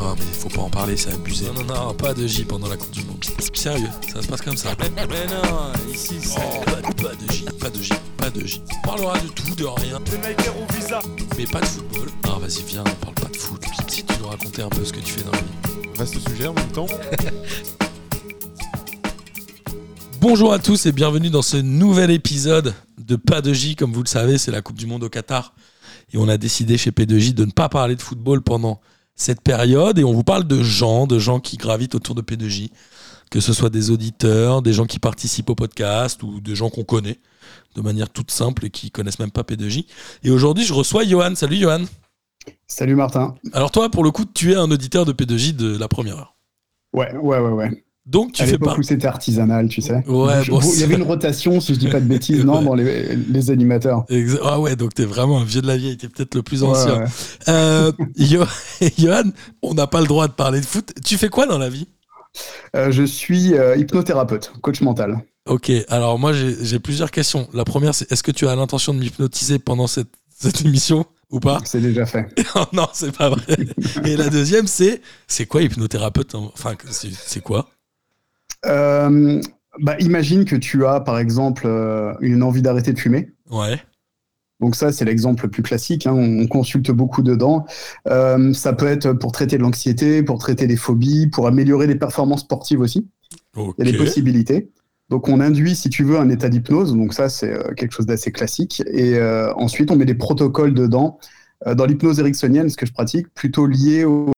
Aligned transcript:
Oh 0.00 0.14
mais 0.16 0.24
faut 0.32 0.48
pas 0.48 0.60
en 0.60 0.70
parler, 0.70 0.96
c'est 0.96 1.12
abusé. 1.12 1.46
Non, 1.46 1.64
non, 1.64 1.86
non, 1.86 1.94
pas 1.94 2.14
de 2.14 2.26
J 2.26 2.44
pendant 2.44 2.68
la 2.68 2.76
Coupe 2.76 2.92
du 2.92 3.02
Monde. 3.04 3.24
Sérieux, 3.52 3.88
ça 4.12 4.22
se 4.22 4.28
passe 4.28 4.42
comme 4.42 4.56
ça. 4.56 4.70
Mais, 4.80 4.90
non, 5.26 5.72
ici 5.92 6.14
c'est... 6.20 6.38
Oh, 6.38 6.60
pas, 6.64 6.80
pas, 6.82 7.14
de 7.14 7.32
J, 7.32 7.44
pas 7.58 7.70
de 7.70 7.82
J, 7.82 7.92
pas 8.16 8.30
de 8.30 8.46
J. 8.46 8.62
On 8.70 8.86
parlera 8.86 9.18
de 9.18 9.28
tout, 9.28 9.54
de 9.56 9.64
rien. 9.64 9.98
Le 9.98 10.76
visa. 10.76 11.00
Mais 11.36 11.46
pas 11.46 11.60
de 11.60 11.66
football. 11.66 12.08
Ah 12.24 12.38
vas-y, 12.40 12.62
viens, 12.62 12.84
on 12.86 13.04
parle 13.04 13.14
pas 13.14 13.28
de 13.28 13.36
foot. 13.36 13.60
Si 13.88 14.04
tu 14.04 14.14
nous 14.20 14.28
raconter 14.28 14.62
un 14.62 14.68
peu 14.68 14.84
ce 14.84 14.92
que 14.92 15.00
tu 15.00 15.14
fais 15.14 15.24
dans 15.24 15.32
la 15.32 15.38
vie. 15.38 15.88
Vaste 15.96 16.28
sujet 16.28 16.46
en 16.46 16.54
même 16.54 16.68
temps. 16.68 16.86
Bonjour 20.20 20.52
à 20.52 20.60
tous 20.60 20.86
et 20.86 20.92
bienvenue 20.92 21.30
dans 21.30 21.42
ce 21.42 21.56
nouvel 21.56 22.12
épisode 22.12 22.74
de 22.98 23.16
Pas 23.16 23.40
de 23.40 23.52
J. 23.52 23.74
Comme 23.74 23.92
vous 23.92 24.02
le 24.04 24.08
savez, 24.08 24.38
c'est 24.38 24.52
la 24.52 24.62
Coupe 24.62 24.78
du 24.78 24.86
Monde 24.86 25.02
au 25.02 25.08
Qatar. 25.08 25.54
Et 26.12 26.18
on 26.18 26.28
a 26.28 26.36
décidé 26.36 26.78
chez 26.78 26.92
P2J 26.92 27.34
de 27.34 27.44
ne 27.44 27.50
pas 27.50 27.68
parler 27.68 27.96
de 27.96 28.02
football 28.02 28.42
pendant 28.42 28.80
cette 29.18 29.42
période 29.42 29.98
et 29.98 30.04
on 30.04 30.12
vous 30.12 30.24
parle 30.24 30.44
de 30.44 30.62
gens, 30.62 31.06
de 31.06 31.18
gens 31.18 31.40
qui 31.40 31.58
gravitent 31.58 31.96
autour 31.96 32.14
de 32.14 32.22
P2J, 32.22 32.70
que 33.30 33.40
ce 33.40 33.52
soit 33.52 33.68
des 33.68 33.90
auditeurs, 33.90 34.62
des 34.62 34.72
gens 34.72 34.86
qui 34.86 35.00
participent 35.00 35.50
au 35.50 35.54
podcast 35.54 36.22
ou 36.22 36.40
des 36.40 36.54
gens 36.54 36.70
qu'on 36.70 36.84
connaît 36.84 37.18
de 37.74 37.82
manière 37.82 38.08
toute 38.08 38.30
simple 38.30 38.64
et 38.64 38.70
qui 38.70 38.90
connaissent 38.90 39.18
même 39.18 39.32
pas 39.32 39.42
P2J. 39.42 39.86
Et 40.22 40.30
aujourd'hui, 40.30 40.64
je 40.64 40.72
reçois 40.72 41.04
Johan. 41.04 41.34
Salut 41.34 41.56
Johan. 41.56 41.84
Salut 42.66 42.94
Martin. 42.94 43.34
Alors 43.52 43.72
toi, 43.72 43.90
pour 43.90 44.04
le 44.04 44.12
coup, 44.12 44.24
tu 44.24 44.52
es 44.52 44.56
un 44.56 44.70
auditeur 44.70 45.04
de 45.04 45.12
P2J 45.12 45.54
de 45.56 45.76
la 45.76 45.88
première 45.88 46.18
heure. 46.18 46.36
Ouais, 46.94 47.12
ouais, 47.16 47.38
ouais, 47.38 47.50
ouais. 47.50 47.84
Donc 48.08 48.32
tu 48.32 48.42
fais 48.42 48.56
pas. 48.56 48.74
où 48.78 48.82
c'était 48.82 49.06
artisanal, 49.06 49.68
tu 49.68 49.82
sais. 49.82 50.02
Ouais, 50.06 50.42
il 50.42 50.80
y 50.80 50.82
avait 50.82 50.94
une 50.94 51.02
rotation, 51.02 51.60
si 51.60 51.74
je 51.74 51.78
dis 51.78 51.88
pas 51.88 52.00
de 52.00 52.06
bêtises, 52.06 52.42
non, 52.44 52.62
dans 52.62 52.74
les, 52.74 53.50
animateurs. 53.50 54.06
Ah 54.42 54.58
ouais, 54.58 54.76
donc 54.76 54.94
t'es 54.94 55.04
vraiment 55.04 55.40
un 55.40 55.44
vieux 55.44 55.60
de 55.60 55.66
la 55.66 55.76
vieille, 55.76 55.98
t'es 55.98 56.08
peut-être 56.08 56.34
le 56.34 56.42
plus 56.42 56.64
ancien. 56.64 57.04
Euh, 57.48 57.92
Johan, 58.18 59.24
on 59.62 59.74
n'a 59.74 59.86
pas 59.86 60.00
le 60.00 60.06
droit 60.06 60.26
de 60.26 60.32
parler 60.32 60.60
de 60.60 60.64
foot. 60.64 60.94
Tu 61.04 61.18
fais 61.18 61.28
quoi 61.28 61.44
dans 61.44 61.58
la 61.58 61.68
vie? 61.68 61.86
Euh, 62.74 62.90
Je 62.90 63.02
suis 63.02 63.52
euh, 63.54 63.76
hypnothérapeute, 63.76 64.52
coach 64.62 64.80
mental. 64.80 65.22
Ok, 65.46 65.70
alors 65.88 66.18
moi 66.18 66.32
j'ai 66.32 66.78
plusieurs 66.78 67.10
questions. 67.10 67.46
La 67.52 67.64
première, 67.64 67.94
c'est 67.94 68.10
est-ce 68.10 68.22
que 68.22 68.32
tu 68.32 68.48
as 68.48 68.56
l'intention 68.56 68.94
de 68.94 69.00
m'hypnotiser 69.00 69.58
pendant 69.58 69.86
cette, 69.86 70.08
cette 70.34 70.64
émission 70.64 71.04
ou 71.30 71.40
pas? 71.40 71.60
C'est 71.64 71.80
déjà 71.82 72.06
fait. 72.06 72.26
non, 72.72 72.88
c'est 72.94 73.14
pas 73.14 73.28
vrai. 73.28 73.58
Et 74.06 74.16
la 74.16 74.30
deuxième, 74.30 74.66
c'est 74.66 75.02
c'est 75.26 75.44
quoi 75.44 75.60
hypnothérapeute? 75.60 76.34
Enfin, 76.34 76.74
c'est 76.90 77.42
quoi? 77.42 77.68
Euh, 78.66 79.40
bah, 79.80 79.96
imagine 80.00 80.44
que 80.44 80.56
tu 80.56 80.86
as, 80.86 81.00
par 81.00 81.18
exemple, 81.18 81.64
euh, 81.66 82.14
une 82.20 82.42
envie 82.42 82.62
d'arrêter 82.62 82.92
de 82.92 82.98
fumer. 82.98 83.32
Ouais. 83.50 83.80
Donc 84.60 84.74
ça, 84.74 84.90
c'est 84.90 85.04
l'exemple 85.04 85.44
le 85.44 85.50
plus 85.50 85.62
classique. 85.62 86.06
Hein. 86.06 86.14
on, 86.14 86.46
consulte 86.48 86.90
beaucoup 86.90 87.22
dedans. 87.22 87.64
Euh, 88.08 88.52
ça 88.52 88.72
peut 88.72 88.88
être 88.88 89.12
pour 89.12 89.30
traiter 89.30 89.56
de 89.56 89.62
l'anxiété, 89.62 90.22
pour 90.22 90.38
traiter 90.38 90.66
des 90.66 90.76
phobies, 90.76 91.28
pour 91.28 91.46
améliorer 91.46 91.86
les 91.86 91.94
performances 91.94 92.40
sportives 92.40 92.80
aussi. 92.80 93.08
Il 93.56 93.72
y 93.78 93.88
a 93.88 93.92
des 93.92 93.96
possibilités. 93.96 94.70
Donc 95.10 95.28
on 95.28 95.40
induit, 95.40 95.74
si 95.74 95.88
tu 95.90 96.04
veux, 96.04 96.18
un 96.18 96.28
état 96.28 96.48
d'hypnose. 96.48 96.94
Donc 96.94 97.14
ça, 97.14 97.28
c'est 97.28 97.56
quelque 97.76 97.92
chose 97.92 98.06
d'assez 98.06 98.32
classique. 98.32 98.82
Et 98.92 99.20
ensuite, 99.56 99.90
on 99.90 99.96
met 99.96 100.04
des 100.04 100.14
protocoles 100.14 100.74
dedans. 100.74 101.18
dans 101.66 101.86
l'hypnose 101.86 102.18
ericksonienne, 102.18 102.68
ce 102.68 102.76
que 102.76 102.86
je 102.86 102.92
pratique, 102.92 103.32
plutôt 103.34 103.66
lié 103.66 104.04
au 104.04 104.32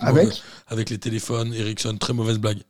Avec 0.00 0.42
Avec 0.68 0.90
les 0.90 0.98
téléphones, 0.98 1.54
Ericsson, 1.54 1.96
très 1.96 2.12
mauvaise 2.12 2.38
blague. 2.38 2.60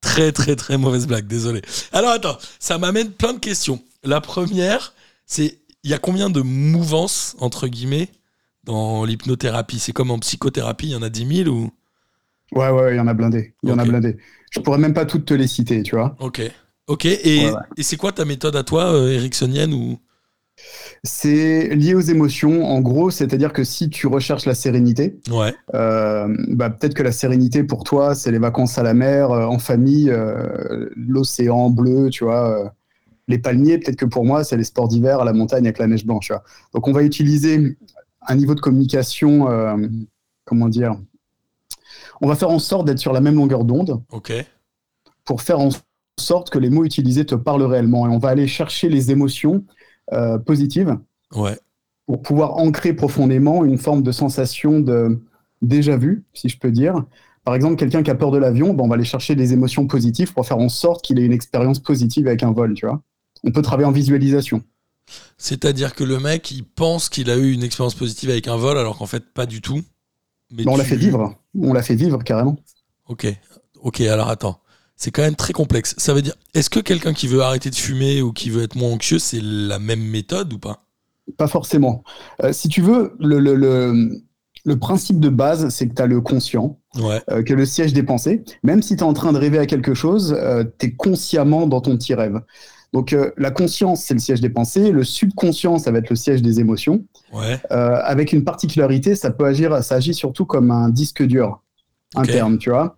Très, 0.00 0.32
très, 0.32 0.54
très 0.56 0.78
mauvaise 0.78 1.06
blague, 1.06 1.26
désolé. 1.26 1.60
Alors 1.92 2.10
attends, 2.10 2.38
ça 2.60 2.78
m'amène 2.78 3.10
plein 3.10 3.32
de 3.32 3.38
questions. 3.38 3.82
La 4.04 4.20
première, 4.20 4.94
c'est 5.26 5.58
il 5.84 5.90
y 5.90 5.94
a 5.94 5.98
combien 5.98 6.30
de 6.30 6.40
mouvances, 6.40 7.36
entre 7.40 7.66
guillemets, 7.68 8.08
dans 8.64 9.04
l'hypnothérapie? 9.04 9.78
C'est 9.78 9.92
comme 9.92 10.10
en 10.10 10.18
psychothérapie, 10.18 10.86
il 10.88 10.92
y 10.92 10.96
en 10.96 11.02
a 11.02 11.08
10 11.08 11.44
000 11.44 11.48
ou? 11.48 11.70
Ouais, 12.52 12.70
ouais, 12.70 12.94
il 12.94 12.96
y 12.96 13.00
en 13.00 13.06
a 13.06 13.14
blindé. 13.14 13.54
Il 13.62 13.68
y 13.68 13.72
en 13.72 13.78
a 13.78 13.84
blindé. 13.84 14.16
Je 14.50 14.60
pourrais 14.60 14.78
même 14.78 14.94
pas 14.94 15.04
toutes 15.04 15.26
te 15.26 15.34
les 15.34 15.46
citer, 15.46 15.82
tu 15.82 15.96
vois. 15.96 16.16
Ok. 16.20 16.40
Ok, 16.86 17.04
et, 17.04 17.50
et 17.76 17.82
c'est 17.82 17.98
quoi 17.98 18.12
ta 18.12 18.24
méthode 18.24 18.56
à 18.56 18.64
toi, 18.64 18.94
euh, 18.94 19.12
ericksonienne 19.12 19.74
ou? 19.74 19.98
C'est 21.04 21.68
lié 21.74 21.94
aux 21.94 22.00
émotions, 22.00 22.64
en 22.64 22.80
gros, 22.80 23.10
c'est-à-dire 23.10 23.52
que 23.52 23.64
si 23.64 23.88
tu 23.88 24.06
recherches 24.06 24.46
la 24.46 24.54
sérénité, 24.54 25.18
ouais. 25.30 25.54
Euh, 25.74 26.34
bah, 26.48 26.70
peut-être 26.70 26.94
que 26.94 27.02
la 27.02 27.12
sérénité 27.12 27.64
pour 27.64 27.84
toi, 27.84 28.14
c'est 28.14 28.32
les 28.32 28.38
vacances 28.38 28.78
à 28.78 28.82
la 28.82 28.94
mer, 28.94 29.30
euh, 29.30 29.44
en 29.44 29.58
famille, 29.58 30.10
euh, 30.10 30.88
l'océan 30.96 31.70
bleu, 31.70 32.10
tu 32.10 32.24
vois, 32.24 32.72
les 33.28 33.38
palmiers. 33.38 33.78
Peut-être 33.78 33.96
que 33.96 34.06
pour 34.06 34.24
moi, 34.24 34.44
c'est 34.44 34.56
les 34.56 34.64
sports 34.64 34.88
d'hiver 34.88 35.20
à 35.20 35.24
la 35.24 35.32
montagne 35.32 35.64
avec 35.64 35.78
la 35.78 35.86
neige 35.86 36.04
blanche. 36.04 36.32
Donc, 36.74 36.88
on 36.88 36.92
va 36.92 37.02
utiliser 37.02 37.76
un 38.26 38.34
niveau 38.34 38.54
de 38.54 38.60
communication, 38.60 39.46
comment 40.44 40.68
dire, 40.68 40.96
on 42.20 42.28
va 42.28 42.34
faire 42.34 42.50
en 42.50 42.58
sorte 42.58 42.86
d'être 42.86 42.98
sur 42.98 43.12
la 43.12 43.20
même 43.20 43.36
longueur 43.36 43.64
d'onde. 43.64 44.02
Pour 45.24 45.42
faire 45.42 45.60
en 45.60 45.68
sorte 46.18 46.50
que 46.50 46.58
les 46.58 46.70
mots 46.70 46.84
utilisés 46.84 47.24
te 47.24 47.34
parlent 47.34 47.62
réellement. 47.62 48.06
Et 48.06 48.10
on 48.10 48.18
va 48.18 48.30
aller 48.30 48.48
chercher 48.48 48.88
les 48.88 49.10
émotions 49.10 49.64
euh, 50.12 50.38
positive 50.38 50.98
ouais. 51.34 51.58
pour 52.06 52.22
pouvoir 52.22 52.56
ancrer 52.56 52.92
profondément 52.92 53.64
une 53.64 53.78
forme 53.78 54.02
de 54.02 54.12
sensation 54.12 54.80
de 54.80 55.20
déjà 55.62 55.96
vu, 55.96 56.24
si 56.34 56.48
je 56.48 56.58
peux 56.58 56.70
dire. 56.70 57.04
Par 57.44 57.54
exemple, 57.54 57.76
quelqu'un 57.76 58.02
qui 58.02 58.10
a 58.10 58.14
peur 58.14 58.30
de 58.30 58.38
l'avion, 58.38 58.74
ben 58.74 58.84
on 58.84 58.88
va 58.88 58.94
aller 58.94 59.04
chercher 59.04 59.34
des 59.34 59.52
émotions 59.52 59.86
positives 59.86 60.32
pour 60.32 60.46
faire 60.46 60.58
en 60.58 60.68
sorte 60.68 61.04
qu'il 61.04 61.18
ait 61.18 61.24
une 61.24 61.32
expérience 61.32 61.78
positive 61.78 62.26
avec 62.26 62.42
un 62.42 62.52
vol, 62.52 62.74
tu 62.74 62.86
vois. 62.86 63.02
On 63.44 63.50
peut 63.50 63.62
travailler 63.62 63.88
en 63.88 63.92
visualisation. 63.92 64.62
C'est-à-dire 65.38 65.94
que 65.94 66.04
le 66.04 66.18
mec, 66.18 66.50
il 66.50 66.64
pense 66.64 67.08
qu'il 67.08 67.30
a 67.30 67.36
eu 67.36 67.52
une 67.52 67.62
expérience 67.62 67.94
positive 67.94 68.30
avec 68.30 68.48
un 68.48 68.56
vol, 68.56 68.76
alors 68.76 68.98
qu'en 68.98 69.06
fait, 69.06 69.32
pas 69.32 69.46
du 69.46 69.60
tout. 69.62 69.82
Mais 70.50 70.64
ben, 70.64 70.72
on 70.72 70.76
l'a 70.76 70.84
fait 70.84 70.96
vivre. 70.96 71.34
On 71.58 71.72
l'a 71.72 71.82
fait 71.82 71.94
vivre 71.94 72.22
carrément. 72.22 72.56
Ok. 73.08 73.26
Ok, 73.80 74.00
alors 74.02 74.28
attends 74.28 74.60
c'est 74.98 75.12
quand 75.12 75.22
même 75.22 75.36
très 75.36 75.52
complexe. 75.52 75.94
Ça 75.96 76.12
veut 76.12 76.22
dire, 76.22 76.34
est-ce 76.54 76.68
que 76.68 76.80
quelqu'un 76.80 77.14
qui 77.14 77.28
veut 77.28 77.40
arrêter 77.40 77.70
de 77.70 77.76
fumer 77.76 78.20
ou 78.20 78.32
qui 78.32 78.50
veut 78.50 78.64
être 78.64 78.74
moins 78.74 78.90
anxieux, 78.90 79.20
c'est 79.20 79.40
la 79.40 79.78
même 79.78 80.02
méthode 80.02 80.52
ou 80.52 80.58
pas? 80.58 80.84
Pas 81.36 81.46
forcément. 81.46 82.02
Euh, 82.42 82.52
si 82.52 82.68
tu 82.68 82.82
veux, 82.82 83.14
le, 83.20 83.38
le, 83.38 84.10
le, 84.64 84.78
principe 84.78 85.20
de 85.20 85.28
base, 85.28 85.68
c'est 85.68 85.88
que 85.88 85.94
tu 85.94 86.02
as 86.02 86.06
le 86.06 86.20
conscient, 86.20 86.80
euh, 86.96 87.42
que 87.44 87.54
le 87.54 87.64
siège 87.64 87.92
des 87.92 88.02
pensées. 88.02 88.42
Même 88.64 88.82
si 88.82 88.96
tu 88.96 89.00
es 89.00 89.06
en 89.06 89.12
train 89.12 89.32
de 89.32 89.38
rêver 89.38 89.58
à 89.58 89.66
quelque 89.66 89.94
chose, 89.94 90.36
euh, 90.36 90.64
tu 90.78 90.86
es 90.86 90.92
consciemment 90.92 91.68
dans 91.68 91.80
ton 91.80 91.96
petit 91.96 92.14
rêve. 92.14 92.40
Donc 92.92 93.14
la 93.36 93.50
conscience, 93.50 94.02
c'est 94.02 94.14
le 94.14 94.20
siège 94.20 94.40
des 94.40 94.48
pensées. 94.48 94.92
Le 94.92 95.04
subconscient, 95.04 95.78
ça 95.78 95.90
va 95.90 95.98
être 95.98 96.08
le 96.08 96.16
siège 96.16 96.40
des 96.40 96.58
émotions. 96.58 97.04
avec 97.70 98.32
une 98.32 98.44
particularité, 98.44 99.14
ça 99.14 99.30
peut 99.30 99.44
agir, 99.44 99.84
ça 99.84 99.96
agit 99.96 100.14
surtout 100.14 100.46
comme 100.46 100.70
un 100.70 100.88
disque 100.88 101.22
dur 101.22 101.62
interne, 102.16 102.56
tu 102.56 102.70
vois 102.70 102.96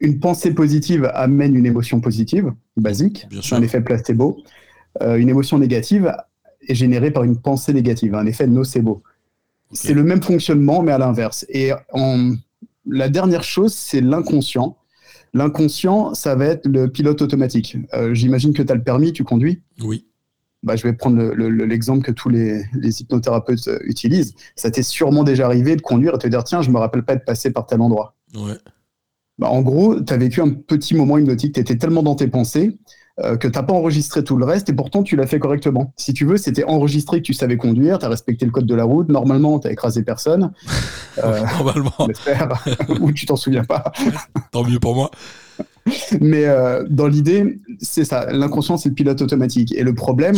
une 0.00 0.18
pensée 0.18 0.52
positive 0.54 1.10
amène 1.14 1.54
une 1.54 1.66
émotion 1.66 2.00
positive, 2.00 2.52
basique, 2.76 3.26
c'est 3.42 3.54
un 3.54 3.62
effet 3.62 3.80
placebo. 3.80 4.38
Euh, 5.02 5.16
une 5.16 5.28
émotion 5.28 5.58
négative 5.58 6.12
est 6.66 6.74
générée 6.74 7.10
par 7.10 7.24
une 7.24 7.36
pensée 7.36 7.72
négative, 7.72 8.14
un 8.14 8.26
effet 8.26 8.46
nocebo. 8.46 9.02
C'est 9.72 9.94
le 9.94 10.02
même 10.02 10.22
fonctionnement, 10.22 10.82
mais 10.82 10.90
à 10.90 10.98
l'inverse. 10.98 11.46
Et 11.48 11.70
la 12.86 13.08
dernière 13.08 13.44
chose, 13.44 13.72
c'est 13.72 14.00
l'inconscient. 14.00 14.76
L'inconscient, 15.32 16.14
ça 16.14 16.34
va 16.34 16.46
être 16.46 16.66
le 16.66 16.88
pilote 16.88 17.22
automatique. 17.22 17.76
Euh, 17.94 18.14
j'imagine 18.14 18.52
que 18.52 18.62
tu 18.62 18.72
as 18.72 18.74
le 18.74 18.82
permis, 18.82 19.12
tu 19.12 19.22
conduis 19.22 19.62
Oui. 19.80 20.06
Bah, 20.62 20.76
je 20.76 20.82
vais 20.82 20.92
prendre 20.92 21.22
l'exemple 21.34 22.04
que 22.04 22.10
tous 22.10 22.28
les, 22.28 22.64
hypnothérapeutes 22.82 23.68
euh, 23.68 23.78
utilisent. 23.84 24.34
Ça 24.56 24.70
t'est 24.70 24.82
sûrement 24.82 25.22
déjà 25.22 25.46
arrivé 25.46 25.76
de 25.76 25.80
conduire 25.80 26.16
et 26.16 26.18
te 26.18 26.26
dire 26.26 26.44
tiens, 26.44 26.62
je 26.62 26.70
me 26.70 26.78
rappelle 26.78 27.04
pas 27.04 27.16
de 27.16 27.22
passer 27.22 27.50
par 27.50 27.66
tel 27.66 27.80
endroit. 27.80 28.14
Ouais. 28.34 28.58
Bah, 29.40 29.48
en 29.48 29.62
gros, 29.62 29.98
tu 29.98 30.12
as 30.12 30.18
vécu 30.18 30.42
un 30.42 30.50
petit 30.50 30.94
moment 30.94 31.16
hypnotique, 31.16 31.54
tu 31.54 31.60
étais 31.60 31.76
tellement 31.76 32.02
dans 32.02 32.14
tes 32.14 32.28
pensées 32.28 32.78
euh, 33.20 33.38
que 33.38 33.48
tu 33.48 33.58
n'as 33.58 33.62
pas 33.62 33.72
enregistré 33.72 34.22
tout 34.22 34.36
le 34.36 34.44
reste 34.44 34.68
et 34.68 34.74
pourtant 34.74 35.02
tu 35.02 35.16
l'as 35.16 35.26
fait 35.26 35.38
correctement. 35.38 35.94
Si 35.96 36.12
tu 36.12 36.26
veux, 36.26 36.36
c'était 36.36 36.64
enregistré 36.64 37.18
que 37.18 37.22
tu 37.22 37.32
savais 37.32 37.56
conduire, 37.56 37.98
tu 37.98 38.04
as 38.04 38.10
respecté 38.10 38.44
le 38.44 38.50
code 38.50 38.66
de 38.66 38.74
la 38.74 38.84
route, 38.84 39.08
normalement 39.08 39.58
tu 39.58 39.66
n'as 39.66 39.72
écrasé 39.72 40.02
personne. 40.04 40.52
Euh, 41.24 41.40
normalement. 41.58 41.92
ou 43.00 43.12
tu 43.12 43.26
t'en 43.26 43.34
souviens 43.36 43.64
pas. 43.64 43.92
Tant 44.52 44.64
mieux 44.64 44.78
pour 44.78 44.94
moi. 44.94 45.10
Mais 46.20 46.46
euh, 46.46 46.86
dans 46.88 47.08
l'idée, 47.08 47.58
c'est 47.80 48.04
ça, 48.04 48.26
l'inconscient 48.32 48.78
c'est 48.78 48.88
le 48.88 48.94
pilote 48.94 49.20
automatique. 49.20 49.74
Et 49.74 49.82
le 49.82 49.92
problème, 49.92 50.36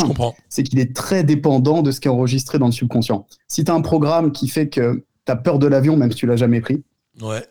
c'est 0.48 0.62
qu'il 0.62 0.80
est 0.80 0.96
très 0.96 1.22
dépendant 1.22 1.82
de 1.82 1.92
ce 1.92 2.00
qui 2.00 2.08
est 2.08 2.10
enregistré 2.10 2.58
dans 2.58 2.66
le 2.66 2.72
subconscient. 2.72 3.26
Si 3.46 3.64
tu 3.64 3.70
as 3.70 3.74
un 3.74 3.82
programme 3.82 4.32
qui 4.32 4.48
fait 4.48 4.70
que 4.70 5.04
tu 5.26 5.32
as 5.32 5.36
peur 5.36 5.58
de 5.58 5.66
l'avion 5.68 5.96
même 5.96 6.10
si 6.10 6.16
tu 6.16 6.26
l'as 6.26 6.36
jamais 6.36 6.62
pris, 6.62 6.82
ouais 7.20 7.44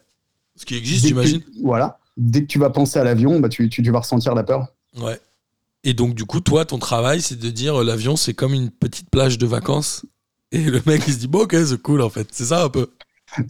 ce 0.61 0.65
qui 0.67 0.75
existe, 0.75 1.07
j'imagine. 1.07 1.41
Voilà. 1.63 1.97
Dès 2.17 2.41
que 2.41 2.47
tu 2.47 2.59
vas 2.59 2.69
penser 2.69 2.99
à 2.99 3.03
l'avion, 3.03 3.39
bah, 3.39 3.49
tu, 3.49 3.67
tu, 3.67 3.81
vas 3.89 3.99
ressentir 3.99 4.35
la 4.35 4.43
peur. 4.43 4.67
Ouais. 5.01 5.19
Et 5.83 5.95
donc, 5.95 6.13
du 6.13 6.25
coup, 6.25 6.39
toi, 6.39 6.65
ton 6.65 6.77
travail, 6.77 7.19
c'est 7.21 7.39
de 7.39 7.49
dire 7.49 7.81
euh, 7.81 7.83
l'avion, 7.83 8.15
c'est 8.15 8.35
comme 8.35 8.53
une 8.53 8.69
petite 8.69 9.09
plage 9.09 9.39
de 9.39 9.47
vacances. 9.47 10.05
Et 10.51 10.61
le 10.61 10.79
mec, 10.85 11.01
il 11.07 11.13
se 11.13 11.17
dit, 11.17 11.27
bon, 11.27 11.43
ok, 11.43 11.55
c'est 11.65 11.81
cool, 11.81 12.01
en 12.01 12.09
fait. 12.09 12.27
C'est 12.31 12.45
ça 12.45 12.63
un 12.63 12.69
peu. 12.69 12.89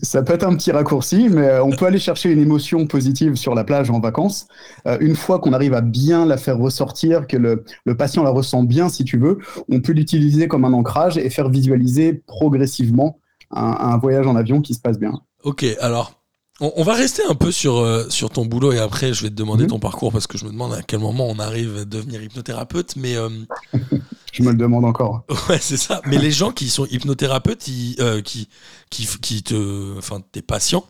Ça 0.02 0.22
peut 0.24 0.34
être 0.34 0.46
un 0.46 0.56
petit 0.56 0.72
raccourci, 0.72 1.28
mais 1.28 1.48
euh, 1.48 1.63
on 1.63 1.72
peut 1.72 1.86
aller 1.86 2.00
chercher 2.00 2.31
une 2.31 2.40
émotion 2.40 2.88
positive 2.88 3.36
sur 3.36 3.56
la 3.56 3.66
plage 3.66 3.90
en 3.90 4.00
vacances. 4.00 4.48
Euh, 4.88 4.98
une 5.02 5.18
fois 5.18 5.40
qu'on 5.40 5.52
arrive 5.52 5.74
à 5.74 5.81
bien 5.81 6.25
la 6.25 6.38
faire 6.38 6.58
ressortir, 6.58 7.28
que 7.28 7.36
le, 7.36 7.66
patient 7.98 8.24
la 8.24 8.30
ressent 8.30 8.63
bien, 8.63 8.88
si 8.88 9.04
tu 9.04 9.18
veux, 9.18 9.40
on 9.69 9.81
peut 9.81 9.92
l'utiliser 9.92 10.48
comme 10.48 10.63
un 10.63 10.72
ancrage 10.72 11.18
et 11.18 11.30
faire 11.30 11.50
visualiser 11.50 12.13
progressivement 12.13 13.19
un, 13.50 13.98
voyage 13.98 14.28
en 14.28 14.38
avion 14.38 14.62
qui 14.62 14.74
se 14.75 14.80
passe 14.80 14.98
bien. 14.98 15.19
Ok, 15.44 15.66
alors 15.81 16.20
on, 16.62 16.84
va 16.84 16.94
rester 16.94 17.24
un 17.28 17.36
peu 17.36 17.52
sur, 17.52 17.78
euh, 17.78 18.08
sur 18.10 18.30
ton 18.30 18.46
boulot 18.46 18.72
et 18.72 18.80
après 18.80 19.13
je 19.13 19.24
vais 19.24 19.30
te 19.30 19.36
demander 19.36 19.63
mhm. 19.63 19.72
ton 19.72 19.80
parcours 19.80 20.12
parce 20.12 20.28
que 20.28 20.38
je 20.38 20.46
me 20.46 20.52
demande 20.52 20.74
à 20.74 20.81
quel 20.81 21.00
moment 21.00 21.28
on 21.28 21.40
arrive 21.40 21.78
à 21.78 21.86
devenir 21.86 22.22
hypnothérapeute, 22.22 22.96
mais... 22.96 23.16
je 24.31 24.44
me 24.44 24.52
le 24.52 24.58
demande 24.58 24.86
encore. 24.86 25.24
Ouais, 25.50 25.60
c'est 25.60 25.78
ça. 25.78 26.02
Mais 26.06 26.18
les 26.18 26.31
gens 26.31 26.52
qui 26.52 26.69
sont 26.69 26.86
hypnothérapeutes, 26.86 27.60
qui, 27.60 27.98
qui, 28.24 28.48
qui, 28.90 29.44
te, 29.44 29.98
enfin, 29.98 30.22
tes 30.31 30.42
patients, 30.42 30.86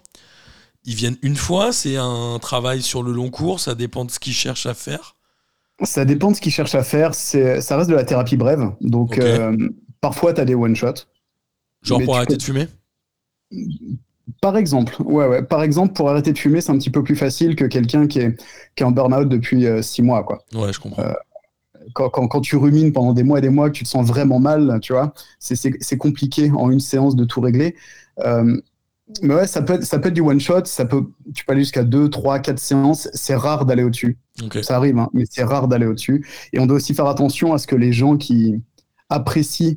ils 0.84 0.96
viennent 0.96 1.18
une 1.22 1.36
fois, 1.36 1.72
c'est 1.72 1.98
un 1.98 2.38
travail 2.40 2.82
sur 2.82 3.04
le 3.04 3.12
long 3.12 3.30
cours, 3.30 3.60
ça 3.60 3.76
dépend 3.76 4.06
de 4.06 4.12
ce 4.12 4.20
qu'ils 4.20 4.34
cherchent 4.34 4.66
à 4.66 4.74
faire? 4.74 5.16
Ça 5.84 6.06
dépend 6.06 6.32
de 6.32 6.36
ce 6.36 6.42
qu'ils 6.42 6.52
cherchent 6.52 6.76
à 6.76 6.84
faire. 6.84 7.16
C'est, 7.16 7.62
ça 7.62 7.78
reste 7.78 7.90
de 7.90 7.96
la 7.96 8.04
thérapie 8.04 8.38
brève. 8.38 8.72
Donc, 8.82 9.18
euh, 9.18 9.70
parfois, 10.00 10.34
tu 10.34 10.42
as 10.42 10.46
des 10.46 10.56
one-shots. 10.56 11.08
Genre 11.82 12.02
pour 12.04 12.18
arrêter 12.18 12.38
de 12.38 12.44
fumer? 12.44 12.68
Par 14.39 14.57
exemple, 14.57 14.95
ouais, 15.04 15.28
ouais. 15.28 15.44
Par 15.44 15.63
exemple, 15.63 15.94
pour 15.94 16.10
arrêter 16.10 16.31
de 16.31 16.38
fumer, 16.38 16.62
c'est 16.62 16.72
un 16.72 16.78
petit 16.78 16.89
peu 16.89 17.04
plus 17.04 17.16
facile 17.16 17.56
que 17.56 17.66
quelqu'un 17.66 18.07
qui 18.07 18.19
est, 18.19 18.38
qui 18.75 18.83
est 18.83 18.86
en 18.86 18.92
burn-out 18.92 19.28
depuis 19.28 19.66
euh, 19.66 19.81
six 19.81 20.01
mois, 20.01 20.24
quoi. 20.24 20.44
Ouais, 20.54 20.72
je 20.72 20.80
comprends. 20.80 21.04
Euh, 21.04 21.13
quand, 21.94 22.10
quand, 22.10 22.28
quand, 22.28 22.42
tu 22.42 22.56
rumines 22.56 22.94
pendant 22.94 23.13
des 23.13 23.24
mois 23.24 23.39
et 23.39 23.42
des 23.42 23.50
mois, 23.50 23.69
que 23.69 23.75
tu 23.75 23.83
te 23.83 23.89
sens 23.89 24.06
vraiment 24.06 24.39
mal, 24.39 24.80
tu 24.81 24.94
vois, 24.94 25.13
c'est 25.39 25.98
compliqué 25.98 26.51
en 26.51 26.69
une 26.69 26.80
séance 26.80 27.16
de 27.16 27.25
tout 27.25 27.42
régler. 27.42 27.75
Euh, 28.19 28.62
mais 29.22 29.36
ouais, 29.36 29.48
ça 29.48 29.62
peut, 29.62 29.74
être, 29.74 29.83
ça 29.83 30.00
peut 30.00 30.07
être 30.07 30.13
du 30.13 30.22
one 30.22 30.39
shot, 30.39 30.66
ça 30.66 30.86
peut, 30.86 31.04
tu 31.34 31.44
peux 31.44 31.51
aller 31.51 31.63
jusqu'à 31.63 31.84
2, 31.84 32.10
3, 32.10 32.39
4 32.39 32.60
séances. 32.60 33.10
C'est 33.13 33.36
rare 33.36 33.66
d'aller 33.66 33.84
au-dessus. 33.84 34.18
Ça 34.62 34.77
arrive, 34.77 34.98
hein, 34.98 35.10
mais 35.13 35.25
c'est 35.30 35.44
rare 35.44 35.68
d'aller 35.68 35.86
au-dessus. 35.86 36.25
Et 36.54 36.60
on 36.60 36.66
doit 36.66 36.77
aussi 36.77 36.94
faire 36.94 37.07
attention 37.07 37.54
à 37.54 37.57
ce 37.57 37.68
que 37.68 37.75
les 37.75 37.92
gens 37.92 38.16
qui 38.16 38.62
apprécient 39.10 39.75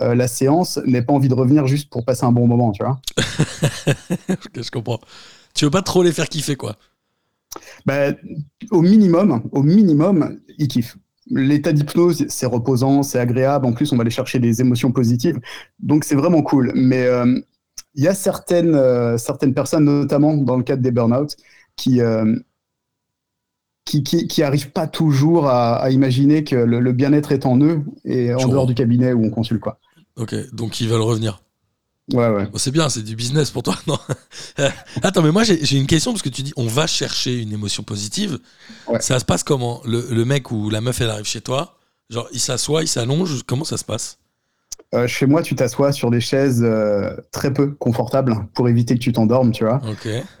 euh, 0.00 0.14
la 0.14 0.28
séance 0.28 0.78
n'aient 0.86 1.02
pas 1.02 1.12
envie 1.12 1.28
de 1.28 1.34
revenir 1.34 1.66
juste 1.66 1.90
pour 1.90 2.04
passer 2.04 2.24
un 2.24 2.32
bon 2.32 2.46
moment, 2.46 2.72
tu 2.72 2.82
vois. 2.82 3.00
je 4.56 4.70
comprends. 4.70 5.00
Tu 5.54 5.64
veux 5.64 5.70
pas 5.70 5.82
trop 5.82 6.02
les 6.02 6.12
faire 6.12 6.28
kiffer, 6.28 6.56
quoi. 6.56 6.76
Bah, 7.84 8.12
au 8.70 8.80
minimum, 8.80 9.42
au 9.52 9.62
minimum, 9.62 10.40
ils 10.58 10.68
kiffent. 10.68 10.96
L'état 11.30 11.72
d'hypnose, 11.72 12.26
c'est 12.28 12.46
reposant, 12.46 13.02
c'est 13.02 13.18
agréable. 13.18 13.66
En 13.66 13.72
plus, 13.72 13.92
on 13.92 13.96
va 13.96 14.02
aller 14.02 14.10
chercher 14.10 14.38
des 14.38 14.60
émotions 14.60 14.92
positives. 14.92 15.38
Donc, 15.78 16.04
c'est 16.04 16.14
vraiment 16.14 16.42
cool. 16.42 16.72
Mais 16.74 17.04
euh, 17.06 17.38
il 17.94 18.02
y 18.02 18.08
a 18.08 18.14
certaines, 18.14 18.74
euh, 18.74 19.18
certaines 19.18 19.54
personnes, 19.54 19.84
notamment 19.84 20.34
dans 20.36 20.56
le 20.56 20.62
cadre 20.62 20.82
des 20.82 20.90
burn-out, 20.90 21.36
qui, 21.76 22.00
qui, 23.84 24.02
qui, 24.02 24.42
arrivent 24.42 24.70
pas 24.70 24.86
toujours 24.86 25.48
à, 25.48 25.90
imaginer 25.90 26.44
que 26.44 26.56
le, 26.56 26.92
bien-être 26.92 27.32
est 27.32 27.46
en 27.46 27.60
eux 27.60 27.82
et 28.04 28.32
en 28.34 28.46
dehors 28.46 28.66
du 28.66 28.74
cabinet 28.74 29.12
où 29.12 29.24
on 29.24 29.30
consulte. 29.30 29.60
Quoi. 29.60 29.78
Ok, 30.16 30.34
donc 30.52 30.80
ils 30.80 30.88
veulent 30.88 31.02
revenir. 31.02 31.42
Ouais, 32.12 32.28
ouais. 32.28 32.48
c'est 32.56 32.72
bien, 32.72 32.88
c'est 32.88 33.02
du 33.02 33.16
business 33.16 33.50
pour 33.50 33.62
toi. 33.62 33.76
Non? 33.86 33.98
Attends, 35.02 35.22
mais 35.22 35.30
moi 35.30 35.44
j'ai 35.44 35.76
une 35.76 35.86
question 35.86 36.12
parce 36.12 36.22
que 36.22 36.28
tu 36.28 36.42
dis 36.42 36.52
on 36.56 36.66
va 36.66 36.86
chercher 36.86 37.40
une 37.40 37.52
émotion 37.52 37.82
positive. 37.82 38.38
Ça 39.00 39.18
se 39.18 39.24
passe 39.24 39.42
comment? 39.42 39.80
Le, 39.84 40.06
le, 40.10 40.24
mec 40.24 40.50
ou 40.50 40.70
la 40.70 40.80
meuf 40.80 41.00
elle 41.00 41.10
arrive 41.10 41.26
chez 41.26 41.40
toi, 41.40 41.78
genre 42.10 42.28
il 42.32 42.40
s'assoit, 42.40 42.82
il 42.82 42.88
s'allonge, 42.88 43.42
comment 43.44 43.64
ça 43.64 43.76
se 43.76 43.84
passe? 43.84 44.18
Euh, 44.94 45.06
chez 45.06 45.24
moi, 45.24 45.42
tu 45.42 45.54
t'assois 45.54 45.90
sur 45.90 46.10
des 46.10 46.20
chaises 46.20 46.62
euh, 46.62 47.16
très 47.30 47.52
peu 47.52 47.68
confortables 47.72 48.36
pour 48.52 48.68
éviter 48.68 48.94
que 48.94 49.00
tu 49.00 49.12
t'endormes, 49.12 49.50
tu 49.50 49.64
vois. 49.64 49.80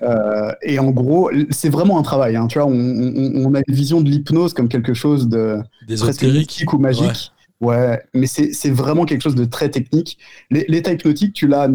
Euh, 0.02 0.52
et 0.60 0.78
en 0.78 0.90
gros, 0.90 1.30
c'est 1.50 1.70
vraiment 1.70 1.98
un 1.98 2.02
travail. 2.02 2.36
Hein, 2.36 2.48
tu 2.48 2.58
vois, 2.58 2.68
on, 2.68 3.54
a 3.54 3.60
une 3.66 3.74
vision 3.74 4.02
de 4.02 4.10
l'hypnose 4.10 4.52
comme 4.52 4.68
quelque 4.68 4.92
chose 4.92 5.28
de 5.28 5.58
presque 5.96 6.24
mythique 6.24 6.72
ou 6.72 6.78
magique. 6.78 7.32
Ouais, 7.60 8.02
mais 8.12 8.26
c'est 8.26 8.70
vraiment 8.70 9.04
quelque 9.04 9.22
chose 9.22 9.36
de 9.36 9.44
très 9.44 9.70
technique. 9.70 10.18
L'état 10.50 10.92
hypnotique, 10.92 11.32
tu 11.32 11.46
l'as, 11.46 11.70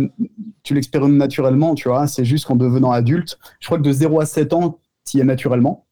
tu 0.62 0.74
l'expérimentes 0.74 1.18
naturellement, 1.18 1.74
tu 1.76 1.88
vois. 1.88 2.08
C'est 2.08 2.26
juste 2.26 2.46
qu'en 2.46 2.58
devenant 2.58 2.92
adulte, 2.92 3.40
je 3.60 3.68
crois 3.68 3.78
que 3.78 3.84
de 3.84 3.92
0 3.92 4.20
à 4.20 4.26
7 4.26 4.54
ans, 4.54 4.80
tu 5.10 5.18
y 5.18 5.20
es 5.22 5.24
naturellement. 5.24 5.86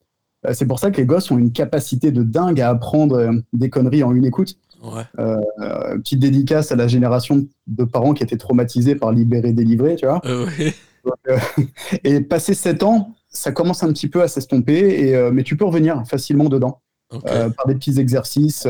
C'est 0.52 0.68
pour 0.68 0.78
ça 0.78 0.92
que 0.92 0.98
les 0.98 1.06
gosses 1.06 1.32
ont 1.32 1.40
une 1.40 1.52
capacité 1.52 2.12
de 2.12 2.22
dingue 2.22 2.62
à 2.62 2.70
apprendre 2.70 3.32
des 3.54 3.70
conneries 3.72 4.04
en 4.04 4.14
une 4.14 4.26
écoute. 4.26 4.58
Ouais. 4.86 5.04
Euh, 5.20 5.98
petite 5.98 6.20
dédicace 6.20 6.72
à 6.72 6.76
la 6.76 6.88
génération 6.88 7.48
de 7.68 7.84
parents 7.84 8.14
qui 8.14 8.24
étaient 8.24 8.38
traumatisés 8.38 8.96
par 8.96 9.12
libérer, 9.12 9.52
délivrer, 9.52 9.96
tu 9.96 10.06
vois. 10.06 10.22
et 12.04 12.22
passé 12.22 12.54
7 12.54 12.84
ans, 12.84 13.14
ça 13.30 13.52
commence 13.52 13.84
un 13.84 13.92
petit 13.92 14.08
peu 14.08 14.22
à 14.22 14.28
s'estomper, 14.28 15.10
et, 15.10 15.32
mais 15.32 15.44
tu 15.44 15.58
peux 15.58 15.66
revenir 15.66 16.04
facilement 16.08 16.46
dedans 16.46 16.82
par 17.10 17.68
des 17.68 17.76
petits 17.76 18.00
exercices 18.00 18.68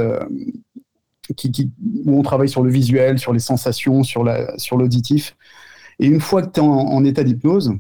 qui, 1.36 1.72
où 2.06 2.20
on 2.20 2.24
travaille 2.24 2.50
sur 2.50 2.64
le 2.64 2.72
visuel, 2.72 3.20
sur 3.20 3.34
les 3.34 3.40
sensations, 3.40 4.04
sur 4.04 4.24
l'auditif. 4.24 5.26
Sur 5.26 5.36
et 6.00 6.08
une 6.08 6.20
fois 6.20 6.42
que 6.42 6.52
tu 6.52 6.60
es 6.60 6.64
en, 6.64 7.04
état 7.06 7.24
d'hypnose, 7.24 7.74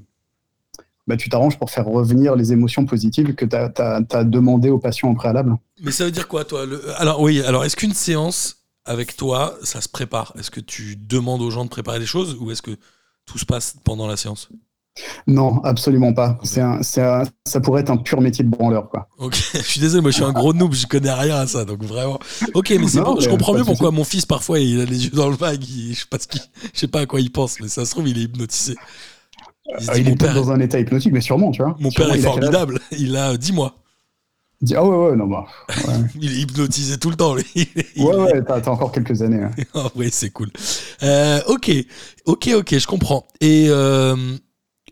bah, 1.07 1.17
tu 1.17 1.29
t'arranges 1.29 1.57
pour 1.57 1.69
faire 1.69 1.85
revenir 1.85 2.35
les 2.35 2.51
émotions 2.51 2.85
positives 2.85 3.35
que 3.35 3.45
tu 3.45 3.55
as, 3.55 4.23
demandé 4.23 4.69
aux 4.69 4.79
patients 4.79 5.09
au 5.09 5.15
préalable. 5.15 5.55
Mais 5.81 5.91
ça 5.91 6.05
veut 6.05 6.11
dire 6.11 6.27
quoi, 6.27 6.45
toi 6.45 6.65
Alors, 6.97 7.21
oui, 7.21 7.41
alors 7.41 7.65
est-ce 7.65 7.75
qu'une 7.75 7.93
séance 7.93 8.57
avec 8.85 9.15
toi, 9.15 9.55
ça 9.63 9.81
se 9.81 9.89
prépare? 9.89 10.33
Est-ce 10.37 10.51
que 10.51 10.59
tu 10.59 10.95
demandes 10.95 11.41
aux 11.41 11.51
gens 11.51 11.65
de 11.65 11.69
préparer 11.69 11.99
des 11.99 12.05
choses 12.05 12.37
ou 12.39 12.51
est-ce 12.51 12.61
que 12.61 12.77
tout 13.25 13.37
se 13.37 13.45
passe 13.45 13.75
pendant 13.83 14.07
la 14.07 14.17
séance? 14.17 14.49
Non, 15.27 15.61
absolument 15.63 16.13
pas. 16.13 16.39
C'est 16.43 16.61
un, 16.61 16.79
ça 16.81 17.59
pourrait 17.61 17.81
être 17.81 17.89
un 17.89 17.97
pur 17.97 18.21
métier 18.21 18.45
de 18.45 18.49
branleur, 18.49 18.89
quoi. 18.89 19.09
Ok, 19.17 19.35
je 19.53 19.59
suis 19.59 19.81
désolé, 19.81 20.01
moi 20.01 20.11
je 20.11 20.15
suis 20.15 20.23
un 20.23 20.31
gros 20.31 20.53
noob, 20.53 20.73
je 20.73 20.87
connais 20.87 21.11
rien 21.11 21.35
à 21.37 21.47
ça, 21.47 21.65
donc 21.65 21.83
vraiment. 21.83 22.17
Ok, 22.53 22.73
mais, 22.79 22.87
c'est 22.87 23.01
bon, 23.01 23.19
je 23.19 23.27
comprends 23.27 23.53
mieux 23.53 23.65
pourquoi 23.65 23.91
mon 23.91 24.05
fils 24.05 24.25
parfois 24.25 24.59
il 24.59 24.79
a 24.79 24.85
les 24.85 25.05
yeux 25.05 25.11
dans 25.11 25.29
le 25.29 25.35
vague, 25.35 25.63
je 25.63 25.93
sais 25.93 26.05
pas 26.09 26.17
je 26.73 26.79
sais 26.79 26.87
pas 26.87 27.01
à 27.01 27.05
quoi 27.05 27.19
il 27.19 27.31
pense, 27.31 27.59
mais 27.59 27.67
ça 27.67 27.85
se 27.85 27.91
trouve 27.91 28.07
il 28.07 28.17
est 28.17 28.23
hypnotisé. 28.23 28.75
Il, 29.67 29.89
ah, 29.89 29.97
est 29.97 30.15
dans 30.15 30.51
un 30.51 30.59
état 30.59 30.79
hypnotique, 30.79 31.11
mais 31.11 31.21
sûrement, 31.21 31.51
tu 31.51 31.63
vois. 31.63 31.75
Mon 31.79 31.91
père 31.91 32.13
est 32.13 32.19
formidable, 32.19 32.79
il 32.91 33.15
a 33.15 33.35
10 33.35 33.53
mois. 33.53 33.75
Ah 34.73 34.83
ouais, 34.83 35.09
ouais, 35.09 35.15
non, 35.15 35.27
bah. 35.27 35.45
il 36.21 36.31
est 36.31 36.41
hypnotisé 36.41 36.97
tout 36.97 37.09
le 37.09 37.15
temps, 37.15 37.35
lui. 37.35 37.45
ouais, 37.97 38.15
ouais, 38.15 38.43
t'as 38.43 38.67
encore 38.69 38.91
quelques 38.91 39.21
années. 39.21 39.43
Hein. 39.43 39.51
Ah 39.73 39.89
oui, 39.95 40.09
c'est 40.11 40.29
cool. 40.29 40.49
Euh, 41.03 41.41
ok, 41.47 41.71
ok, 42.25 42.49
ok, 42.55 42.77
je 42.77 42.87
comprends. 42.87 43.27
Et 43.41 43.65
euh, 43.69 44.15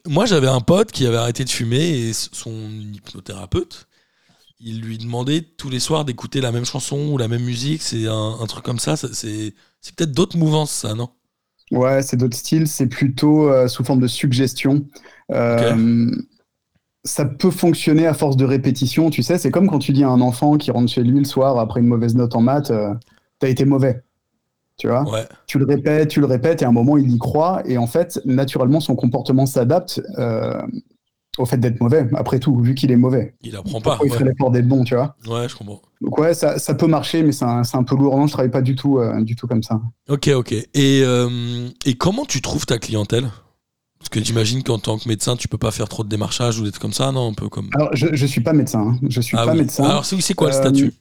moi, 0.08 0.26
j'avais 0.26 0.48
un 0.48 0.60
pote 0.60 0.92
qui 0.92 1.06
avait 1.06 1.18
arrêté 1.18 1.44
de 1.46 1.50
fumer 1.50 2.10
et 2.10 2.14
son 2.14 2.52
hypnothérapeute, 2.94 3.88
il 4.60 4.82
lui 4.82 4.98
demandait 4.98 5.42
tous 5.42 5.70
les 5.70 5.80
soirs 5.80 6.06
d'écouter 6.06 6.40
la 6.40 6.52
même 6.52 6.66
chanson 6.66 7.10
ou 7.12 7.18
la 7.18 7.28
même 7.28 7.44
musique. 7.44 7.82
C'est 7.82 8.08
un, 8.08 8.46
truc 8.48 8.64
comme 8.64 8.80
ça. 8.80 8.96
C'est 8.96 9.54
peut-être 9.96 10.12
d'autres 10.12 10.38
mouvances, 10.38 10.72
ça, 10.72 10.94
non? 10.94 11.10
Ouais, 11.72 12.02
c'est 12.02 12.18
d'autres 12.18 12.38
styles. 12.38 12.68
C'est 12.68 12.88
plutôt 12.88 13.50
euh, 13.50 13.68
sous 13.68 13.84
forme 13.84 14.00
de 14.00 14.08
suggestion. 14.08 14.86
Euh, 15.32 16.12
ça 17.04 17.26
peut 17.26 17.52
fonctionner 17.52 18.08
à 18.08 18.14
force 18.14 18.38
de 18.38 18.46
répétition. 18.46 19.10
Tu 19.10 19.24
sais, 19.24 19.38
c'est 19.38 19.52
comme 19.52 19.68
quand 19.68 19.80
tu 19.80 19.92
dis 19.92 20.04
à 20.04 20.10
un 20.10 20.22
enfant 20.22 20.58
qui 20.58 20.72
rentre 20.72 20.92
chez 20.92 21.04
lui 21.04 21.20
le 21.20 21.26
soir 21.26 21.58
après 21.58 21.80
une 21.80 21.88
mauvaise 21.88 22.16
note 22.16 22.36
en 22.36 22.42
maths, 22.42 22.72
euh, 22.72 22.94
t'as 23.40 23.50
été 23.50 23.66
mauvais. 23.66 24.04
Tu 24.78 24.88
vois? 24.88 25.06
Tu 25.46 25.60
le 25.60 25.66
répètes, 25.66 26.10
tu 26.10 26.20
le 26.20 26.26
répètes, 26.26 26.64
et 26.64 26.66
à 26.66 26.70
un 26.70 26.72
moment, 26.72 26.98
il 26.98 27.12
y 27.12 27.18
croit. 27.20 27.62
Et 27.66 27.78
en 27.78 27.86
fait, 27.86 28.20
naturellement, 28.26 28.80
son 28.80 28.96
comportement 28.96 29.46
s'adapte 29.46 30.02
au 31.38 31.46
fait 31.46 31.58
d'être 31.58 31.82
mauvais, 31.82 32.08
après 32.16 32.40
tout, 32.40 32.60
vu 32.60 32.76
qu'il 32.76 32.92
est 32.92 32.96
mauvais. 32.96 33.36
Il 33.42 33.56
apprend 33.56 33.82
pas. 33.82 34.00
Il 34.04 34.12
ferait 34.12 34.26
l'effort 34.26 34.52
d'être 34.52 34.68
bon, 34.68 34.84
tu 34.84 34.96
vois 34.96 35.16
Ouais, 35.28 35.50
je 35.50 35.56
comprends. 35.56 35.82
Donc, 36.02 36.18
ouais, 36.20 36.34
ça, 36.34 36.60
ça 36.60 36.76
peut 36.76 36.88
marcher, 36.88 37.24
mais 37.24 37.32
c'est 37.32 37.46
un, 37.46 37.64
un, 37.74 37.84
peu 37.84 37.96
lourd. 37.96 38.18
Non, 38.18 38.28
je 38.28 38.34
travaille 38.34 38.52
pas 38.52 38.62
du 38.62 38.76
tout, 38.76 39.00
euh, 39.00 39.22
du 39.24 39.36
tout 39.36 39.48
comme 39.48 39.64
ça. 39.64 39.82
Ok, 40.10 40.28
ok. 40.28 40.52
Et, 40.52 40.68
euh, 41.04 41.70
et 41.86 41.96
comment 41.96 42.26
tu 42.26 42.42
trouves 42.42 42.66
ta 42.66 42.78
clientèle? 42.78 43.30
Parce 43.98 44.10
que 44.10 44.24
j'imagine 44.24 44.64
qu'en 44.64 44.80
tant 44.80 44.98
que 44.98 45.08
médecin, 45.08 45.36
tu 45.36 45.48
peux 45.48 45.58
pas 45.58 45.72
faire 45.72 45.88
trop 45.88 46.04
de 46.04 46.10
démarchage 46.10 46.60
ou 46.60 46.66
d'être 46.66 46.80
comme 46.80 46.94
ça, 46.94 47.12
non 47.12 47.32
Un 47.32 47.34
peu 47.34 47.50
comme. 47.50 47.70
Alors, 47.74 47.90
je, 47.94 48.08
je 48.12 48.26
suis 48.26 48.42
pas 48.42 48.54
médecin. 48.54 48.82
Hein. 48.82 49.00
Je 49.08 49.22
suis 49.22 49.38
ah 49.38 49.46
pas 49.46 49.56
médecin. 49.56 49.86
Alors, 49.86 50.06
c'est 50.06 50.34
quoi 50.34 50.50
le 50.50 50.54
statut? 50.54 50.94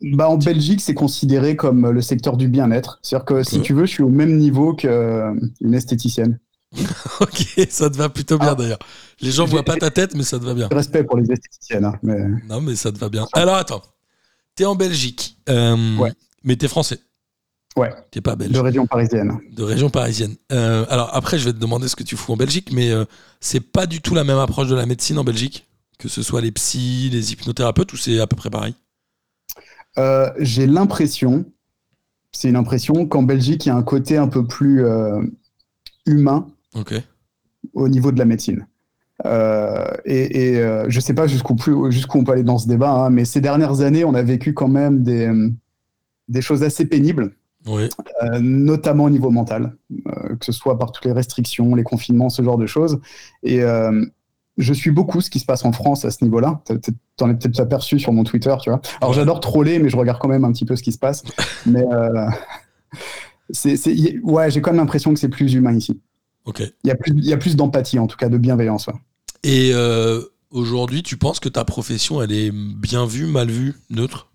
bah, 0.00 0.28
en 0.28 0.36
Belgique, 0.36 0.80
c'est 0.80 0.94
considéré 0.94 1.56
comme 1.56 1.88
le 1.90 2.00
secteur 2.00 2.36
du 2.36 2.48
bien-être. 2.48 2.98
C'est-à-dire 3.02 3.24
que 3.24 3.42
si 3.42 3.60
tu 3.60 3.72
veux, 3.72 3.86
je 3.86 3.90
suis 3.92 4.02
au 4.02 4.08
même 4.08 4.36
niveau 4.36 4.74
qu'une 4.74 5.52
esthéticienne. 5.72 6.40
ok, 7.20 7.66
ça 7.68 7.90
te 7.90 7.96
va 7.96 8.08
plutôt 8.08 8.38
bien 8.38 8.52
ah. 8.52 8.54
d'ailleurs. 8.54 8.78
Les 9.20 9.30
gens 9.30 9.44
voient 9.44 9.62
pas 9.62 9.76
ta 9.76 9.90
tête, 9.90 10.14
mais 10.14 10.22
ça 10.22 10.38
te 10.38 10.44
va 10.44 10.54
bien. 10.54 10.68
Respect 10.70 11.04
pour 11.04 11.16
les 11.16 11.30
esthéticiennes. 11.30 11.84
Hein, 11.84 11.98
mais... 12.02 12.26
Non, 12.48 12.60
mais 12.60 12.76
ça 12.76 12.92
te 12.92 12.98
va 12.98 13.08
bien. 13.08 13.26
Alors 13.32 13.56
attends, 13.56 13.82
t'es 14.54 14.64
en 14.64 14.74
Belgique, 14.74 15.36
euh, 15.48 15.96
ouais. 15.98 16.12
mais 16.42 16.56
t'es 16.56 16.68
français. 16.68 16.98
Ouais. 17.76 17.92
T'es 18.10 18.20
pas 18.20 18.36
belge. 18.36 18.52
De 18.52 18.60
région 18.60 18.86
parisienne. 18.86 19.38
De 19.50 19.64
région 19.64 19.90
parisienne. 19.90 20.36
Euh, 20.52 20.86
alors 20.88 21.10
après, 21.12 21.38
je 21.38 21.44
vais 21.46 21.52
te 21.52 21.58
demander 21.58 21.88
ce 21.88 21.96
que 21.96 22.04
tu 22.04 22.16
fous 22.16 22.32
en 22.32 22.36
Belgique, 22.36 22.70
mais 22.72 22.90
euh, 22.90 23.04
c'est 23.40 23.60
pas 23.60 23.86
du 23.86 24.00
tout 24.00 24.14
la 24.14 24.22
même 24.22 24.38
approche 24.38 24.68
de 24.68 24.76
la 24.76 24.86
médecine 24.86 25.18
en 25.18 25.24
Belgique, 25.24 25.66
que 25.98 26.08
ce 26.08 26.22
soit 26.22 26.40
les 26.40 26.52
psys, 26.52 27.10
les 27.10 27.32
hypnothérapeutes, 27.32 27.92
ou 27.92 27.96
c'est 27.96 28.20
à 28.20 28.26
peu 28.26 28.36
près 28.36 28.50
pareil? 28.50 28.74
J'ai 30.38 30.66
l'impression, 30.66 31.44
c'est 32.34 32.48
une 32.48 32.56
impression 32.56 33.06
qu'en 33.06 33.22
Belgique, 33.22 33.66
il 33.66 33.68
y 33.68 33.72
a 33.72 33.76
un 33.76 33.82
côté 33.82 34.16
un 34.16 34.28
peu 34.28 34.46
plus 34.46 34.84
euh, 34.84 35.22
humain. 36.74 36.92
au 37.72 37.88
niveau 37.88 38.12
de 38.12 38.18
la 38.18 38.24
médecine. 38.24 38.66
Euh, 39.24 39.86
et, 40.04 40.54
et 40.54 40.62
je 40.88 41.00
sais 41.00 41.14
pas 41.14 41.26
jusqu'où 41.26 41.56
jusqu'où 41.90 42.18
on 42.18 42.24
peut 42.24 42.32
aller 42.32 42.42
dans 42.42 42.58
ce 42.58 42.66
débat, 42.66 42.90
hein, 42.90 43.10
mais 43.10 43.24
ces 43.24 43.40
dernières 43.40 43.80
années, 43.80 44.04
on 44.04 44.14
a 44.14 44.22
vécu 44.22 44.54
quand 44.54 44.68
même 44.68 45.02
des, 45.02 45.30
des 46.28 46.42
choses 46.42 46.62
assez 46.62 46.84
pénibles, 46.86 47.32
notamment 48.40 49.04
au 49.04 49.10
niveau 49.10 49.30
mental, 49.30 49.76
que 50.38 50.44
ce 50.44 50.52
soit 50.52 50.78
par 50.78 50.90
toutes 50.90 51.04
les 51.04 51.12
restrictions, 51.12 51.74
les 51.74 51.84
confinements, 51.84 52.28
ce 52.28 52.42
genre 52.42 52.58
de 52.58 52.66
choses. 52.66 53.00
Et 53.44 53.62
je 54.56 54.72
suis 54.72 54.90
beaucoup 54.90 55.20
ce 55.20 55.30
qui 55.30 55.38
se 55.38 55.46
passe 55.46 55.64
en 55.64 55.72
France 55.72 56.04
à 56.04 56.10
ce 56.10 56.22
niveau-là. 56.24 56.62
T'en 57.16 57.30
es 57.30 57.34
peut-être 57.34 57.60
aperçu 57.60 57.98
sur 57.98 58.12
mon 58.12 58.24
Twitter, 58.24 58.54
tu 58.62 58.70
vois. 58.70 58.80
Alors 59.00 59.12
j'adore 59.12 59.40
troller, 59.40 59.78
mais 59.78 59.88
je 59.88 59.96
regarde 59.96 60.20
quand 60.20 60.28
même 60.28 60.44
un 60.44 60.52
petit 60.52 60.64
peu 60.64 60.76
ce 60.76 60.82
qui 60.82 60.92
se 60.92 60.98
passe. 60.98 61.22
mais 61.66 61.84
euh, 61.92 62.26
c'est, 63.50 64.18
ouais, 64.22 64.50
j'ai 64.50 64.60
quand 64.60 64.70
même 64.70 64.80
l'impression 64.80 65.12
que 65.12 65.18
c'est 65.18 65.28
plus 65.28 65.54
humain 65.54 65.74
ici. 65.74 66.00
Ok. 66.44 66.60
Il 66.60 66.88
y 66.88 66.90
a 66.90 66.94
plus, 66.94 67.12
il 67.16 67.24
y 67.24 67.32
a 67.32 67.36
plus 67.36 67.56
d'empathie, 67.56 67.98
en 67.98 68.06
tout 68.06 68.16
cas, 68.16 68.28
de 68.28 68.38
bienveillance. 68.38 68.88
Et 69.42 69.70
euh, 69.72 70.22
aujourd'hui, 70.50 71.02
tu 71.02 71.16
penses 71.16 71.40
que 71.40 71.48
ta 71.48 71.64
profession, 71.64 72.22
elle 72.22 72.32
est 72.32 72.50
bien 72.52 73.06
vue, 73.06 73.26
mal 73.26 73.50
vue, 73.50 73.74
neutre? 73.90 74.30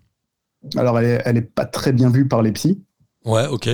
Alors, 0.76 0.98
elle 0.98 1.06
est, 1.06 1.22
elle 1.24 1.36
est 1.36 1.42
pas 1.42 1.66
très 1.66 1.92
bien 1.92 2.10
vue 2.10 2.26
par 2.28 2.42
les 2.42 2.52
psys. 2.52 2.82
Ouais, 3.24 3.46
ok. 3.46 3.68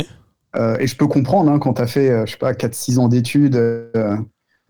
Euh, 0.56 0.76
et 0.78 0.86
je 0.86 0.96
peux 0.96 1.06
comprendre, 1.06 1.50
hein, 1.50 1.58
quand 1.58 1.74
tu 1.74 1.82
as 1.82 1.86
fait, 1.86 2.26
je 2.26 2.32
sais 2.32 2.38
pas, 2.38 2.52
4-6 2.52 2.98
ans 2.98 3.08
d'études 3.08 3.56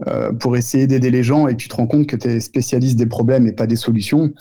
euh, 0.06 0.30
pour 0.30 0.58
essayer 0.58 0.86
d'aider 0.86 1.10
les 1.10 1.22
gens 1.22 1.48
et 1.48 1.56
tu 1.56 1.68
te 1.68 1.74
rends 1.74 1.86
compte 1.86 2.06
que 2.06 2.16
tu 2.16 2.28
es 2.28 2.40
spécialiste 2.40 2.96
des 2.96 3.06
problèmes 3.06 3.46
et 3.46 3.52
pas 3.52 3.66
des 3.66 3.76
solutions. 3.76 4.34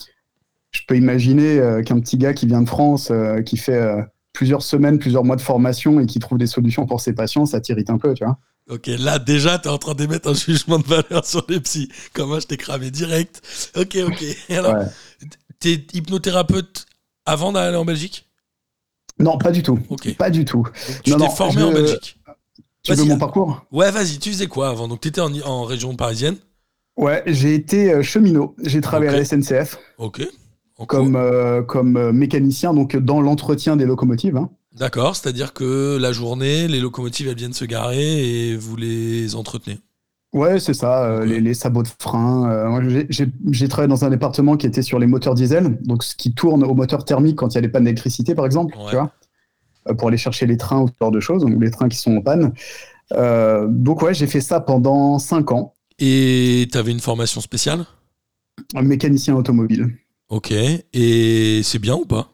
Je 0.72 0.82
peux 0.86 0.98
imaginer 0.98 1.60
euh, 1.60 1.82
qu'un 1.82 2.01
petit 2.01 2.17
gars 2.17 2.34
qui 2.34 2.46
vient 2.46 2.62
de 2.62 2.67
France, 2.67 3.10
euh, 3.10 3.41
qui 3.41 3.55
fait 3.55 3.96
plusieurs 4.34 4.63
semaines, 4.63 5.00
plusieurs 5.00 5.24
mois 5.24 5.38
de 5.38 5.41
formation 5.41 6.01
et 6.01 6.08
qui 6.08 6.20
trouve 6.20 6.38
des 6.38 6.48
solutions 6.48 6.86
pour 6.86 7.00
ses 7.00 7.13
patients, 7.13 7.46
ça 7.46 7.62
t'irrite 7.62 7.89
un 7.89 7.98
peu, 7.98 8.13
tu 8.13 8.25
vois. 8.25 8.38
Ok, 8.69 8.88
là 8.88 9.19
déjà, 9.19 9.60
tu 9.60 9.67
es 9.67 9.72
en 9.72 9.77
train 9.77 9.93
d'émettre 9.93 10.29
un 10.29 10.34
jugement 10.34 10.79
de 10.79 10.88
valeur 10.88 11.25
sur 11.25 11.45
les 11.50 11.60
psys. 11.60 11.89
Comment 12.13 12.39
je 12.39 12.48
t'ai 12.48 12.57
cramé 12.57 12.89
direct. 12.91 13.41
Ok, 13.75 13.98
ok. 14.05 14.24
Alors, 14.50 14.75
tu 15.60 15.69
es 15.69 15.88
hypnothérapeute 15.93 16.86
avant 17.25 17.51
d'aller 17.51 17.77
en 17.77 17.86
Belgique? 17.86 18.27
Non, 19.19 19.38
pas 19.38 19.51
du 19.51 19.63
tout. 19.63 19.79
Pas 20.17 20.29
du 20.29 20.45
tout. 20.45 20.67
tu 21.03 21.15
t'es 21.15 21.29
formé 21.29 21.63
en 21.63 21.72
Belgique 21.72 22.17
tu 22.86 22.93
veux 22.93 23.05
mon 23.05 23.17
parcours? 23.17 23.65
Ouais, 23.72 23.91
vas-y, 23.91 24.19
tu 24.19 24.29
faisais 24.29 24.48
quoi 24.48 24.69
avant? 24.69 24.88
Donc, 24.88 25.01
tu 25.01 25.07
étais 25.07 25.22
en, 25.22 25.63
région 25.63 25.95
parisienne? 25.95 26.38
Ouais, 26.98 27.24
j'ai 27.25 27.55
été 27.55 27.91
euh, 27.91 28.03
cheminot. 28.03 28.55
J'ai 28.63 28.81
travaillé 28.81 29.10
à 29.10 29.13
la 29.13 29.25
SNCF. 29.25 29.77
Ok. 29.98 30.22
Comme, 30.88 31.15
euh, 31.15 31.62
comme 31.63 31.98
euh, 31.98 32.12
mécanicien, 32.12 32.74
donc 32.74 32.95
dans 32.95 33.22
l'entretien 33.22 33.75
des 33.75 33.86
locomotives. 33.86 34.38
Hein. 34.38 34.50
D'accord, 34.75 35.15
c'est-à-dire 35.15 35.53
que 35.53 35.98
la 35.98 36.12
journée, 36.12 36.67
les 36.67 36.79
locomotives, 36.79 37.27
elles 37.27 37.38
viennent 37.38 37.53
se 37.53 37.65
garer 37.65 38.50
et 38.50 38.55
vous 38.55 38.75
les 38.75 39.36
entretenez 39.36 39.79
Ouais, 40.34 40.60
c'est 40.60 40.74
ça, 40.74 41.24
les, 41.24 41.53
sabots 41.53 41.84
de 41.84 41.88
frein. 41.98 42.82
j'ai 43.10 43.67
travaillé 43.70 43.88
dans 43.88 44.03
un 44.03 44.10
département 44.10 44.58
qui 44.58 44.67
était 44.67 44.82
sur 44.82 45.00
les 45.00 45.08
moteurs 45.08 45.34
diesel, 45.34 45.77
donc 45.84 46.03
ce 46.03 46.13
qui 46.13 46.34
tourne 46.34 46.65
au 46.65 46.74
moteur 46.74 47.05
thermique 47.05 47.38
quand 47.38 47.53
il 47.53 47.55
y 47.55 47.58
a 47.60 47.62
les 47.62 47.70
pannes 47.70 47.86
d'électricité, 47.86 48.36
par 48.36 48.46
exemple. 48.46 48.75
Tu 48.89 48.96
vois 48.96 49.13
euh, 49.89 49.94
pour 49.94 50.08
aller 50.08 50.17
chercher 50.17 50.46
les 50.46 50.58
trains 50.58 50.82
ou 50.82 50.88
ce 50.88 50.94
genre 51.00 51.12
de 51.12 51.20
choses, 51.20 51.44
ou 51.44 51.60
les 51.60 51.72
trains 51.72 51.89
qui 51.89 51.98
sont 51.98 52.15
en 52.15 52.22
panne. 52.22 52.53
Euh, 53.13 53.67
donc 53.70 54.01
ouais, 54.01 54.13
j'ai 54.13 54.27
fait 54.27 54.41
ça 54.41 54.60
pendant 54.60 55.20
5 55.20 55.51
ans. 55.51 55.74
Et 56.00 56.67
tu 56.72 56.77
avais 56.77 56.91
une 56.91 57.00
formation 57.00 57.41
spéciale? 57.41 57.86
Un 58.74 58.82
mécanicien 58.82 59.36
automobile. 59.36 59.96
Ok, 60.29 60.51
et 60.51 61.62
c'est 61.63 61.79
bien 61.79 61.96
ou 61.96 62.05
pas? 62.05 62.32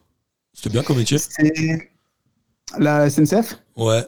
C'était 0.54 0.70
bien 0.70 0.82
comme 0.82 0.96
métier? 0.96 1.18
La 2.78 3.08
SNCF 3.08 3.58
Ouais. 3.76 4.04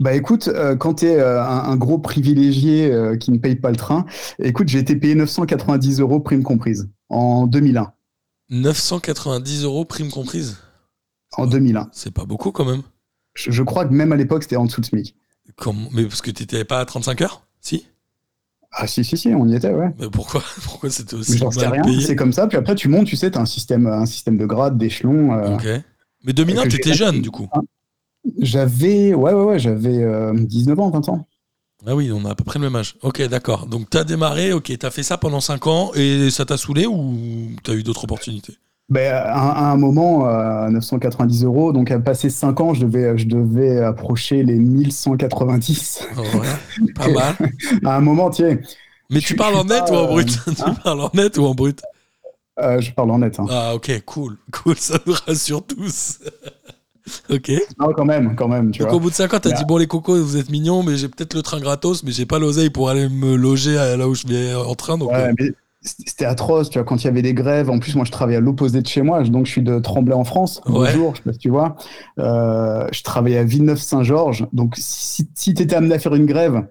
Bah 0.00 0.14
écoute, 0.14 0.48
euh, 0.48 0.74
quand 0.74 0.94
tu 0.94 1.06
es 1.06 1.20
un, 1.20 1.76
gros 1.76 1.98
privilégié 1.98 2.92
qui 3.20 3.30
ne 3.30 3.38
paye 3.38 3.54
pas 3.54 3.70
le 3.70 3.76
train, 3.76 4.06
écoute, 4.40 4.68
j'ai 4.68 4.80
été 4.80 4.96
payé 4.96 5.14
990 5.14 6.00
euros 6.00 6.20
prime 6.20 6.42
comprise 6.42 6.88
en 7.08 7.46
2001. 7.46 7.92
990 8.50 9.64
euros 9.64 9.84
prime 9.84 10.10
comprise? 10.10 10.58
En 11.36 11.46
2001. 11.46 11.88
C'est 11.92 12.12
pas 12.12 12.24
beaucoup 12.24 12.52
quand 12.52 12.64
même. 12.64 12.82
Je, 13.34 13.62
crois 13.62 13.84
que 13.84 13.92
même 13.92 14.12
à 14.12 14.16
l'époque, 14.16 14.44
c'était 14.44 14.56
en 14.56 14.66
dessous 14.66 14.80
de 14.80 14.86
SMIC. 14.86 15.16
Mais 15.92 16.04
parce 16.04 16.22
que 16.22 16.30
tu 16.30 16.42
n'étais 16.42 16.64
pas 16.64 16.80
à 16.80 16.84
35 16.84 17.22
heures? 17.22 17.46
Si? 17.60 17.86
Ah 18.70 18.86
si, 18.86 19.04
si, 19.04 19.16
si, 19.16 19.28
on 19.28 19.46
y 19.46 19.54
était, 19.54 19.72
ouais. 19.72 19.90
Mais 19.98 20.08
pourquoi, 20.10 20.42
pourquoi 20.62 20.90
c'était 20.90 21.14
aussi 21.14 21.40
rien, 21.42 21.82
C'est 22.00 22.16
comme 22.16 22.32
ça, 22.32 22.46
puis 22.46 22.58
après 22.58 22.74
tu 22.74 22.88
montes, 22.88 23.06
tu 23.06 23.16
sais, 23.16 23.30
tu 23.30 23.38
as 23.38 23.40
un 23.40 23.46
système, 23.46 23.86
un 23.86 24.06
système 24.06 24.36
de 24.36 24.46
grade, 24.46 24.78
d'échelon. 24.78 25.32
Euh, 25.32 25.54
ok. 25.54 25.66
Mais 26.24 26.32
2001, 26.32 26.68
tu 26.68 26.76
étais 26.76 26.94
jeune 26.94 27.20
du 27.20 27.30
coup 27.30 27.48
J'avais, 28.38 29.14
ouais, 29.14 29.32
ouais, 29.32 29.44
ouais, 29.44 29.58
j'avais 29.58 30.04
19 30.34 30.78
euh, 30.78 30.82
ans, 30.82 30.90
20 30.90 31.08
ans. 31.10 31.26
Ah 31.86 31.94
oui, 31.94 32.10
on 32.12 32.24
a 32.24 32.30
à 32.30 32.34
peu 32.34 32.44
près 32.44 32.58
le 32.58 32.64
même 32.64 32.76
âge. 32.76 32.96
Ok, 33.02 33.20
d'accord. 33.28 33.66
Donc 33.66 33.90
tu 33.90 33.98
as 33.98 34.04
démarré, 34.04 34.52
ok, 34.52 34.78
tu 34.78 34.86
as 34.86 34.90
fait 34.90 35.02
ça 35.02 35.18
pendant 35.18 35.40
5 35.40 35.66
ans 35.66 35.90
et 35.94 36.30
ça 36.30 36.46
t'a 36.46 36.56
saoulé 36.56 36.86
ou 36.86 37.14
tu 37.62 37.70
as 37.70 37.74
eu 37.74 37.82
d'autres 37.82 38.04
opportunités? 38.04 38.54
Ben, 38.90 39.12
à, 39.14 39.70
un 39.72 39.76
moment, 39.76 40.26
à 40.26 40.68
990 40.70 41.44
euros, 41.44 41.72
donc 41.72 41.90
à 41.90 41.98
passer 41.98 42.30
5 42.30 42.60
ans, 42.60 42.74
je 42.74 42.84
devais, 42.84 43.16
je 43.16 43.26
devais 43.26 43.80
approcher 43.80 44.42
les 44.42 44.56
1190. 44.56 46.06
ouais, 46.16 46.92
pas 46.94 47.08
mal. 47.08 47.34
à 47.84 47.96
un 47.96 48.00
moment, 48.00 48.30
tiens. 48.30 48.58
Mais 49.10 49.20
tu 49.20 49.36
parles 49.36 49.54
en 49.54 49.64
net 49.64 49.84
ou 49.90 49.94
en 49.94 50.06
brut? 50.06 50.28
Tu 50.44 50.62
hein 50.62 50.74
parles 50.82 51.00
en 51.00 51.10
net 51.14 51.36
ou 51.38 51.44
en 51.44 51.54
brut? 51.54 51.82
Euh, 52.60 52.80
Je 52.80 52.92
parle 52.92 53.10
en 53.10 53.18
net. 53.18 53.38
Hein. 53.40 53.46
Ah, 53.50 53.74
ok, 53.74 54.02
cool. 54.04 54.38
Cool, 54.52 54.76
ça 54.76 54.98
nous 55.06 55.14
rassure 55.26 55.66
tous. 55.66 56.18
Ok. 57.30 57.52
Non, 57.78 57.92
quand 57.94 58.04
même, 58.04 58.34
quand 58.36 58.48
même. 58.48 58.70
Tu 58.70 58.80
donc 58.80 58.88
vois. 58.88 58.96
au 58.96 59.00
bout 59.00 59.10
de 59.10 59.14
5 59.14 59.34
ans, 59.34 59.38
t'as 59.40 59.52
dit 59.52 59.64
bon, 59.66 59.76
les 59.76 59.86
cocos, 59.86 60.22
vous 60.22 60.36
êtes 60.36 60.50
mignons, 60.50 60.82
mais 60.82 60.96
j'ai 60.96 61.08
peut-être 61.08 61.34
le 61.34 61.42
train 61.42 61.60
gratos, 61.60 62.02
mais 62.02 62.12
j'ai 62.12 62.26
pas 62.26 62.38
l'oseille 62.38 62.70
pour 62.70 62.88
aller 62.88 63.08
me 63.08 63.36
loger 63.36 63.74
là 63.74 64.08
où 64.08 64.14
je 64.14 64.26
vais 64.26 64.54
en 64.54 64.74
train. 64.74 64.98
Donc, 64.98 65.10
ouais, 65.10 65.28
euh, 65.28 65.34
mais 65.38 65.52
c'était 65.82 66.24
atroce, 66.24 66.70
tu 66.70 66.78
vois, 66.78 66.84
quand 66.84 67.02
il 67.02 67.04
y 67.04 67.08
avait 67.08 67.22
des 67.22 67.34
grèves. 67.34 67.70
En 67.70 67.78
plus, 67.78 67.94
moi, 67.94 68.04
je 68.04 68.10
travaillais 68.10 68.38
à 68.38 68.40
l'opposé 68.40 68.80
de 68.80 68.86
chez 68.86 69.02
moi, 69.02 69.22
donc 69.22 69.46
je 69.46 69.52
suis 69.52 69.62
de 69.62 69.78
Tremblay 69.78 70.14
en 70.14 70.24
France. 70.24 70.60
Bonjour, 70.66 71.14
je 71.14 71.18
sais 71.18 71.24
pas 71.24 71.32
si 71.32 71.38
tu 71.38 71.50
vois. 71.50 71.76
Euh, 72.18 72.86
je 72.90 73.02
travaillais 73.02 73.38
à 73.38 73.44
Villeneuve-Saint-Georges. 73.44 74.46
Donc, 74.52 74.74
si, 74.76 75.28
si 75.34 75.54
tu 75.54 75.62
étais 75.62 75.74
amené 75.74 75.94
à 75.94 75.98
faire 75.98 76.14
une 76.14 76.26
grève, 76.26 76.64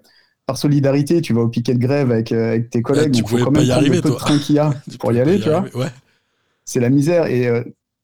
par 0.46 0.58
solidarité, 0.58 1.22
tu 1.22 1.34
vas 1.34 1.42
au 1.42 1.48
piquet 1.48 1.74
de 1.74 1.80
grève 1.80 2.12
avec, 2.12 2.32
euh, 2.32 2.50
avec 2.50 2.70
tes 2.70 2.82
collègues. 2.82 3.14
tu 3.14 3.24
pouvais 3.24 3.40
faut 3.40 3.46
quand 3.46 3.52
même 3.52 3.66
y 3.66 3.72
arriver, 3.72 3.98
le 3.98 4.02
peu 4.02 4.10
de 4.10 4.16
train 4.16 4.38
qu'il 4.38 4.56
y 4.56 4.60
a 4.60 4.74
pour 5.00 5.14
y 5.14 5.20
aller, 5.20 5.40
tu 5.40 5.50
vois. 5.50 5.66
C'est 6.66 6.80
la 6.80 6.90
misère. 6.90 7.28
Et 7.28 7.48
euh, 7.48 7.64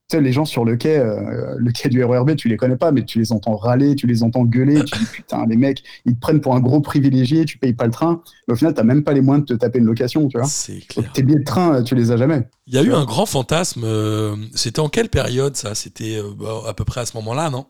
tu 0.10 0.18
sais, 0.18 0.24
les 0.24 0.32
gens 0.32 0.46
sur 0.46 0.66
le 0.66 0.76
quai, 0.76 0.98
euh, 0.98 1.54
le 1.56 1.72
quai 1.72 1.88
du 1.88 2.04
RERB, 2.04 2.36
tu 2.36 2.48
les 2.48 2.58
connais 2.58 2.78
pas, 2.78 2.92
mais 2.92 3.06
tu 3.06 3.20
les 3.20 3.32
entends 3.32 3.56
râler, 3.56 3.96
tu 3.96 4.08
les 4.08 4.24
entends 4.24 4.44
gueuler, 4.44 4.84
tu 4.84 4.98
dis 4.98 5.06
putain, 5.06 5.46
les 5.46 5.56
mecs, 5.56 5.84
ils 6.06 6.16
te 6.16 6.20
prennent 6.20 6.42
pour 6.42 6.56
un 6.56 6.60
gros 6.60 6.82
privilégié, 6.82 7.46
tu 7.46 7.60
payes 7.60 7.74
pas 7.74 7.86
le 7.86 7.92
train, 7.92 8.24
mais 8.48 8.56
au 8.56 8.58
final, 8.58 8.74
t'as 8.74 8.84
même 8.84 9.04
pas 9.04 9.14
les 9.14 9.22
moyens 9.22 9.46
de 9.46 9.54
te 9.54 9.60
taper 9.60 9.78
une 9.78 9.86
location, 9.86 10.28
tu 10.28 10.40
vois. 10.40 10.48
C'est 10.48 10.80
clair. 10.80 11.12
tes 11.14 11.22
billets 11.22 11.40
de 11.40 11.44
train, 11.44 11.84
tu 11.84 11.94
les 11.94 12.12
as 12.12 12.18
jamais. 12.18 12.42
Il 12.66 12.74
y 12.74 12.80
a 12.80 12.82
eu 12.82 12.92
un 12.92 13.06
grand 13.06 13.28
fantasme, 13.28 13.84
euh, 13.84 14.36
c'était 14.56 14.80
en 14.80 14.90
quelle 14.90 15.10
période 15.10 15.56
ça? 15.56 15.76
C'était 15.76 16.18
euh, 16.18 16.34
bah, 16.36 16.64
à 16.68 16.74
peu 16.74 16.86
près 16.86 17.02
à 17.02 17.06
ce 17.06 17.16
moment-là, 17.18 17.52
non? 17.52 17.68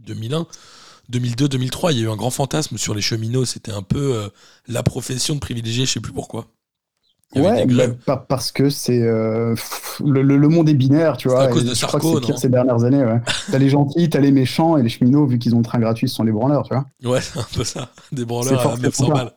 2001 0.00 0.46
2002, 1.10 1.48
2003, 1.48 1.92
il 1.92 1.98
y 1.98 2.00
a 2.00 2.04
eu 2.06 2.10
un 2.10 2.16
grand 2.16 2.30
fantasme 2.30 2.78
sur 2.78 2.94
les 2.94 3.02
cheminots. 3.02 3.44
C'était 3.44 3.72
un 3.72 3.82
peu 3.82 4.30
la 4.66 4.82
profession 4.82 5.34
de 5.34 5.40
privilégié, 5.40 5.84
je 5.84 5.92
sais 5.92 6.00
plus 6.00 6.14
pourquoi. 6.14 6.46
Ouais, 7.36 7.66
bah, 8.06 8.24
parce 8.28 8.52
que 8.52 8.70
c'est 8.70 9.02
euh, 9.02 9.54
le, 10.04 10.22
le, 10.22 10.48
monde 10.48 10.68
est 10.68 10.74
binaire, 10.74 11.16
tu 11.16 11.28
vois. 11.28 11.44
À 11.44 11.48
cause 11.48 11.64
de 11.64 11.74
Sarko, 11.74 12.20
non 12.20 12.36
ces 12.36 12.48
dernières 12.48 12.84
années. 12.84 13.04
Ouais. 13.04 13.20
t'as 13.50 13.58
les 13.58 13.68
gentils, 13.68 14.08
t'as 14.08 14.20
les 14.20 14.32
méchants 14.32 14.76
et 14.76 14.82
les 14.82 14.88
cheminots, 14.88 15.26
vu 15.26 15.38
qu'ils 15.38 15.54
ont 15.54 15.58
le 15.58 15.64
train 15.64 15.78
gratuit, 15.78 16.08
ce 16.08 16.14
sont 16.14 16.24
les 16.24 16.32
branleurs, 16.32 16.62
tu 16.62 16.74
vois. 16.74 17.12
Ouais, 17.12 17.20
c'est 17.20 17.38
un 17.38 17.46
peu 17.54 17.64
ça. 17.64 17.88
Des 18.12 18.24
branleurs 18.24 18.74
à 18.74 18.76
900 18.76 19.08
balles. 19.08 19.32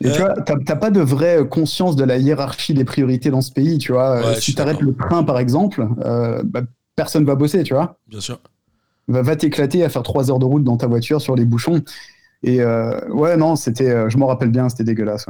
Et 0.00 0.10
tu 0.10 0.20
vois, 0.20 0.34
t'as 0.34 0.76
pas 0.76 0.90
de 0.90 1.00
vraie 1.00 1.46
conscience 1.48 1.96
de 1.96 2.04
la 2.04 2.18
hiérarchie 2.18 2.74
des 2.74 2.84
priorités 2.84 3.30
dans 3.30 3.40
ce 3.40 3.52
pays, 3.52 3.78
tu 3.78 3.92
vois. 3.92 4.34
si 4.40 4.54
t'arrêtes 4.54 4.80
le 4.80 4.94
train, 4.94 5.24
par 5.24 5.38
exemple, 5.38 5.86
euh, 6.04 6.42
bah, 6.44 6.62
personne 6.96 7.24
va 7.24 7.34
bosser, 7.34 7.62
tu 7.62 7.74
vois. 7.74 7.98
Bien 8.08 8.20
sûr. 8.20 8.38
Va, 9.08 9.22
va 9.22 9.36
t'éclater 9.36 9.84
à 9.84 9.88
faire 9.88 10.02
trois 10.02 10.30
heures 10.30 10.38
de 10.38 10.46
route 10.46 10.64
dans 10.64 10.76
ta 10.76 10.86
voiture 10.86 11.20
sur 11.20 11.36
les 11.36 11.44
bouchons. 11.44 11.82
Et 12.44 12.60
euh, 12.60 13.00
ouais, 13.08 13.38
non, 13.38 13.56
c'était, 13.56 13.90
euh, 13.90 14.10
je 14.10 14.18
m'en 14.18 14.26
rappelle 14.26 14.50
bien, 14.50 14.68
c'était 14.68 14.84
dégueulasse. 14.84 15.24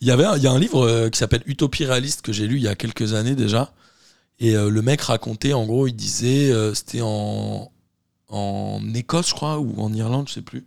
Il 0.00 0.06
y 0.06 0.12
avait, 0.12 0.24
il 0.36 0.42
y 0.42 0.46
a 0.46 0.52
un 0.52 0.58
livre 0.58 0.86
euh, 0.86 1.08
qui 1.08 1.18
s'appelle 1.18 1.42
Utopie 1.46 1.84
réaliste 1.84 2.22
que 2.22 2.32
j'ai 2.32 2.46
lu 2.46 2.56
il 2.56 2.62
y 2.62 2.68
a 2.68 2.76
quelques 2.76 3.14
années 3.14 3.34
déjà. 3.34 3.72
Et 4.38 4.54
le 4.54 4.80
mec 4.80 5.02
racontait, 5.02 5.52
en 5.52 5.66
gros, 5.66 5.86
il 5.86 5.92
disait, 5.92 6.50
c'était 6.74 7.02
en, 7.02 7.70
en 8.28 8.80
Écosse, 8.94 9.28
je 9.28 9.34
crois, 9.34 9.58
ou 9.58 9.78
en 9.82 9.92
Irlande, 9.92 10.28
je 10.28 10.32
sais 10.32 10.40
plus. 10.40 10.64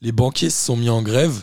Les 0.00 0.12
banquiers 0.12 0.48
se 0.48 0.64
sont 0.64 0.76
mis 0.76 0.88
en 0.88 1.02
grève. 1.02 1.42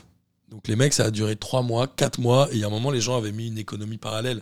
Donc 0.50 0.68
les 0.68 0.76
mecs, 0.76 0.94
ça 0.94 1.06
a 1.06 1.12
duré 1.12 1.36
3 1.36 1.62
mois, 1.62 1.86
4 1.86 2.20
mois. 2.22 2.50
Et 2.52 2.56
il 2.56 2.60
y 2.62 2.64
a 2.64 2.68
un 2.68 2.72
moment, 2.72 2.90
les 2.90 3.02
gens 3.02 3.18
avaient 3.18 3.32
mis 3.32 3.50
une 3.50 3.60
économie 3.60 4.00
parallèle. 4.00 4.42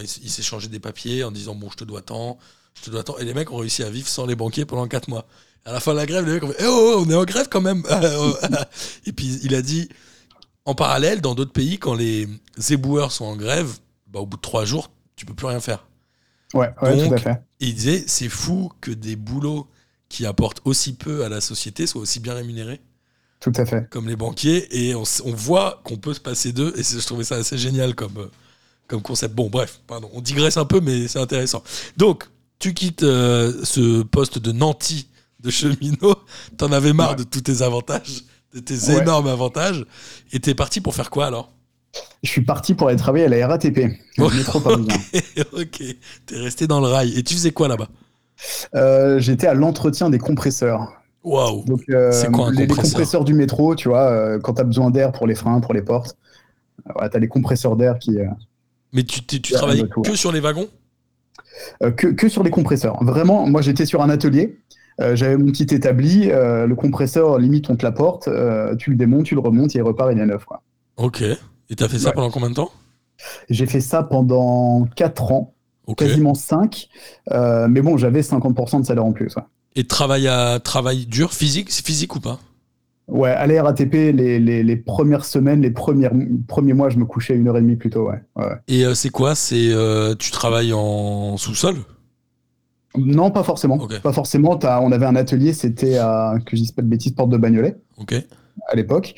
Ils 0.00 0.30
s'échangeaient 0.30 0.68
des 0.68 0.80
papiers 0.80 1.22
en 1.22 1.32
disant, 1.32 1.54
bon, 1.54 1.68
je 1.70 1.76
te 1.76 1.84
dois 1.84 2.00
tant, 2.00 2.38
je 2.72 2.80
te 2.80 2.90
dois 2.90 3.02
tant. 3.02 3.18
Et 3.18 3.24
les 3.26 3.34
mecs 3.34 3.52
ont 3.52 3.58
réussi 3.58 3.82
à 3.82 3.90
vivre 3.90 4.08
sans 4.08 4.24
les 4.24 4.34
banquiers 4.34 4.64
pendant 4.64 4.88
4 4.88 5.08
mois. 5.10 5.26
À 5.64 5.72
la 5.72 5.80
fin 5.80 5.92
de 5.92 5.96
la 5.98 6.06
grève, 6.06 6.26
les 6.26 6.32
mecs 6.32 6.44
ont 6.44 6.48
fait 6.48 6.56
Eh 6.60 6.66
oh, 6.66 7.04
on 7.06 7.10
est 7.10 7.14
en 7.14 7.24
grève 7.24 7.48
quand 7.50 7.60
même 7.60 7.82
Et 9.06 9.12
puis 9.12 9.40
il 9.42 9.54
a 9.54 9.62
dit 9.62 9.88
En 10.64 10.74
parallèle, 10.74 11.20
dans 11.20 11.34
d'autres 11.34 11.52
pays, 11.52 11.78
quand 11.78 11.94
les 11.94 12.28
éboueurs 12.70 13.12
sont 13.12 13.24
en 13.24 13.36
grève, 13.36 13.78
bah, 14.06 14.20
au 14.20 14.26
bout 14.26 14.36
de 14.36 14.42
trois 14.42 14.64
jours, 14.64 14.90
tu 15.16 15.24
peux 15.26 15.34
plus 15.34 15.46
rien 15.46 15.60
faire. 15.60 15.86
Ouais, 16.52 16.70
ouais 16.82 17.08
tout 17.08 17.14
à 17.14 17.18
fait. 17.18 17.42
il 17.60 17.74
disait 17.74 18.04
C'est 18.06 18.28
fou 18.28 18.70
que 18.80 18.90
des 18.90 19.16
boulots 19.16 19.66
qui 20.08 20.26
apportent 20.26 20.60
aussi 20.64 20.94
peu 20.94 21.24
à 21.24 21.28
la 21.28 21.40
société 21.40 21.86
soient 21.86 22.02
aussi 22.02 22.20
bien 22.20 22.34
rémunérés. 22.34 22.80
Tout 23.40 23.52
à 23.56 23.66
fait. 23.66 23.88
Comme 23.90 24.08
les 24.08 24.16
banquiers, 24.16 24.68
et 24.70 24.94
on, 24.94 25.04
voit 25.26 25.82
qu'on 25.84 25.96
peut 25.96 26.14
se 26.14 26.20
passer 26.20 26.52
d'eux, 26.52 26.72
et 26.76 26.82
je 26.82 27.04
trouvais 27.04 27.24
ça 27.24 27.34
assez 27.34 27.58
génial 27.58 27.94
comme, 27.94 28.16
euh, 28.16 28.30
comme 28.86 29.02
concept. 29.02 29.34
Bon, 29.34 29.50
bref, 29.50 29.80
pardon, 29.86 30.08
on 30.14 30.20
digresse 30.20 30.56
un 30.56 30.64
peu, 30.64 30.80
mais 30.80 31.08
c'est 31.08 31.18
intéressant. 31.18 31.62
Donc, 31.96 32.24
tu 32.58 32.72
quittes 32.72 33.02
euh, 33.02 33.52
ce 33.64 34.02
poste 34.02 34.38
de 34.38 34.52
nanti 34.52 35.08
de 35.44 35.50
cheminot, 35.50 36.16
t'en 36.56 36.72
avais 36.72 36.92
marre 36.92 37.16
de 37.16 37.22
tous 37.22 37.42
tes 37.42 37.62
avantages, 37.62 38.24
de 38.54 38.60
tes 38.60 38.90
énormes 38.96 39.28
avantages, 39.28 39.84
et 40.32 40.40
t'es 40.40 40.54
parti 40.54 40.80
pour 40.80 40.94
faire 40.94 41.10
quoi 41.10 41.26
alors? 41.26 41.52
Je 42.24 42.30
suis 42.30 42.42
parti 42.42 42.74
pour 42.74 42.88
aller 42.88 42.96
travailler 42.96 43.26
à 43.26 43.28
la 43.28 43.46
RATP, 43.46 43.76
le 44.18 44.36
métro 44.36 44.58
ok, 45.52 45.82
t'es 46.26 46.36
resté 46.36 46.66
dans 46.66 46.80
le 46.80 46.88
rail. 46.88 47.16
Et 47.16 47.22
tu 47.22 47.34
faisais 47.34 47.52
quoi 47.52 47.68
là-bas? 47.68 47.88
Euh, 48.74 49.20
J'étais 49.20 49.46
à 49.46 49.54
l'entretien 49.54 50.10
des 50.10 50.18
compresseurs. 50.18 50.92
Waouh. 51.22 51.64
Euh, 51.90 52.10
C'est 52.10 52.30
quoi 52.32 52.48
un 52.48 52.50
les, 52.50 52.66
compresseur? 52.66 52.84
les 52.84 52.90
compresseurs 52.90 53.24
du 53.24 53.34
métro, 53.34 53.76
tu 53.76 53.88
vois, 53.88 54.10
euh, 54.10 54.40
quand 54.40 54.54
t'as 54.54 54.64
besoin 54.64 54.90
d'air 54.90 55.12
pour 55.12 55.26
les 55.26 55.34
freins, 55.34 55.60
pour 55.60 55.72
les 55.72 55.82
portes, 55.82 56.16
voilà, 56.92 57.08
t'as 57.08 57.18
les 57.20 57.28
compresseurs 57.28 57.76
d'air 57.76 57.98
qui. 57.98 58.18
Mais 58.92 59.04
tu, 59.04 59.24
tu 59.24 59.40
travaillais 59.40 59.84
que 60.02 60.16
sur 60.16 60.32
les 60.32 60.40
wagons? 60.40 60.68
Que, 61.80 62.08
que, 62.08 62.28
sur 62.28 62.42
les 62.42 62.50
compresseurs. 62.50 63.02
Vraiment, 63.04 63.46
moi 63.46 63.62
j'étais 63.62 63.86
sur 63.86 64.02
un 64.02 64.10
atelier. 64.10 64.58
J'avais 64.98 65.36
mon 65.36 65.46
petit 65.46 65.74
établi, 65.74 66.26
le 66.26 66.74
compresseur, 66.74 67.38
limite, 67.38 67.68
on 67.70 67.76
te 67.76 67.84
la 67.84 67.92
porte, 67.92 68.28
tu 68.78 68.90
le 68.90 68.96
démontes, 68.96 69.24
tu 69.24 69.34
le 69.34 69.40
remontes, 69.40 69.74
il 69.74 69.82
repart, 69.82 70.12
il 70.12 70.18
est 70.18 70.26
neuf. 70.26 70.44
Quoi. 70.44 70.62
Ok. 70.96 71.22
Et 71.70 71.76
t'as 71.76 71.88
fait 71.88 71.98
ça 71.98 72.12
pendant 72.12 72.30
combien 72.30 72.50
de 72.50 72.54
temps? 72.54 72.70
J'ai 73.48 73.66
fait 73.66 73.80
ça 73.80 74.02
pendant 74.02 74.86
4 74.96 75.32
ans, 75.32 75.54
quasiment 75.96 76.34
5. 76.34 76.88
Euh, 77.32 77.68
mais 77.68 77.80
bon, 77.80 77.96
j'avais 77.96 78.20
50% 78.20 78.80
de 78.80 78.86
salaire 78.86 79.04
en 79.04 79.12
plus. 79.12 79.34
Et 79.76 79.84
travail, 79.84 80.28
à, 80.28 80.60
travail 80.60 81.06
dur, 81.06 81.32
physique 81.32 81.72
physique 81.72 82.14
ou 82.16 82.20
pas? 82.20 82.38
Ouais, 83.06 83.30
à 83.30 83.46
la 83.46 83.62
RATP, 83.62 83.92
les, 83.92 84.38
les, 84.38 84.76
premières 84.76 85.26
semaines, 85.26 85.60
les 85.60 85.70
premières, 85.70 86.12
premiers 86.48 86.72
mois, 86.72 86.88
je 86.88 86.96
me 86.96 87.04
couchais 87.04 87.34
une 87.34 87.48
heure 87.48 87.58
et 87.58 87.60
demie 87.60 87.76
plutôt, 87.76 88.08
ouais. 88.08 88.22
Et 88.66 88.86
euh, 88.86 88.94
c'est 88.94 89.10
quoi? 89.10 89.34
C'est 89.34 89.68
euh, 89.72 90.14
Tu 90.14 90.30
travailles 90.30 90.72
en 90.72 91.36
sous-sol? 91.36 91.76
Non, 92.96 93.30
pas 93.30 93.42
forcément. 93.42 93.86
Pas 94.02 94.12
forcément. 94.12 94.58
on 94.62 94.92
avait 94.92 95.06
un 95.06 95.16
atelier, 95.16 95.52
c'était 95.52 95.98
à, 95.98 96.34
que 96.44 96.56
je 96.56 96.62
dise 96.62 96.72
pas 96.72 96.82
de 96.82 96.88
bêtises, 96.88 97.12
porte 97.12 97.30
de 97.30 97.36
Bagnolet. 97.36 97.76
Ok 97.98 98.14
à 98.68 98.76
l'époque. 98.76 99.14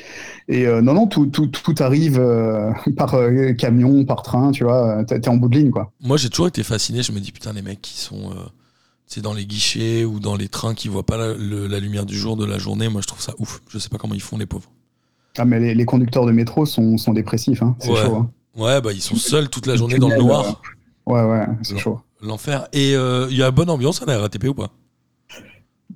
Et 0.49 0.67
euh, 0.67 0.81
non, 0.81 0.95
non, 0.95 1.07
tout, 1.07 1.27
tout, 1.27 1.47
tout 1.47 1.75
arrive 1.81 2.19
euh, 2.19 2.73
par 2.97 3.15
euh, 3.15 3.53
camion, 3.53 4.05
par 4.05 4.23
train, 4.23 4.51
tu 4.51 4.65
vois, 4.65 5.05
t'es 5.05 5.29
en 5.29 5.37
bout 5.37 5.49
de 5.49 5.59
ligne, 5.59 5.71
quoi. 5.71 5.93
Moi, 6.01 6.17
j'ai 6.17 6.31
toujours 6.31 6.49
été 6.49 6.63
fasciné, 6.63 7.03
je 7.03 7.13
me 7.13 7.21
dis, 7.21 7.33
putain, 7.33 7.53
les 7.53 7.63
mecs 7.63 7.83
qui 7.83 7.99
sont 7.99 8.33
c'est 9.09 9.21
dans 9.21 9.35
les 9.35 9.47
guichets 9.47 10.05
ou 10.05 10.19
dans 10.19 10.35
les 10.35 10.49
trains 10.49 10.75
qui 10.75 10.89
voient 10.89 11.07
pas 11.07 11.17
la, 11.17 11.79
lumière 11.79 12.07
du 12.07 12.17
jour 12.17 12.37
de 12.37 12.45
la 12.45 12.59
journée, 12.59 12.89
moi, 12.89 13.01
je 13.01 13.07
trouve 13.07 13.23
ça 13.23 13.35
ouf. 13.39 13.63
Je 13.69 13.79
sais 13.79 13.89
pas 13.89 13.99
comment 13.99 14.15
ils 14.15 14.23
font, 14.23 14.37
les 14.37 14.47
pauvres. 14.47 14.71
Ah, 15.39 15.45
mais 15.45 15.75
les, 15.75 15.85
conducteurs 15.85 16.27
de 16.27 16.33
métro 16.33 16.67
sont, 16.67 16.97
sont 16.97 17.13
dépressifs, 17.13 17.63
hein. 17.63 17.77
c'est 17.79 17.95
chaud. 17.95 18.17
Hein. 18.17 18.31
Ouais, 18.57 18.81
bah, 18.81 18.93
ils 18.93 19.03
sont 19.03 19.17
seuls 19.17 19.49
toute 19.49 19.67
la 19.67 19.77
journée 19.77 19.99
dans 19.99 20.09
le 20.09 20.17
noir. 20.17 20.61
ouais, 21.07 21.23
ouais, 21.23 21.47
c'est 21.63 21.79
chaud. 21.79 22.01
L'enfer. 22.23 22.69
Et 22.73 22.93
il 22.93 23.37
y 23.37 23.43
a 23.43 23.51
bonne 23.51 23.71
ambiance 23.71 24.03
à 24.03 24.07
la 24.07 24.19
RATP 24.19 24.49
ou 24.49 24.55
pas? 24.55 24.71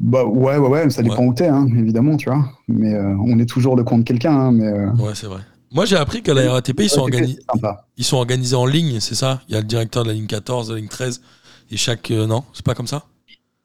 Bah 0.00 0.25
ouais, 0.25 0.57
ouais, 0.57 0.69
ouais, 0.69 0.91
ça 0.91 1.03
dépend 1.03 1.25
où 1.25 1.35
t'es, 1.35 1.47
hein, 1.47 1.69
évidemment, 1.77 2.17
tu 2.17 2.31
vois. 2.31 2.43
Mais 2.69 2.95
euh, 2.95 3.15
on 3.23 3.39
est 3.39 3.47
toujours 3.47 3.77
le 3.77 3.85
compte 3.85 4.00
de 4.00 4.05
quelqu'un. 4.05 4.33
Hein, 4.33 4.53
mais 4.53 4.67
euh, 4.67 4.91
Ouais, 4.93 5.15
c'est 5.15 5.27
vrai. 5.27 5.41
Moi, 5.73 5.85
j'ai 5.85 5.97
appris 5.97 6.23
qu'à 6.23 6.33
la 6.33 6.53
RATP, 6.53 6.81
ils 6.81 6.89
sont, 6.89 7.07
ils 7.97 8.05
sont 8.05 8.17
organisés 8.17 8.57
en 8.57 8.67
ligne, 8.67 8.99
c'est 8.99 9.15
ça? 9.15 9.43
Il 9.49 9.55
y 9.55 9.59
a 9.59 9.61
le 9.61 9.67
directeur 9.67 10.03
de 10.03 10.09
la 10.09 10.15
ligne 10.15 10.27
14, 10.27 10.69
de 10.69 10.75
la 10.75 10.81
ligne 10.81 10.89
13, 10.89 11.21
et 11.71 11.77
chaque. 11.77 12.11
Euh, 12.11 12.27
non, 12.27 12.45
c'est 12.55 12.65
pas 12.65 12.75
comme 12.75 12.87
ça? 12.87 13.05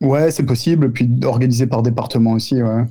Ouais, 0.02 0.30
c'est 0.30 0.44
possible, 0.44 0.92
puis 0.92 1.10
organisé 1.24 1.68
par 1.68 1.82
département 1.82 2.34
aussi, 2.34 2.62
ouais. 2.62 2.86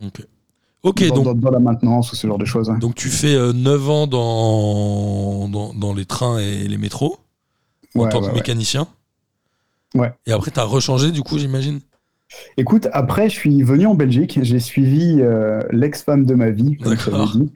Ok. 0.83 1.07
Dans, 1.09 1.23
donc. 1.23 1.41
Dans, 1.41 1.51
la 1.51 1.59
maintenance 1.59 2.13
ou 2.13 2.17
ce 2.17 2.27
genre 2.27 2.39
de 2.39 2.47
choses. 2.47 2.73
Donc, 2.81 2.95
tu 2.95 3.09
fais 3.09 3.37
9 3.53 3.91
ans 3.91 4.07
dans, 4.07 5.49
dans, 5.49 5.75
dans, 5.75 5.93
les 5.93 6.07
trains 6.07 6.39
et 6.39 6.67
les 6.67 6.79
métros, 6.79 7.19
en 7.95 8.09
tant 8.09 8.23
que 8.23 8.33
mécanicien. 8.33 8.89
Ouais. 9.95 10.13
Et 10.27 10.33
après, 10.33 10.51
tu 10.51 10.61
as 10.61 10.65
rechangé, 10.65 11.13
du 11.13 11.23
coup, 11.23 11.39
j'imagine 11.39 11.81
Écoute, 12.57 12.89
après, 12.93 13.29
je 13.29 13.35
suis 13.35 13.63
venu 13.63 13.87
en 13.87 13.95
Belgique. 13.95 14.39
J'ai 14.43 14.61
suivi 14.61 15.19
euh, 15.21 15.61
l'ex-femme 15.71 16.25
de 16.25 16.35
ma 16.35 16.51
vie, 16.51 16.77
comme 16.77 16.97
dit, 17.33 17.53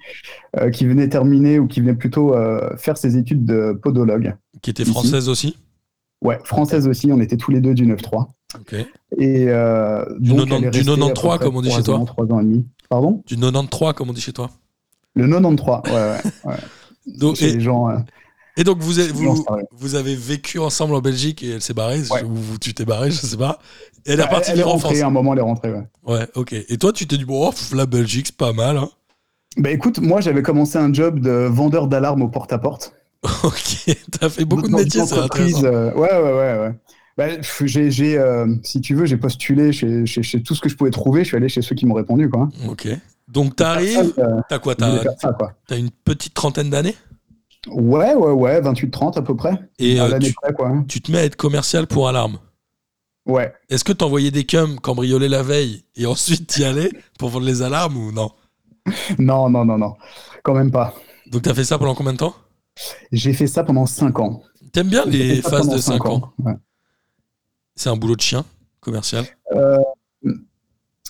euh, 0.57 0.71
qui 0.71 0.87
venait 0.87 1.09
terminer 1.09 1.59
ou 1.59 1.67
qui 1.67 1.81
venait 1.81 1.95
plutôt 1.95 2.35
euh, 2.35 2.77
faire 2.77 2.97
ses 2.97 3.17
études 3.17 3.45
de 3.45 3.79
podologue. 3.81 4.37
Qui 4.63 4.71
était 4.71 4.85
française 4.85 5.29
aussi? 5.29 5.57
Ouais, 6.23 6.39
française 6.45 6.89
aussi. 6.89 7.13
On 7.13 7.21
était 7.21 7.37
tous 7.37 7.51
les 7.51 7.61
deux 7.61 7.75
du 7.75 7.87
9-3. 7.87 8.29
Ok. 8.57 8.75
Et 9.19 9.47
du, 10.21 10.35
donc, 10.35 10.49
93, 10.49 11.39
comme 11.39 11.57
on 11.57 11.63
dit 11.63 11.71
chez 11.71 11.83
toi 11.83 12.03
3 12.05 12.33
ans 12.33 12.41
et 12.41 12.45
demi. 12.45 12.67
Pardon? 12.89 13.23
Du 13.27 13.37
93, 13.37 13.95
comme 13.95 14.11
on 14.11 14.13
dit 14.13 14.21
chez 14.21 14.33
toi 14.33 14.51
Le 15.15 15.29
93, 15.29 15.81
ouais, 15.85 15.93
ouais. 15.93 16.31
ouais. 16.45 16.57
donc, 17.19 17.41
et... 17.43 17.53
les 17.53 17.61
gens. 17.61 17.89
Et 18.59 18.65
donc, 18.65 18.79
vous 18.81 18.99
avez, 18.99 19.13
vous, 19.13 19.47
vous, 19.79 19.95
avez 19.95 20.17
vécu 20.17 20.59
ensemble 20.59 20.97
en 20.97 21.01
Belgique 21.01 21.45
et 21.45 21.51
elle 21.51 21.63
s'est 21.63 21.75
barrée, 21.75 22.01
ou 22.25 22.59
tu 22.61 22.75
t'es 22.75 22.85
barré, 22.85 23.13
je 23.13 23.17
sais 23.17 23.37
pas. 23.37 23.61
Et 24.05 24.13
elle 24.13 24.21
est 24.21 24.29
partie 24.29 24.51
elle 24.51 24.59
est 24.59 24.65
rentrée, 24.65 25.01
à 25.01 25.07
un 25.07 25.11
moment, 25.11 25.33
elle 25.33 25.39
est 25.39 25.43
rentrée, 25.43 25.73
ouais. 25.73 25.85
Ouais, 26.05 26.27
ok. 26.35 26.53
Et 26.53 26.77
toi, 26.77 26.93
tu 26.93 27.07
t'es 27.07 27.17
dit, 27.17 27.25
bon, 27.25 27.51
la 27.73 27.87
Belgique, 27.87 28.27
c'est 28.27 28.37
pas 28.37 28.53
mal, 28.53 28.77
hein. 28.77 28.91
Bah 29.57 29.71
écoute, 29.71 30.01
moi, 30.01 30.21
j'avais 30.21 30.43
commencé 30.43 30.77
un 30.77 30.93
job 30.93 31.21
de 31.21 31.31
vendeur 31.31 31.87
d'alarme 31.87 32.23
au 32.23 32.29
porte-à-porte. 32.29 32.95
ok, 33.45 33.97
t'as 34.19 34.29
fait 34.29 34.45
beaucoup 34.45 34.69
de 34.69 34.75
métiers, 34.75 35.07
c'est 35.07 35.19
intéressant. 35.19 35.65
Euh, 35.65 35.93
ouais, 35.95 36.13
ouais, 36.13 36.33
ouais, 36.33 36.59
ouais. 36.59 36.75
Bah, 37.17 37.27
j'ai, 37.65 38.19
euh, 38.19 38.47
si 38.63 38.81
tu 38.81 38.95
veux, 38.95 39.07
j'ai 39.07 39.17
postulé 39.17 39.73
chez, 39.73 40.07
chez, 40.07 40.23
chez, 40.23 40.43
tout 40.43 40.55
ce 40.55 40.61
que 40.61 40.69
je 40.69 40.77
pouvais 40.77 40.91
trouver. 40.91 41.23
Je 41.23 41.29
suis 41.29 41.37
allé 41.37 41.49
chez 41.49 41.63
ceux 41.63 41.75
qui 41.75 41.87
m'ont 41.87 41.95
répondu, 41.95 42.29
quoi. 42.29 42.49
Ok. 42.69 42.89
Donc, 43.27 43.57
t'arrives, 43.57 44.15
euh, 44.19 44.41
t'as 44.49 44.59
quoi 44.59 44.75
T'as 44.75 45.03
as 45.71 45.77
une 45.77 45.91
petite 45.91 46.35
trentaine 46.35 46.71
d'années? 46.71 46.95
Ouais, 47.71 48.15
ouais, 48.15 48.33
ouais, 48.33 48.61
28-30 48.61 49.19
à 49.19 49.23
peu 49.23 49.37
près. 49.37 49.59
Et 49.79 50.01
euh, 50.01 50.19
tu, 50.19 50.35
quoi. 50.35 50.73
tu 50.89 51.01
te 51.01 51.11
mets 51.13 51.19
à 51.19 51.25
être 51.25 51.37
commercial 51.37 51.87
pour 51.87 52.09
alarme. 52.09 52.39
Ouais. 53.27 53.53
Est-ce 53.69 53.85
que 53.85 53.93
tu 53.93 54.05
envoyais 54.05 54.31
des 54.31 54.45
cums 54.45 54.81
cambrioler 54.81 55.29
la 55.29 55.43
veille 55.43 55.85
et 55.97 56.07
ensuite 56.07 56.47
t'y 56.47 56.65
allais 56.65 56.91
pour 57.19 57.29
vendre 57.29 57.47
les 57.47 57.63
alarmes 57.63 57.97
ou 57.97 58.13
non? 58.13 58.31
Non, 59.19 59.51
non, 59.51 59.65
non, 59.65 59.77
non. 59.77 59.97
Quand 60.43 60.55
même 60.55 60.71
pas. 60.71 60.95
Donc 61.31 61.43
t'as 61.43 61.55
fait 61.55 61.65
ça 61.65 61.79
pendant 61.79 61.95
combien 61.95 62.15
de 62.15 62.19
temps? 62.19 62.35
J'ai 63.13 63.33
fait 63.33 63.47
ça 63.47 63.65
pendant 63.65 63.87
5 63.87 64.19
ans. 64.21 64.43
T'aimes 64.73 64.89
bien 64.89 65.05
les 65.05 65.43
phases 65.43 65.69
de 65.69 65.79
5 65.79 66.07
ans, 66.07 66.33
C'est 67.75 67.91
un 67.91 67.97
boulot 67.97 68.17
de 68.17 68.21
chien 68.21 68.45
commercial? 68.81 69.25
Euh, 69.53 69.77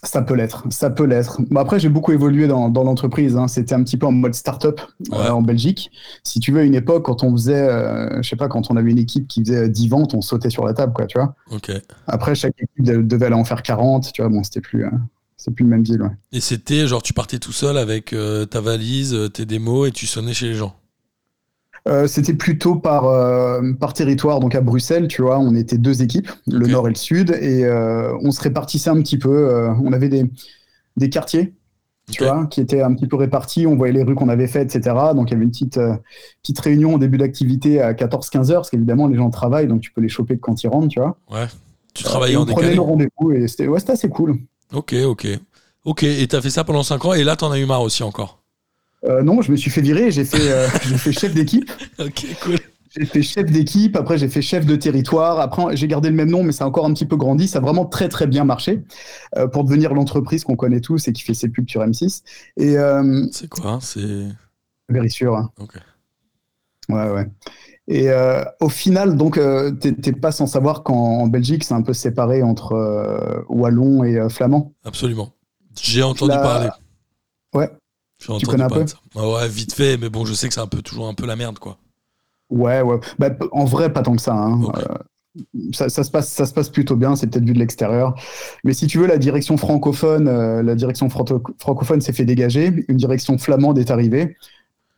ça 0.05 0.23
peut 0.23 0.35
l'être, 0.35 0.65
ça 0.71 0.91
peut 0.91 1.05
l'être. 1.05 1.41
après, 1.57 1.81
j'ai 1.81 1.89
beaucoup 1.89 2.13
évolué 2.13 2.47
dans, 2.47 2.69
l'entreprise. 2.69 3.37
Hein. 3.37 3.49
C'était 3.49 3.75
un 3.75 3.83
petit 3.83 3.97
peu 3.97 4.07
en 4.07 4.13
mode 4.13 4.35
start-up 4.35 4.81
euh, 5.13 5.31
en 5.31 5.43
Belgique. 5.43 5.91
Si 6.23 6.39
tu 6.39 6.53
veux, 6.53 6.61
à 6.61 6.65
une 6.65 6.77
époque, 6.77 7.05
quand 7.05 7.25
on 7.25 7.33
faisait, 7.33 7.69
euh, 7.69 8.23
je 8.23 8.29
sais 8.29 8.37
pas, 8.37 8.49
quand 8.49 8.71
on 8.71 8.77
avait 8.77 8.93
une 8.93 8.99
équipe 8.99 9.27
qui 9.27 9.43
faisait 9.45 9.69
10 9.69 9.89
ventes, 9.89 10.15
on 10.15 10.21
sautait 10.21 10.51
sur 10.51 10.65
la 10.65 10.73
table, 10.73 10.93
quoi, 10.93 11.07
tu 11.07 11.19
vois. 11.19 11.35
Après, 12.07 12.35
chaque 12.35 12.55
équipe 12.61 12.85
devait 12.85 13.27
aller 13.27 13.35
en 13.35 13.45
faire 13.45 13.63
40, 13.63 14.13
tu 14.13 14.23
vois. 14.23 14.31
Bon, 14.31 14.43
c'était 14.45 14.61
plus, 14.61 14.85
euh, 14.85 14.91
plus 15.55 15.65
le 15.65 15.71
même 15.71 15.83
deal. 15.83 16.09
Et 16.33 16.41
c'était 16.41 16.87
genre, 16.87 17.03
tu 17.03 17.13
partais 17.13 17.39
tout 17.39 17.53
seul 17.53 17.77
avec 17.77 18.15
ta 18.51 18.61
valise, 18.61 19.17
tes 19.35 19.47
démos 19.47 19.89
et 19.89 19.93
tu 19.93 20.07
sonnais 20.07 20.35
chez 20.35 20.47
les 20.47 20.55
gens? 20.55 20.77
Euh, 21.89 22.07
c'était 22.07 22.35
plutôt 22.35 22.77
par, 22.77 23.07
euh, 23.07 23.73
par 23.73 23.95
territoire, 23.95 24.41
donc 24.41 24.55
à 24.55 24.61
Bruxelles, 24.61 25.09
tu 25.09 25.23
vois, 25.23 25.39
on 25.39 25.55
était 25.55 25.79
deux 25.79 26.03
équipes, 26.03 26.31
le 26.47 26.67
nord 26.67 26.87
et 26.87 26.91
le 26.91 26.97
sud, 26.97 27.31
et 27.41 27.65
euh, 27.65 28.15
on 28.23 28.31
se 28.31 28.43
répartissait 28.43 28.91
un 28.91 29.01
petit 29.01 29.17
peu. 29.17 29.69
on 29.83 29.93
avait 29.93 30.11
des, 30.11 30.31
des 30.97 31.09
quartiers, 31.09 31.55
tu 32.11 32.25
vois, 32.25 32.47
qui 32.47 32.61
étaient 32.61 32.83
un 32.83 32.95
petit 32.95 33.07
peu 33.07 33.17
répartis, 33.17 33.67
on 33.67 33.77
voyait 33.77 33.95
les 33.95 34.03
rues 34.03 34.15
qu'on 34.15 34.29
avait 34.29 34.49
faites, 34.49 34.75
etc. 34.75 34.95
Donc 35.15 35.31
il 35.31 35.33
y 35.33 35.37
avait 35.37 35.45
une 35.45 35.51
petite, 35.51 35.81
petite 36.43 36.61
réunion 36.61 36.95
au 36.95 36.99
début 36.99 37.17
d'activité 37.17 37.81
à 37.81 37.95
14-15 37.95 38.51
heures, 38.51 38.61
parce 38.61 38.71
qu'évidemment 38.71 39.07
les 39.07 39.17
gens 39.17 39.31
travaillent, 39.31 39.69
donc 39.69 39.81
tu 39.81 39.93
peux 39.93 40.03
les 40.03 40.09
choper 40.11 40.39
quand 40.39 40.63
ils 40.63 40.69
rentrent, 40.69 40.89
tu 40.89 41.01
vois. 41.01 41.17
Ouais, 41.31 41.47
tu 41.95 42.05
travaillais 42.05 42.37
en 42.37 42.45
décalé. 42.45 42.55
On 42.55 42.61
prenait 42.61 42.75
le 42.75 42.83
rendez-vous, 42.83 43.33
et 43.33 43.49
c'était 43.49 43.67
ouais, 43.67 43.91
assez 43.91 44.09
cool. 44.11 44.39
Ok, 44.75 44.95
ok. 45.07 45.27
Ok, 45.85 46.03
et 46.03 46.27
t'as 46.29 46.43
fait 46.43 46.51
ça 46.51 46.65
pendant 46.65 46.83
5 46.83 47.05
ans, 47.07 47.13
et 47.15 47.25
là 47.25 47.35
t'en 47.37 47.51
as 47.51 47.59
eu 47.59 47.65
marre 47.65 47.83
aussi 47.83 48.03
encore 48.03 48.38
euh, 49.05 49.23
non, 49.23 49.43
je 49.43 49.53
me 49.53 49.57
suis 49.57 49.71
fait 49.71 49.81
virer, 49.81 50.11
j'ai 50.11 50.25
fait, 50.25 50.51
euh, 50.51 50.69
fait 50.71 51.13
chef 51.13 51.35
d'équipe. 51.35 51.71
ok, 51.99 52.27
cool. 52.43 52.57
J'ai 52.97 53.05
fait 53.05 53.23
chef 53.23 53.51
d'équipe, 53.51 53.97
après 53.97 54.17
j'ai 54.17 54.29
fait 54.29 54.41
chef 54.41 54.65
de 54.65 54.75
territoire, 54.75 55.41
après 55.41 55.77
j'ai 55.77 55.87
gardé 55.87 56.09
le 56.09 56.15
même 56.15 56.31
nom, 56.31 56.43
mais 56.43 56.53
ça 56.53 56.65
a 56.65 56.67
encore 56.67 56.87
un 56.87 56.95
petit 56.95 57.05
peu 57.05 57.17
grandi, 57.17 57.47
ça 57.47 57.59
a 57.59 57.61
vraiment 57.61 57.85
très 57.85 58.09
très 58.09 58.27
bien 58.27 58.45
marché 58.45 58.83
euh, 59.37 59.47
pour 59.47 59.65
devenir 59.65 59.93
l'entreprise 59.93 60.43
qu'on 60.43 60.57
connaît 60.57 60.81
tous 60.81 61.07
et 61.07 61.13
qui 61.13 61.23
fait 61.23 61.35
ses 61.35 61.51
pubs 61.51 61.69
sur 61.69 61.83
M6. 61.83 62.23
Et, 62.57 62.77
c'est 63.31 63.49
quoi 63.49 63.79
C'est. 63.83 64.29
Hein. 64.91 65.51
Ok. 65.61 65.75
Ouais, 66.89 67.11
ouais. 67.11 67.27
Et 67.89 68.09
au 68.61 68.71
final, 68.71 69.17
donc, 69.17 69.39
t'es 69.81 70.13
pas 70.13 70.33
sans 70.33 70.47
savoir 70.47 70.83
qu'en 70.83 71.27
Belgique, 71.27 71.65
c'est 71.65 71.75
un 71.75 71.83
peu 71.83 71.93
séparé 71.93 72.43
entre 72.43 73.45
Wallon 73.51 74.03
et 74.03 74.29
Flamand. 74.31 74.73
Absolument. 74.85 75.35
J'ai 75.81 76.03
entendu 76.03 76.33
parler. 76.33 76.71
Ouais. 77.55 77.71
Tu 78.19 78.47
connais 78.47 78.65
un 78.65 78.69
peu 78.69 78.85
ah 79.17 79.29
Ouais, 79.29 79.49
vite 79.49 79.73
fait, 79.73 79.97
mais 79.97 80.09
bon, 80.09 80.25
je 80.25 80.35
sais 80.35 80.49
que 80.49 80.55
c'est 80.55 80.61
un 80.61 80.67
peu 80.67 80.83
toujours 80.83 81.09
un 81.09 81.15
peu 81.15 81.27
la 81.27 81.37
merde, 81.37 81.59
quoi. 81.59 81.79
Ouais, 82.51 82.81
ouais. 82.81 82.99
Bah, 83.19 83.31
en 83.53 83.65
vrai, 83.65 83.93
pas 83.93 84.03
tant 84.03 84.17
que 84.17 84.23
ça. 84.23 84.35
Hein. 84.35 84.61
Euh, 84.77 85.73
ça, 85.73 85.89
se 85.89 86.11
passe, 86.11 86.29
ça 86.33 86.47
se 86.47 86.53
passe 86.53 86.69
plutôt 86.69 86.97
bien, 86.97 87.15
c'est 87.15 87.29
peut-être 87.29 87.45
vu 87.45 87.53
de 87.53 87.59
l'extérieur. 87.59 88.15
Mais 88.65 88.73
si 88.73 88.87
tu 88.87 88.99
veux, 88.99 89.07
la 89.07 89.19
direction 89.19 89.57
francophone, 89.57 90.25
la 90.61 90.75
direction 90.75 91.09
francophone 91.11 92.01
s'est 92.01 92.13
fait 92.13 92.25
dégager, 92.25 92.85
une 92.89 92.97
direction 92.97 93.39
flamande 93.39 93.79
est 93.79 93.91
arrivée 93.91 94.37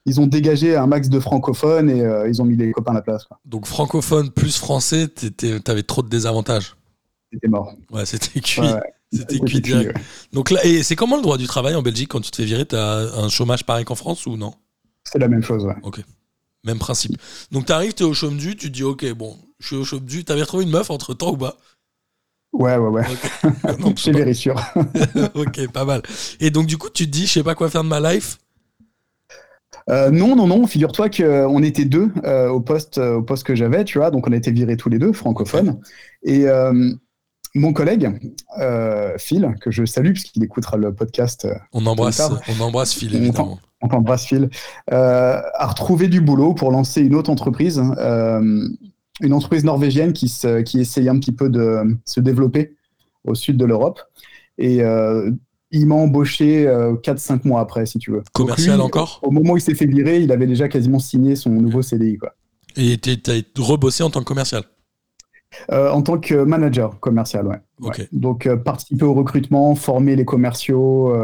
ils 0.07 0.21
ont 0.21 0.27
dégagé 0.27 0.77
un 0.77 0.87
max 0.87 1.09
de 1.09 1.21
francophones 1.21 1.91
et 1.91 2.03
euh, 2.03 2.29
ils 2.29 2.41
ont 2.41 2.45
mis 2.45 2.57
les 2.57 2.73
copains 2.73 2.93
à 2.93 2.95
la 2.95 3.03
place. 3.03 3.27
Donc 3.45 3.67
francophone 3.67 4.31
plus 4.31 4.57
français, 4.59 5.09
t'avais 5.09 5.83
trop 5.83 6.03
de 6.03 6.09
désavantages. 6.09 6.77
C'était 7.33 7.49
mort. 7.49 7.75
Ouais, 7.91 8.07
c'était 8.07 8.41
cuit. 8.41 8.63
C'était 9.13 9.41
cuit 9.41 9.61
direct. 9.61 9.97
Donc 10.33 10.51
là, 10.51 10.65
et 10.65 10.83
c'est 10.83 10.97
comment 10.97 11.17
le 11.17 11.23
droit 11.23 11.37
du 11.37 11.47
travail 11.47 11.75
en 11.75 11.83
Belgique 11.83 12.11
quand 12.11 12.21
tu 12.21 12.31
te 12.31 12.37
fais 12.37 12.45
virer 12.45 12.65
T'as 12.65 13.19
un 13.19 13.29
chômage 13.29 13.65
pareil 13.65 13.85
qu'en 13.85 13.97
France 13.97 14.27
ou 14.27 14.37
non? 14.37 14.55
C'est 15.05 15.19
la 15.19 15.29
même 15.29 15.43
chose, 15.43 15.65
ouais. 15.65 15.75
Ok. 15.83 16.01
Même 16.65 16.79
principe. 16.79 17.17
Donc 17.51 17.67
t'arrives, 17.67 17.95
t'es 17.95 18.05
au 18.05 18.15
chôme 18.15 18.37
du, 18.37 18.55
tu 18.57 18.69
te 18.69 18.73
dis 18.73 18.85
ok, 18.85 19.13
bon, 19.15 19.37
je 19.59 19.67
suis 19.69 19.77
au 19.77 19.85
chôme 19.85 20.05
du. 20.05 20.25
T'avais 20.25 20.43
retrouvé 20.43 20.65
une 20.65 20.71
meuf 20.71 20.91
entre 20.91 21.15
temps 21.15 21.33
ou 21.33 21.37
pas? 21.37 21.57
Ouais, 22.53 22.77
ouais, 22.77 22.89
ouais. 22.89 23.03
Okay. 23.65 23.97
Chez 23.97 24.13
Vérissure. 24.13 24.61
ok, 25.35 25.69
pas 25.73 25.85
mal. 25.85 26.03
Et 26.41 26.51
donc 26.51 26.67
du 26.67 26.79
coup, 26.79 26.91
tu 26.91 27.07
te 27.07 27.11
dis, 27.11 27.27
je 27.27 27.33
sais 27.33 27.43
pas 27.43 27.55
quoi 27.55 27.71
faire 27.71 27.85
de 27.85 27.89
ma 27.89 28.01
life? 28.13 28.39
Euh, 29.89 30.11
non, 30.11 30.37
non, 30.37 30.47
non. 30.47 30.67
Figure-toi 30.67 31.09
qu'on 31.11 31.63
était 31.63 31.85
deux 31.85 32.11
euh, 32.25 32.49
au 32.49 32.61
poste, 32.61 32.99
euh, 32.99 33.17
au 33.17 33.23
poste 33.23 33.45
que 33.45 33.55
j'avais, 33.55 33.85
tu 33.85 33.99
vois. 33.99 34.11
Donc 34.11 34.27
on 34.29 34.33
a 34.33 34.37
été 34.37 34.51
virés 34.51 34.77
tous 34.77 34.89
les 34.89 34.99
deux, 34.99 35.13
francophones. 35.13 35.81
Et 36.23 36.47
mon 37.55 37.73
collègue 37.73 38.11
Phil, 39.19 39.55
que 39.61 39.71
je 39.71 39.85
salue 39.85 40.13
puisqu'il 40.13 40.43
écoutera 40.43 40.77
le 40.77 40.95
podcast. 40.95 41.49
on 41.73 41.85
embrasse, 41.87 42.23
on 42.49 42.63
embrasse 42.63 42.95
Phil 42.95 43.15
évidemment. 43.15 43.59
On 43.83 43.89
t'embrasse 43.89 44.27
Phil. 44.27 44.51
a 44.89 45.67
retrouvé 45.67 46.09
du 46.09 46.21
boulot 46.21 46.55
pour 46.55 46.71
lancer 46.71 47.01
une 47.01 47.15
autre 47.15 47.31
entreprise, 47.31 47.79
une 47.79 49.33
entreprise 49.33 49.65
norvégienne 49.65 50.13
qui, 50.13 50.29
se, 50.29 50.61
qui 50.63 50.81
essaye 50.81 51.09
un 51.09 51.19
petit 51.19 51.33
peu 51.33 51.49
de 51.49 51.99
se 52.05 52.21
développer 52.21 52.75
au 53.25 53.35
sud 53.35 53.57
de 53.57 53.65
l'Europe. 53.65 54.01
Et 54.59 54.83
il 55.71 55.87
m'a 55.87 55.95
embauché 55.95 56.67
4-5 56.67 57.33
euh, 57.33 57.39
mois 57.45 57.61
après, 57.61 57.87
si 57.87 57.99
tu 57.99 58.11
veux. 58.11 58.23
Commercial 58.33 58.81
encore? 58.81 59.21
Au 59.23 59.31
moment 59.31 59.53
où 59.53 59.57
il 59.57 59.61
s'est 59.61 59.75
fait 59.75 59.87
virer, 59.87 60.21
il 60.21 60.33
avait 60.33 60.47
déjà 60.47 60.69
quasiment 60.69 60.99
signé 60.99 61.37
son 61.37 61.51
nouveau 61.51 61.83
CDI. 61.83 62.19
Quoi. 62.19 62.35
Et 62.77 62.99
tu 62.99 63.11
as 63.31 63.63
rebossé 63.63 64.03
en 64.03 64.11
tant 64.11 64.21
que 64.21 64.25
commercial? 64.25 64.65
Euh, 65.73 65.91
En 65.91 66.03
tant 66.03 66.19
que 66.19 66.35
manager 66.35 66.99
commercial, 67.01 67.47
ouais. 67.47 68.09
Donc, 68.13 68.47
euh, 68.47 68.57
participer 68.57 69.05
au 69.05 69.15
recrutement, 69.15 69.75
former 69.75 70.17
les 70.17 70.25
commerciaux, 70.25 71.15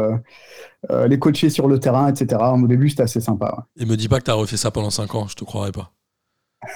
les 0.89 1.19
coacher 1.19 1.49
sur 1.49 1.67
le 1.67 1.79
terrain, 1.79 2.09
etc. 2.09 2.41
Au 2.41 2.67
début, 2.67 2.89
c'était 2.89 3.03
assez 3.03 3.21
sympa. 3.21 3.67
Et 3.77 3.85
me 3.85 3.95
dis 3.95 4.07
pas 4.07 4.19
que 4.19 4.25
tu 4.25 4.31
as 4.31 4.35
refait 4.35 4.57
ça 4.57 4.71
pendant 4.71 4.89
5 4.89 5.15
ans, 5.15 5.27
je 5.27 5.35
te 5.35 5.43
croirais 5.43 5.71
pas. 5.71 5.91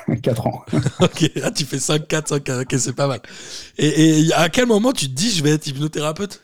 4 0.22 0.48
ans. 0.48 0.64
ok, 1.00 1.32
ah, 1.44 1.52
tu 1.52 1.66
fais 1.66 1.80
5, 1.80 2.08
4, 2.08 2.28
5, 2.28 2.50
ok, 2.62 2.76
c'est 2.78 2.96
pas 2.96 3.08
mal. 3.08 3.22
Et, 3.78 4.28
et 4.28 4.34
à 4.34 4.50
quel 4.50 4.68
moment 4.68 4.92
tu 4.92 5.08
te 5.08 5.14
dis 5.14 5.32
je 5.32 5.44
vais 5.44 5.52
être 5.52 5.68
hypnothérapeute? 5.68 6.42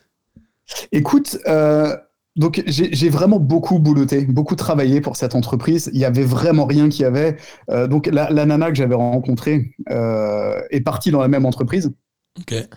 Écoute, 0.91 1.37
euh, 1.47 1.95
donc 2.37 2.63
j'ai 2.67 3.09
vraiment 3.09 3.39
beaucoup 3.39 3.79
bouloté, 3.79 4.25
beaucoup 4.25 4.55
travaillé 4.55 5.01
pour 5.01 5.15
cette 5.15 5.33
entreprise. 5.33 5.89
Il 5.93 5.99
y 5.99 6.05
avait 6.05 6.23
vraiment 6.23 6.65
rien 6.65 6.87
qui 6.87 7.03
avait. 7.03 7.37
Euh, 7.69 7.87
donc 7.87 8.07
la, 8.07 8.29
nana 8.45 8.69
que 8.69 8.75
j'avais 8.75 8.95
rencontrée 8.95 9.73
euh, 9.89 10.61
est 10.69 10.81
partie 10.81 11.11
dans 11.11 11.19
la 11.19 11.27
même 11.27 11.45
entreprise. 11.45 11.91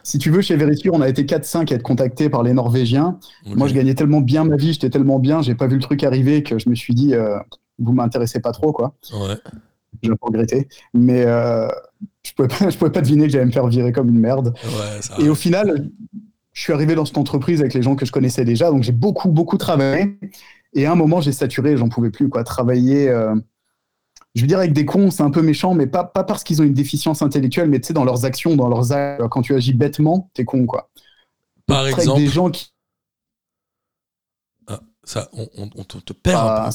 Si 0.02 0.18
tu 0.18 0.30
veux, 0.30 0.40
chez 0.40 0.56
Verisure, 0.56 0.94
on 0.94 1.02
a 1.02 1.08
été 1.08 1.24
4-5 1.24 1.70
à 1.70 1.76
être 1.76 1.82
contactés 1.82 2.30
par 2.30 2.42
les 2.42 2.54
Norvégiens. 2.54 3.18
Moi, 3.44 3.68
je 3.68 3.74
gagnais 3.74 3.94
tellement 3.94 4.22
bien 4.22 4.44
ma 4.44 4.56
vie, 4.56 4.72
j'étais 4.72 4.88
tellement 4.88 5.18
bien, 5.18 5.42
j'ai 5.42 5.54
pas 5.54 5.66
vu 5.66 5.74
le 5.74 5.82
truc 5.82 6.02
arriver 6.02 6.42
que 6.42 6.58
je 6.58 6.70
me 6.70 6.74
suis 6.74 6.94
dit, 6.94 7.12
vous 7.78 7.92
m'intéressez 7.92 8.40
pas 8.40 8.52
trop, 8.52 8.72
quoi. 8.72 8.94
Ouais. 9.12 9.36
J'ai 10.02 10.12
regretté. 10.22 10.66
Mais 10.94 11.26
je 12.22 12.32
pouvais 12.34 12.48
pas, 12.48 12.70
je 12.70 12.78
pouvais 12.78 12.90
pas 12.90 13.02
deviner 13.02 13.26
que 13.26 13.32
j'allais 13.32 13.44
me 13.44 13.52
faire 13.52 13.66
virer 13.66 13.92
comme 13.92 14.08
une 14.08 14.18
merde. 14.18 14.54
Et 15.18 15.28
au 15.28 15.34
final, 15.34 15.90
je 16.52 16.62
suis 16.62 16.72
arrivé 16.72 16.94
dans 16.94 17.04
cette 17.04 17.18
entreprise 17.18 17.60
avec 17.60 17.74
les 17.74 17.82
gens 17.82 17.94
que 17.96 18.04
je 18.04 18.12
connaissais 18.12 18.44
déjà, 18.44 18.70
donc 18.70 18.82
j'ai 18.82 18.92
beaucoup, 18.92 19.30
beaucoup 19.30 19.56
travaillé. 19.56 20.18
Et 20.72 20.86
à 20.86 20.92
un 20.92 20.96
moment, 20.96 21.20
j'ai 21.20 21.32
saturé, 21.32 21.76
j'en 21.76 21.88
pouvais 21.88 22.10
plus. 22.10 22.28
Quoi. 22.28 22.44
Travailler, 22.44 23.08
euh, 23.08 23.34
je 24.34 24.40
veux 24.40 24.46
dire, 24.46 24.58
avec 24.58 24.72
des 24.72 24.84
cons, 24.84 25.10
c'est 25.10 25.22
un 25.22 25.30
peu 25.30 25.42
méchant, 25.42 25.74
mais 25.74 25.86
pas, 25.86 26.04
pas 26.04 26.24
parce 26.24 26.44
qu'ils 26.44 26.60
ont 26.60 26.64
une 26.64 26.74
déficience 26.74 27.22
intellectuelle, 27.22 27.68
mais 27.68 27.80
tu 27.80 27.88
sais, 27.88 27.94
dans 27.94 28.04
leurs 28.04 28.24
actions, 28.24 28.56
dans 28.56 28.68
leurs 28.68 28.92
actes. 28.92 29.26
Quand 29.28 29.42
tu 29.42 29.54
agis 29.54 29.74
bêtement, 29.74 30.30
t'es 30.34 30.44
con, 30.44 30.66
quoi. 30.66 30.90
Par 31.66 31.86
exemple. 31.86 32.20
des 32.20 32.26
gens 32.28 32.50
qui. 32.50 32.72
Ah, 34.68 34.80
ça, 35.04 35.28
on, 35.32 35.48
on, 35.56 35.84
te 35.84 36.12
perd. 36.12 36.36
Ah, 36.40 36.70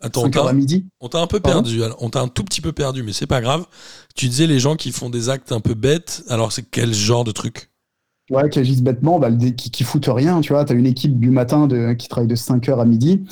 Attends, 0.00 0.24
on 0.24 0.46
à 0.46 0.52
midi. 0.52 0.86
On 1.00 1.08
t'a 1.08 1.20
un 1.20 1.26
peu 1.26 1.40
perdu. 1.40 1.82
On 1.98 2.10
t'a 2.10 2.20
un 2.20 2.28
tout 2.28 2.44
petit 2.44 2.60
peu 2.60 2.72
perdu, 2.72 3.02
mais 3.02 3.12
c'est 3.12 3.26
pas 3.26 3.40
grave. 3.40 3.66
Tu 4.14 4.28
disais 4.28 4.46
les 4.46 4.58
gens 4.58 4.76
qui 4.76 4.92
font 4.92 5.10
des 5.10 5.28
actes 5.28 5.52
un 5.52 5.60
peu 5.60 5.74
bêtes. 5.74 6.24
Alors, 6.28 6.52
c'est 6.52 6.68
quel 6.68 6.94
genre 6.94 7.24
de 7.24 7.32
truc? 7.32 7.70
Ouais, 8.30 8.48
qui 8.48 8.60
agissent 8.60 8.82
bêtement, 8.82 9.18
bah, 9.18 9.30
qui, 9.32 9.70
qui 9.70 9.84
foutent 9.84 10.08
rien, 10.08 10.40
tu 10.40 10.52
vois. 10.52 10.64
Tu 10.64 10.72
as 10.72 10.76
une 10.76 10.86
équipe 10.86 11.18
du 11.18 11.30
matin 11.30 11.66
de, 11.66 11.92
qui 11.94 12.08
travaille 12.08 12.28
de 12.28 12.36
5h 12.36 12.80
à 12.80 12.84
midi. 12.84 13.24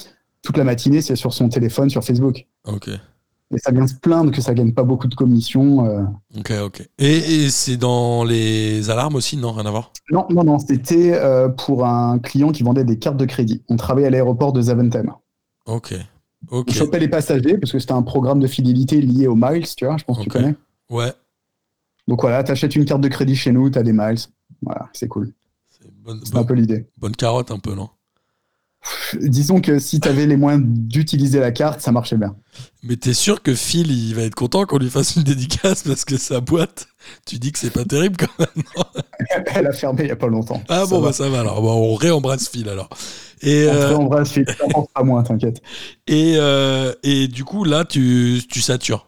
Toute 0.43 0.57
la 0.57 0.65
matinée, 0.65 1.01
c'est 1.01 1.17
sur 1.17 1.33
son 1.33 1.49
téléphone, 1.49 1.89
sur 1.89 2.03
Facebook. 2.03 2.47
Ok. 2.67 2.89
Et 3.51 3.59
ça 3.59 3.71
vient 3.71 3.87
se 3.87 3.95
plaindre 3.95 4.31
que 4.31 4.43
ça 4.43 4.53
gagne 4.53 4.73
pas 4.73 4.83
beaucoup 4.83 5.09
de 5.09 5.15
commissions. 5.15 5.87
Euh. 5.87 6.03
Ok, 6.37 6.53
ok. 6.63 6.89
Et, 6.99 7.49
c'est 7.49 7.77
dans 7.77 8.25
les 8.25 8.91
alarmes 8.91 9.15
aussi, 9.15 9.37
non? 9.37 9.53
Rien 9.53 9.65
à 9.65 9.71
voir? 9.71 9.93
Non, 10.11 10.27
non, 10.31 10.45
non. 10.45 10.59
C'était 10.59 11.15
euh, 11.15 11.49
pour 11.49 11.87
un 11.87 12.19
client 12.19 12.51
qui 12.51 12.63
vendait 12.63 12.85
des 12.85 12.99
cartes 12.99 13.17
de 13.17 13.25
crédit. 13.25 13.63
On 13.69 13.77
travaillait 13.77 14.09
à 14.09 14.11
l'aéroport 14.11 14.53
de 14.53 14.61
Zaventem. 14.61 15.13
Ok. 15.65 15.95
ok. 16.51 16.67
On 16.69 16.73
chopait 16.73 16.99
les 16.99 17.09
passagers 17.09 17.57
parce 17.57 17.73
que 17.73 17.79
c'était 17.79 17.93
un 17.93 18.03
programme 18.03 18.41
de 18.41 18.47
fidélité 18.47 19.01
lié 19.01 19.27
aux 19.29 19.37
miles, 19.37 19.67
tu 19.77 19.87
vois. 19.87 19.97
Je 19.97 20.05
pense 20.05 20.19
que 20.19 20.25
tu 20.25 20.29
connais. 20.29 20.55
Ouais. 20.91 21.13
Donc 22.07 22.21
voilà, 22.23 22.43
tu 22.43 22.53
achètes 22.53 22.75
une 22.75 22.85
carte 22.85 23.01
de 23.01 23.09
crédit 23.09 23.37
chez 23.37 23.53
nous, 23.53 23.71
tu 23.71 23.79
as 23.79 23.83
des 23.83 23.93
miles. 23.93 24.19
Voilà, 24.63 24.89
c'est 24.93 25.09
cool. 25.09 25.33
C'est 26.25 26.37
un 26.37 26.45
peu 26.45 26.55
l'idée. 26.55 26.89
Bonne 26.97 27.15
carotte 27.15 27.51
un 27.51 27.59
peu, 27.59 27.75
non? 27.75 27.89
Disons 29.21 29.61
que 29.61 29.79
si 29.79 30.01
tu 30.01 30.09
avais 30.09 30.27
les 30.27 30.37
moyens 30.37 30.63
d'utiliser 30.65 31.41
la 31.41 31.53
carte, 31.53 31.81
ça 31.81 31.93
marchait 31.93 32.17
bien. 32.17 32.37
Mais 32.83 32.97
t'es 32.97 33.13
sûr 33.13 33.43
que 33.43 33.55
Phil, 33.55 33.91
il 33.91 34.15
va 34.15 34.23
être 34.23 34.35
content 34.35 34.65
qu'on 34.65 34.79
lui 34.79 34.91
fasse 34.91 35.17
une 35.17 35.23
dédicace 35.23 35.83
parce 35.83 36.05
que 36.05 36.17
sa 36.17 36.41
boîte, 36.41 36.89
tu 37.27 37.39
dis 37.39 37.53
que 37.53 37.59
c'est 37.59 37.73
pas 37.73 37.85
terrible 37.85 38.17
quand 38.17 38.39
même. 38.39 38.85
Elle 39.55 39.67
a 39.67 39.73
fermé 39.73 40.05
il 40.05 40.09
y 40.09 40.13
a 40.13 40.17
pas 40.17 40.29
longtemps. 40.29 40.63
Ah 40.69 40.87
bon, 40.87 41.01
bah 41.01 41.13
ça 41.13 41.29
va 41.29 41.41
alors. 41.41 41.63
on 41.63 41.95
réembrasse 41.95 42.49
Phil 42.49 42.69
alors. 42.69 42.89
Et 43.43 43.67
on 43.69 43.75
euh, 43.75 43.89
réembrasse 43.89 44.31
Phil, 44.31 44.47
ça 44.47 44.65
pas 44.95 45.03
moins, 45.03 45.23
t'inquiète. 45.23 45.61
Et, 46.07 46.35
euh, 46.37 46.95
et 47.03 47.29
du 47.29 47.45
coup, 47.45 47.65
là, 47.65 47.85
tu, 47.85 48.41
tu 48.49 48.63
satures. 48.63 49.08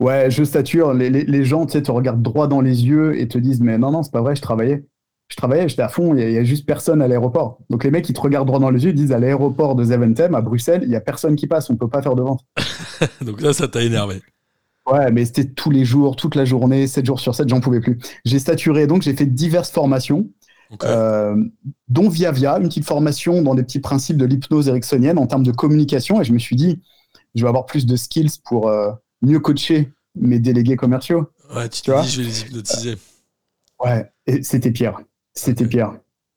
Ouais, 0.00 0.30
je 0.30 0.44
stature. 0.44 0.94
Les, 0.94 1.10
les, 1.10 1.24
les 1.24 1.44
gens, 1.44 1.66
tu 1.66 1.72
sais, 1.72 1.82
te 1.82 1.90
regardent 1.90 2.22
droit 2.22 2.46
dans 2.46 2.60
les 2.60 2.86
yeux 2.86 3.18
et 3.20 3.28
te 3.28 3.38
disent, 3.38 3.60
mais 3.60 3.78
non, 3.78 3.90
non, 3.90 4.02
c'est 4.02 4.12
pas 4.12 4.22
vrai, 4.22 4.36
je 4.36 4.42
travaillais. 4.42 4.84
Je 5.30 5.36
travaillais, 5.36 5.68
j'étais 5.68 5.82
à 5.82 5.88
fond, 5.88 6.16
il 6.16 6.28
y, 6.28 6.38
a 6.38 6.42
juste 6.42 6.66
personne 6.66 7.00
à 7.00 7.06
l'aéroport. 7.06 7.58
Donc 7.70 7.84
les 7.84 7.92
mecs, 7.92 8.08
ils 8.08 8.12
te 8.12 8.20
regardent 8.20 8.48
droit 8.48 8.58
dans 8.58 8.70
les 8.70 8.84
yeux, 8.84 8.90
ils 8.90 8.96
disent, 8.96 9.12
à 9.12 9.20
l'aéroport 9.20 9.76
de 9.76 9.84
Zaventem, 9.84 10.34
à 10.34 10.40
Bruxelles, 10.40 10.82
il 10.84 10.90
y 10.90 10.96
a 10.96 11.00
personne 11.00 11.36
qui 11.36 11.46
passe, 11.46 11.70
on 11.70 11.76
peut 11.76 11.88
pas 11.88 12.02
faire 12.02 12.16
de 12.16 12.22
vente. 12.22 12.44
Donc 13.24 13.40
là, 13.40 13.52
ça 13.52 13.68
t'a 13.68 13.82
énervé. 13.82 14.20
Ouais, 14.90 15.12
mais 15.12 15.24
c'était 15.24 15.44
tous 15.44 15.70
les 15.70 15.84
jours, 15.84 16.16
toute 16.16 16.34
la 16.34 16.44
journée, 16.44 16.88
7 16.88 17.06
jours 17.06 17.20
sur 17.20 17.36
7, 17.36 17.48
j'en 17.48 17.60
pouvais 17.60 17.80
plus. 17.80 17.98
J'ai 18.24 18.40
staturé, 18.40 18.88
donc 18.88 19.02
j'ai 19.02 19.14
fait 19.14 19.26
diverses 19.26 19.70
formations, 19.70 20.28
euh, 20.82 21.36
dont 21.86 22.08
Via 22.08 22.32
Via, 22.32 22.58
une 22.58 22.68
petite 22.68 22.86
formation 22.86 23.42
dans 23.42 23.54
des 23.54 23.62
petits 23.62 23.78
principes 23.78 24.16
de 24.16 24.24
l'hypnose 24.24 24.66
ericksonienne 24.66 25.18
en 25.18 25.26
termes 25.26 25.44
de 25.44 25.52
communication, 25.52 26.20
et 26.20 26.24
je 26.24 26.32
me 26.32 26.38
suis 26.38 26.56
dit, 26.56 26.80
je 27.36 27.42
vais 27.42 27.48
avoir 27.48 27.66
plus 27.66 27.86
de 27.86 27.94
skills 27.94 28.40
pour, 28.44 28.68
euh, 28.68 28.90
mieux 29.22 29.40
coacher 29.40 29.92
mes 30.14 30.38
délégués 30.38 30.76
commerciaux. 30.76 31.30
Ouais, 31.54 31.68
tu, 31.68 31.90
vois 31.90 32.02
je 32.02 32.20
vais 32.20 32.28
les 32.28 32.40
hypnotiser. 32.42 32.96
ouais, 33.84 34.10
et 34.26 34.42
c'était 34.42 34.70
pire. 34.70 35.00
C'était 35.34 35.66
pire. 35.66 35.94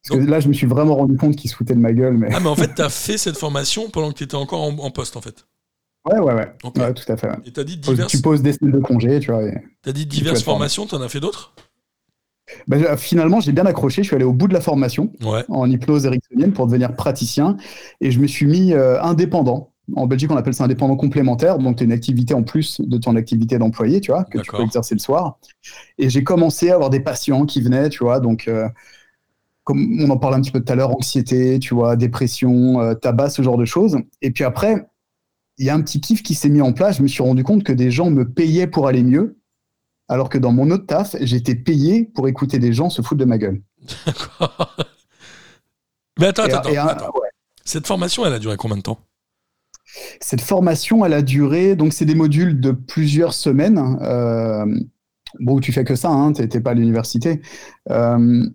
Parce 0.07 0.19
que 0.19 0.25
là, 0.29 0.39
je 0.39 0.49
me 0.49 0.53
suis 0.53 0.67
vraiment 0.67 0.95
rendu 0.95 1.15
compte 1.15 1.35
qu'ils 1.35 1.49
se 1.49 1.55
foutaient 1.55 1.75
de 1.75 1.79
ma 1.79 1.93
gueule. 1.93 2.17
Mais... 2.17 2.29
Ah, 2.33 2.39
mais 2.41 2.49
en 2.49 2.55
fait, 2.55 2.75
tu 2.75 2.81
as 2.81 2.89
fait 2.89 3.17
cette 3.17 3.37
formation 3.37 3.89
pendant 3.89 4.11
que 4.11 4.17
tu 4.17 4.25
étais 4.25 4.35
encore 4.35 4.61
en, 4.61 4.91
poste, 4.91 5.15
en 5.15 5.21
fait. 5.21 5.45
Ouais, 6.05 6.19
ouais, 6.19 6.33
ouais. 6.33 6.53
ouais 6.63 6.93
tout 6.93 7.09
à 7.09 7.15
fait. 7.15 7.29
Et 7.45 7.57
as 7.57 7.63
dit 7.63 7.77
diverses... 7.77 8.11
Tu 8.11 8.21
poses 8.21 8.41
des 8.41 8.51
semaines 8.51 8.73
de 8.73 8.79
congé, 8.79 9.19
tu 9.21 9.31
vois. 9.31 9.43
Tu 9.81 9.89
as 9.89 9.93
dit 9.93 10.05
diverses 10.05 10.43
formations, 10.43 10.85
tu 10.85 10.95
en 10.95 11.01
as 11.01 11.07
fait 11.07 11.21
d'autres? 11.21 11.53
Ben, 12.67 12.97
finalement, 12.97 13.39
j'ai 13.39 13.53
bien 13.53 13.65
accroché. 13.65 14.03
Je 14.03 14.07
suis 14.07 14.15
allé 14.15 14.25
au 14.25 14.33
bout 14.33 14.49
de 14.49 14.53
la 14.53 14.61
formation 14.61 15.11
en 15.47 15.69
hypnose 15.69 16.05
ericksonienne 16.05 16.51
pour 16.51 16.67
devenir 16.67 16.95
praticien 16.95 17.57
et 18.01 18.11
je 18.11 18.19
me 18.19 18.27
suis 18.27 18.45
mis 18.45 18.73
euh, 18.73 19.01
indépendant. 19.01 19.72
En 19.95 20.07
Belgique, 20.07 20.31
on 20.31 20.37
appelle 20.37 20.53
ça 20.53 20.63
indépendant 20.63 20.95
complémentaire. 20.95 21.57
Donc, 21.57 21.77
tu 21.77 21.83
as 21.83 21.85
une 21.85 21.91
activité 21.91 22.33
en 22.33 22.43
plus 22.43 22.79
de 22.79 22.97
ton 22.97 23.15
activité 23.15 23.57
d'employé, 23.57 23.99
tu 23.99 24.11
vois, 24.11 24.23
que 24.23 24.37
tu 24.39 24.49
peux 24.49 24.63
exercer 24.63 24.95
le 24.95 24.99
soir. 24.99 25.37
Et 25.97 26.09
j'ai 26.09 26.23
commencé 26.23 26.69
à 26.69 26.75
avoir 26.75 26.89
des 26.89 27.01
patients 27.01 27.45
qui 27.45 27.61
venaient, 27.61 27.89
tu 27.89 28.03
vois. 28.03 28.21
Donc, 28.21 28.47
euh, 28.47 28.69
comme 29.63 29.99
on 30.01 30.09
en 30.09 30.17
parlait 30.17 30.37
un 30.37 30.41
petit 30.41 30.51
peu 30.51 30.61
tout 30.61 30.71
à 30.71 30.75
l'heure, 30.75 30.95
anxiété, 30.95 31.59
tu 31.59 31.73
vois, 31.73 31.95
dépression, 31.95 32.79
euh, 32.79 32.93
tabac, 32.93 33.29
ce 33.29 33.41
genre 33.41 33.57
de 33.57 33.65
choses. 33.65 33.97
Et 34.21 34.31
puis 34.31 34.45
après, 34.45 34.87
il 35.57 35.65
y 35.65 35.69
a 35.69 35.75
un 35.75 35.81
petit 35.81 36.01
kiff 36.01 36.23
qui 36.23 36.33
s'est 36.33 36.49
mis 36.49 36.61
en 36.61 36.73
place. 36.73 36.97
Je 36.97 37.03
me 37.03 37.07
suis 37.07 37.23
rendu 37.23 37.43
compte 37.43 37.63
que 37.63 37.73
des 37.73 37.91
gens 37.91 38.09
me 38.09 38.29
payaient 38.29 38.67
pour 38.67 38.87
aller 38.87 39.03
mieux. 39.03 39.37
Alors 40.09 40.29
que 40.29 40.37
dans 40.37 40.51
mon 40.51 40.69
autre 40.71 40.85
taf, 40.85 41.15
j'étais 41.21 41.55
payé 41.55 42.03
pour 42.03 42.27
écouter 42.27 42.59
des 42.59 42.73
gens 42.73 42.89
se 42.89 43.01
foutre 43.01 43.19
de 43.19 43.25
ma 43.25 43.37
gueule. 43.37 43.61
D'accord. 44.05 44.75
Mais 46.19 46.27
attends, 46.27 46.43
attends, 46.43 46.87
attends. 46.87 47.13
Cette 47.65 47.87
formation, 47.87 48.25
elle 48.25 48.33
a 48.33 48.39
duré 48.39 48.57
combien 48.57 48.77
de 48.77 48.81
temps? 48.81 48.99
Cette 50.19 50.41
formation, 50.41 51.05
elle 51.05 51.13
a 51.13 51.21
duré, 51.21 51.75
donc 51.75 51.93
c'est 51.93 52.05
des 52.05 52.15
modules 52.15 52.59
de 52.59 52.71
plusieurs 52.71 53.33
semaines. 53.33 53.97
Euh, 54.01 54.65
Bon, 55.39 55.59
tu 55.59 55.71
fais 55.71 55.83
que 55.83 55.95
ça, 55.95 56.09
hein, 56.09 56.33
t'es 56.33 56.61
pas 56.61 56.71
à 56.71 56.73
l'université. 56.73 57.41
Euh, 57.89 58.45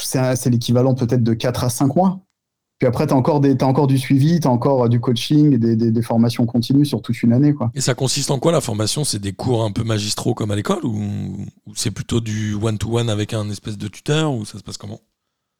c'est 0.00 0.50
l'équivalent 0.50 0.94
peut-être 0.94 1.22
de 1.22 1.34
4 1.34 1.64
à 1.64 1.70
5 1.70 1.94
mois. 1.96 2.20
Puis 2.78 2.88
après, 2.88 3.06
tu 3.06 3.14
as, 3.14 3.16
encore 3.16 3.40
as 3.44 3.64
encore 3.64 3.86
du 3.86 3.98
suivi, 3.98 4.40
tu 4.40 4.48
as 4.48 4.50
encore 4.50 4.88
du 4.88 5.00
coaching, 5.00 5.58
des, 5.58 5.76
des, 5.76 6.02
formations 6.02 6.44
continues 6.44 6.84
sur 6.84 7.02
toute 7.02 7.22
une 7.22 7.32
année. 7.32 7.54
Quoi. 7.54 7.70
Et 7.74 7.80
ça 7.80 7.94
consiste 7.94 8.30
en 8.30 8.38
quoi 8.38 8.50
la 8.50 8.60
formation? 8.60 9.04
C'est 9.04 9.20
des 9.20 9.32
cours 9.32 9.64
un 9.64 9.70
peu 9.70 9.84
magistraux 9.84 10.34
comme 10.34 10.50
à 10.50 10.56
l'école 10.56 10.84
ou, 10.84 11.46
c'est 11.74 11.92
plutôt 11.92 12.20
du 12.20 12.54
one-to-one 12.54 13.08
avec 13.10 13.32
un 13.32 13.48
espèce 13.48 13.78
de 13.78 13.88
tuteur 13.88 14.34
ou 14.34 14.44
ça 14.44 14.58
se 14.58 14.64
passe 14.64 14.76
comment? 14.76 15.00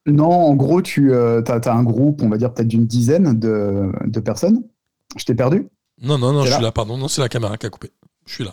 Non, 0.07 0.31
en 0.31 0.55
gros, 0.55 0.83
tu 0.83 1.13
euh, 1.13 1.41
as, 1.47 1.71
un 1.71 1.85
groupe, 1.85 2.21
on 2.23 2.29
va 2.29 2.37
dire 2.37 2.53
peut-être 2.53 2.69
d'une 2.69 2.87
dizaine 2.87 3.39
de, 3.39 3.91
de, 4.05 4.21
personnes. 4.21 4.63
Je 5.17 5.25
t'ai 5.25 5.35
perdu? 5.35 5.69
Non, 6.03 6.19
non, 6.19 6.33
non, 6.33 6.45
je 6.45 6.53
suis 6.53 6.63
là, 6.63 6.73
pardon. 6.73 6.97
Non, 6.97 7.09
c'est 7.09 7.21
la 7.21 7.29
caméra 7.29 7.57
qui 7.57 7.67
a 7.67 7.71
coupé. 7.71 7.91
Je 8.27 8.35
suis 8.35 8.45
là. 8.45 8.53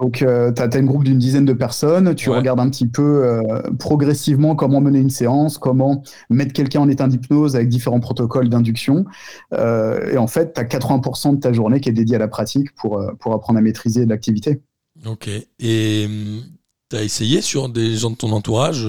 Donc, 0.00 0.22
euh, 0.22 0.50
tu 0.52 0.62
as, 0.62 0.78
une 0.78 0.86
groupe 0.86 1.04
d'une 1.04 1.18
dizaine 1.18 1.44
de 1.44 1.52
personnes, 1.52 2.14
tu 2.16 2.28
regardes 2.30 2.58
un 2.58 2.68
petit 2.68 2.88
peu 2.88 3.24
euh, 3.24 3.62
progressivement 3.78 4.56
comment 4.56 4.80
mener 4.80 4.98
une 4.98 5.10
séance, 5.10 5.58
comment 5.58 6.02
mettre 6.28 6.52
quelqu'un 6.52 6.80
en 6.80 6.88
état 6.88 7.06
d'hypnose 7.06 7.54
avec 7.54 7.68
différents 7.68 8.00
protocoles 8.00 8.48
d'induction. 8.48 9.04
Euh, 9.52 10.10
et 10.10 10.18
en 10.18 10.26
fait, 10.26 10.54
tu 10.54 10.60
as 10.60 10.64
80% 10.64 11.36
de 11.36 11.40
ta 11.40 11.52
journée 11.52 11.80
qui 11.80 11.88
est 11.88 11.92
dédiée 11.92 12.16
à 12.16 12.18
la 12.18 12.26
pratique 12.26 12.74
pour, 12.74 13.00
pour 13.20 13.32
apprendre 13.32 13.60
à 13.60 13.62
maîtriser 13.62 14.04
l'activité. 14.06 14.60
Ok. 15.06 15.28
Et 15.60 16.08
tu 16.90 16.96
as 16.96 17.02
essayé 17.02 17.40
sur 17.40 17.68
des 17.68 17.94
gens 17.96 18.10
de 18.10 18.16
ton 18.16 18.32
entourage 18.32 18.88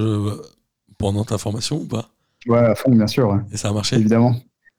pendant 0.98 1.24
ta 1.24 1.38
formation 1.38 1.76
ou 1.76 1.84
pas? 1.84 2.08
Ouais, 2.46 2.58
à 2.58 2.74
fond, 2.74 2.90
bien 2.90 3.06
sûr. 3.06 3.40
Et 3.52 3.56
ça 3.56 3.68
a 3.68 3.72
marché? 3.72 3.96
Évidemment. 3.96 4.34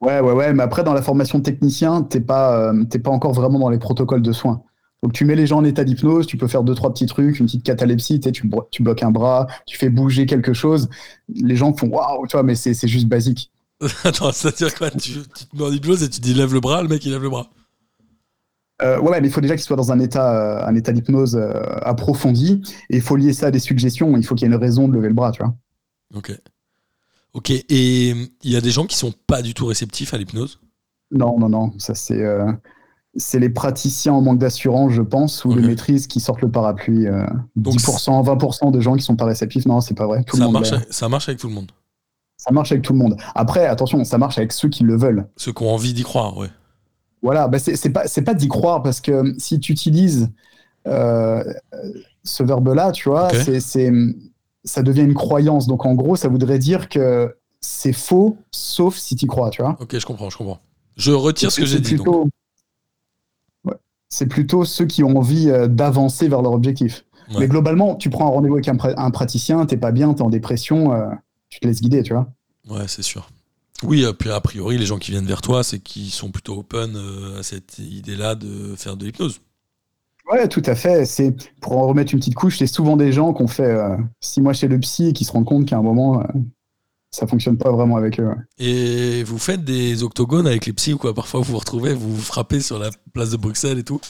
Ouais, 0.05 0.19
ouais, 0.19 0.31
ouais. 0.33 0.53
Mais 0.53 0.63
après, 0.63 0.83
dans 0.83 0.93
la 0.93 1.01
formation 1.01 1.39
de 1.39 1.43
technicien, 1.43 2.03
tu 2.03 2.17
n'es 2.17 2.23
pas, 2.23 2.71
pas 3.03 3.11
encore 3.11 3.33
vraiment 3.33 3.59
dans 3.59 3.69
les 3.69 3.79
protocoles 3.79 4.21
de 4.21 4.31
soins. 4.31 4.61
Donc 5.03 5.13
tu 5.13 5.25
mets 5.25 5.35
les 5.35 5.45
gens 5.45 5.57
en 5.57 5.63
état 5.63 5.83
d'hypnose, 5.83 6.25
tu 6.25 6.35
peux 6.35 6.47
faire 6.47 6.63
deux 6.63 6.73
trois 6.73 6.91
petits 6.91 7.05
trucs, 7.05 7.39
une 7.39 7.45
petite 7.45 7.63
catalepsie, 7.63 8.19
tu, 8.19 8.49
tu 8.71 8.83
bloques 8.83 9.03
un 9.03 9.11
bras, 9.11 9.45
tu 9.67 9.77
fais 9.77 9.89
bouger 9.89 10.25
quelque 10.25 10.53
chose. 10.53 10.89
Les 11.29 11.55
gens 11.55 11.75
font 11.75 11.89
waouh, 11.89 12.25
tu 12.27 12.31
vois, 12.31 12.43
mais 12.43 12.55
c'est 12.55 12.87
juste 12.87 13.07
basique. 13.07 13.51
Attends, 14.03 14.31
c'est-à-dire 14.31 14.73
quoi 14.73 14.89
tu, 14.89 15.13
te 15.13 15.55
mets 15.55 15.63
en 15.63 15.71
hypnose 15.71 16.01
et 16.01 16.09
tu 16.09 16.21
dis 16.21 16.33
lève 16.33 16.53
le 16.53 16.59
bras, 16.59 16.81
le 16.81 16.87
mec 16.87 17.05
il 17.05 17.11
lève 17.11 17.21
le 17.21 17.29
bras. 17.29 17.51
Euh, 18.81 18.99
ouais, 18.99 19.21
mais 19.21 19.27
il 19.27 19.31
faut 19.31 19.41
déjà 19.41 19.55
qu'il 19.55 19.63
soit 19.63 19.75
dans 19.75 19.91
un 19.91 19.99
état, 19.99 20.35
euh, 20.35 20.67
un 20.67 20.75
état 20.75 20.91
d'hypnose 20.91 21.35
euh, 21.35 21.61
approfondi 21.83 22.61
et 22.89 22.97
il 22.97 23.01
faut 23.01 23.15
lier 23.15 23.31
ça 23.31 23.47
à 23.47 23.51
des 23.51 23.59
suggestions. 23.59 24.17
Il 24.17 24.25
faut 24.25 24.35
qu'il 24.35 24.47
y 24.47 24.51
ait 24.51 24.53
une 24.53 24.59
raison 24.59 24.87
de 24.87 24.93
lever 24.93 25.09
le 25.09 25.13
bras, 25.13 25.31
tu 25.31 25.43
vois. 25.43 25.55
Ok. 26.15 26.35
Ok. 27.35 27.51
Et 27.51 28.09
il 28.09 28.51
y 28.51 28.55
a 28.55 28.61
des 28.61 28.71
gens 28.71 28.85
qui 28.87 28.97
sont 28.97 29.13
pas 29.27 29.43
du 29.43 29.53
tout 29.53 29.67
réceptifs 29.67 30.15
à 30.15 30.17
l'hypnose? 30.17 30.59
Non, 31.11 31.37
non, 31.37 31.49
non. 31.49 31.73
Ça 31.77 31.93
c'est 31.93 32.23
c'est 33.17 33.39
les 33.39 33.49
praticiens 33.49 34.13
en 34.13 34.21
manque 34.21 34.39
d'assurance, 34.39 34.91
je 34.91 35.01
pense, 35.01 35.45
ou 35.45 35.53
de 35.53 35.61
maîtrise 35.61 36.07
qui 36.07 36.19
sortent 36.19 36.41
le 36.41 36.51
parapluie. 36.51 37.05
10%, 37.05 37.09
euh, 37.09 38.33
20% 38.35 38.71
de 38.71 38.79
gens 38.81 38.95
qui 38.95 39.03
sont 39.03 39.15
pas 39.15 39.25
réceptifs. 39.25 39.65
Non, 39.65 39.79
c'est 39.79 39.93
pas 39.93 40.05
vrai. 40.05 40.23
ça, 40.33 40.49
marche, 40.49 40.73
ça 40.89 41.09
marche 41.09 41.29
avec 41.29 41.39
tout 41.39 41.47
le 41.47 41.53
monde. 41.53 41.71
Ça 42.37 42.51
marche 42.51 42.71
avec 42.71 42.83
tout 42.83 42.93
le 42.93 42.99
monde. 42.99 43.15
Après, 43.33 43.65
attention, 43.65 44.03
ça 44.03 44.17
marche 44.17 44.37
avec 44.37 44.51
ceux 44.51 44.67
qui 44.67 44.83
le 44.83 44.97
veulent. 44.97 45.27
Ceux 45.37 45.53
qui 45.53 45.63
ont 45.63 45.73
envie 45.73 45.93
d'y 45.93 46.03
croire, 46.03 46.37
oui. 46.37 46.47
Voilà, 47.21 47.47
bah 47.47 47.57
c'est 47.57 47.89
pas, 47.89 48.03
pas 48.03 48.33
d'y 48.35 48.47
croire 48.47 48.83
parce 48.83 49.01
que 49.01 49.33
si 49.39 49.59
tu 49.59 49.71
utilises 49.71 50.29
euh, 50.85 51.43
ce 52.23 52.43
verbe-là, 52.43 52.91
tu 52.91 53.09
vois, 53.09 53.29
c'est 53.33 53.91
ça 54.65 54.83
devient 54.83 55.03
une 55.03 55.13
croyance. 55.13 55.67
Donc 55.67 55.85
en 55.85 55.93
gros, 55.93 56.15
ça 56.15 56.27
voudrait 56.27 56.59
dire 56.59 56.89
que 56.89 57.35
c'est 57.61 57.93
faux, 57.93 58.37
sauf 58.51 58.97
si 58.97 59.15
tu 59.15 59.25
y 59.25 59.27
crois, 59.27 59.49
tu 59.49 59.61
vois. 59.61 59.77
Ok, 59.79 59.97
je 59.97 60.05
comprends, 60.05 60.29
je 60.29 60.37
comprends. 60.37 60.59
Je 60.97 61.11
retire 61.11 61.51
ce 61.51 61.61
que 61.61 61.65
j'ai 61.65 61.79
dit. 61.79 61.97
C'est 64.09 64.27
plutôt 64.27 64.65
ceux 64.65 64.85
qui 64.85 65.03
ont 65.03 65.17
envie 65.17 65.49
euh, 65.49 65.67
d'avancer 65.67 66.27
vers 66.27 66.41
leur 66.41 66.53
objectif. 66.53 67.05
Mais 67.39 67.47
globalement, 67.47 67.95
tu 67.95 68.11
prends 68.11 68.27
un 68.27 68.29
rendez-vous 68.29 68.53
avec 68.53 68.67
un, 68.67 68.77
un 68.97 69.09
praticien, 69.09 69.65
t'es 69.65 69.77
pas 69.77 69.91
bien, 69.91 70.13
t'es 70.13 70.21
en 70.21 70.29
dépression, 70.29 70.93
euh, 70.93 71.07
tu 71.49 71.59
te 71.59 71.67
laisses 71.67 71.81
guider, 71.81 72.03
tu 72.03 72.13
vois. 72.13 72.31
Ouais, 72.69 72.87
c'est 72.87 73.01
sûr. 73.01 73.29
Oui, 73.83 74.05
puis 74.17 74.29
a 74.29 74.39
priori, 74.39 74.77
les 74.77 74.85
gens 74.85 74.99
qui 74.99 75.11
viennent 75.11 75.25
vers 75.25 75.41
toi, 75.41 75.63
c'est 75.63 75.79
qu'ils 75.79 76.11
sont 76.11 76.29
plutôt 76.29 76.59
open 76.59 76.95
euh, 76.95 77.39
à 77.39 77.43
cette 77.43 77.79
idée-là 77.79 78.35
de 78.35 78.75
faire 78.77 78.95
de 78.95 79.05
l'hypnose. 79.05 79.41
Ouais, 80.31 80.47
tout 80.47 80.63
à 80.65 80.75
fait. 80.75 81.05
C'est 81.05 81.35
pour 81.61 81.77
en 81.77 81.87
remettre 81.87 82.13
une 82.13 82.19
petite 82.19 82.35
couche, 82.35 82.57
c'est 82.57 82.67
souvent 82.67 82.97
des 82.97 83.11
gens 83.11 83.33
qui 83.33 83.43
ont 83.43 83.47
fait 83.47 83.77
six 84.21 84.41
mois 84.41 84.53
chez 84.53 84.67
le 84.67 84.79
psy 84.79 85.09
et 85.09 85.13
qui 85.13 85.23
se 85.23 85.31
rendent 85.31 85.45
compte 85.45 85.65
qu'à 85.67 85.77
un 85.77 85.83
moment, 85.83 86.23
ça 87.11 87.27
fonctionne 87.27 87.57
pas 87.57 87.71
vraiment 87.71 87.95
avec 87.95 88.19
eux. 88.19 88.33
Et 88.57 89.23
vous 89.23 89.37
faites 89.37 89.63
des 89.63 90.03
octogones 90.03 90.47
avec 90.47 90.65
les 90.65 90.73
psys 90.73 90.93
ou 90.93 90.97
quoi? 90.97 91.13
Parfois 91.13 91.39
vous 91.41 91.53
vous 91.53 91.59
retrouvez, 91.59 91.93
vous 91.93 92.15
vous 92.15 92.21
frappez 92.21 92.59
sur 92.59 92.79
la 92.79 92.89
place 93.13 93.29
de 93.29 93.37
Bruxelles 93.37 93.77
et 93.79 93.83
tout 93.83 94.01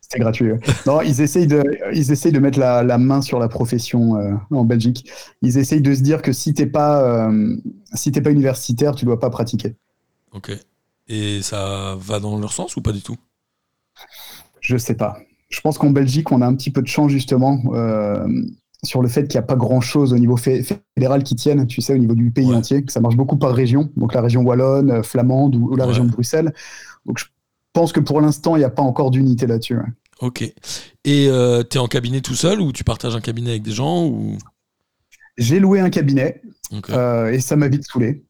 C'est 0.00 0.18
gratuit. 0.18 0.52
non, 0.86 1.02
ils 1.02 1.20
essayent 1.20 1.46
de, 1.46 1.62
ils 1.92 2.10
essayent 2.10 2.32
de 2.32 2.40
mettre 2.40 2.58
la, 2.58 2.82
la 2.82 2.98
main 2.98 3.20
sur 3.22 3.38
la 3.38 3.48
profession 3.48 4.16
euh, 4.16 4.32
en 4.50 4.64
Belgique. 4.64 5.08
Ils 5.42 5.58
essayent 5.58 5.82
de 5.82 5.94
se 5.94 6.00
dire 6.00 6.22
que 6.22 6.32
si 6.32 6.54
t'es 6.54 6.66
pas, 6.66 7.28
euh, 7.28 7.56
si 7.94 8.10
t'es 8.10 8.22
pas 8.22 8.30
universitaire, 8.30 8.94
tu 8.94 9.04
dois 9.04 9.20
pas 9.20 9.30
pratiquer. 9.30 9.76
Ok. 10.32 10.50
Et 11.08 11.42
ça 11.42 11.96
va 11.98 12.18
dans 12.20 12.38
leur 12.38 12.52
sens 12.52 12.76
ou 12.76 12.82
pas 12.82 12.92
du 12.92 13.02
tout? 13.02 13.16
Je 14.60 14.76
sais 14.76 14.94
pas. 14.94 15.18
Je 15.52 15.60
pense 15.60 15.78
qu'en 15.78 15.90
Belgique, 15.90 16.32
on 16.32 16.40
a 16.40 16.46
un 16.46 16.54
petit 16.54 16.70
peu 16.70 16.82
de 16.82 16.88
chance 16.88 17.10
justement. 17.10 17.62
Euh, 17.72 18.26
sur 18.84 19.00
le 19.00 19.08
fait 19.08 19.28
qu'il 19.28 19.38
n'y 19.38 19.44
a 19.44 19.46
pas 19.46 19.54
grand-chose 19.54 20.12
au 20.12 20.18
niveau 20.18 20.36
fédéral 20.36 21.22
qui 21.22 21.36
tienne, 21.36 21.66
tu 21.66 21.80
sais, 21.80 21.94
au 21.94 21.98
niveau 21.98 22.14
du 22.14 22.30
pays 22.30 22.52
entier, 22.52 22.84
que 22.84 22.92
ça 22.92 23.00
marche 23.00 23.16
beaucoup 23.16 23.36
par 23.36 23.54
région, 23.54 23.90
donc 23.96 24.12
la 24.12 24.20
région 24.20 24.42
wallonne, 24.42 24.90
euh, 24.90 25.02
flamande 25.02 25.54
ou, 25.54 25.76
la 25.76 25.86
région 25.86 26.04
de 26.04 26.10
Bruxelles. 26.10 26.52
Donc 27.06 27.18
je 27.18 27.26
pense 27.72 27.92
que 27.92 28.00
pour 28.00 28.20
l'instant, 28.20 28.56
il 28.56 28.60
n'y 28.60 28.64
a 28.64 28.70
pas 28.70 28.82
encore 28.82 29.10
d'unité 29.10 29.46
là-dessus. 29.46 29.78
Ok. 30.20 30.42
Et 30.42 31.28
euh, 31.28 31.62
tu 31.68 31.76
es 31.76 31.80
en 31.80 31.86
cabinet 31.86 32.20
tout 32.20 32.34
seul 32.34 32.60
ou 32.60 32.72
tu 32.72 32.82
partages 32.82 33.14
un 33.14 33.20
cabinet 33.20 33.50
avec 33.50 33.62
des 33.62 33.72
gens 33.72 34.06
ou... 34.06 34.36
J'ai 35.38 35.60
loué 35.60 35.80
un 35.80 35.88
cabinet 35.88 36.42
euh, 36.90 37.30
et 37.30 37.40
ça 37.40 37.56
m'a 37.56 37.68
vite 37.68 37.84
saoulé. 37.84 38.22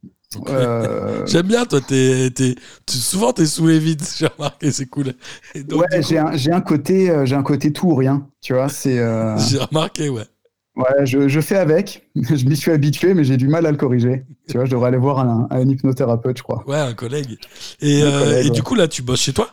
J'aime 1.27 1.47
bien, 1.47 1.65
toi, 1.65 1.81
t'es, 1.81 2.31
t'es, 2.31 2.55
souvent 2.89 3.33
t'es 3.33 3.47
saoulé 3.47 3.79
vite, 3.79 4.15
j'ai 4.19 4.27
remarqué, 4.27 4.73
c'est 4.73 4.87
cool. 4.87 5.15
ouais, 5.55 6.03
j'ai, 6.03 6.19
un, 6.19 6.37
j'ai, 6.37 6.53
un 6.53 6.61
côté, 6.61 7.23
j'ai 7.25 7.35
un 7.35 7.43
côté 7.43 7.73
tout 7.73 7.89
ou 7.89 7.95
rien, 7.95 8.27
tu 8.41 8.55
vois. 8.55 8.69
C'est, 8.69 8.97
J'ai 9.51 9.59
remarqué, 9.59 10.09
ouais. 10.09 10.27
Ouais, 10.75 11.05
je, 11.05 11.29
je, 11.29 11.41
fais 11.41 11.57
avec. 11.57 12.09
je 12.15 12.47
m'y 12.47 12.57
suis 12.57 12.71
habitué, 12.71 13.15
mais 13.15 13.25
j'ai 13.25 13.37
du 13.37 13.49
mal 13.49 13.67
à 13.67 13.71
le 13.71 13.77
corriger. 13.77 14.25
Tu 14.49 14.57
vois, 14.57 14.65
je 14.65 14.71
devrais 14.71 14.89
aller 14.89 14.99
voir 14.99 15.19
un, 15.19 15.47
un 15.51 15.69
hypnothérapeute, 15.69 16.39
je 16.39 16.43
crois. 16.43 16.65
Ouais, 16.67 16.79
un 16.79 16.95
collègue. 16.95 17.37
Et, 17.81 18.03
euh, 18.03 18.43
et 18.43 18.51
du 18.51 18.63
coup, 18.63 18.75
là, 18.75 18.89
tu 18.89 19.03
bosses 19.03 19.21
chez 19.21 19.33
toi? 19.33 19.51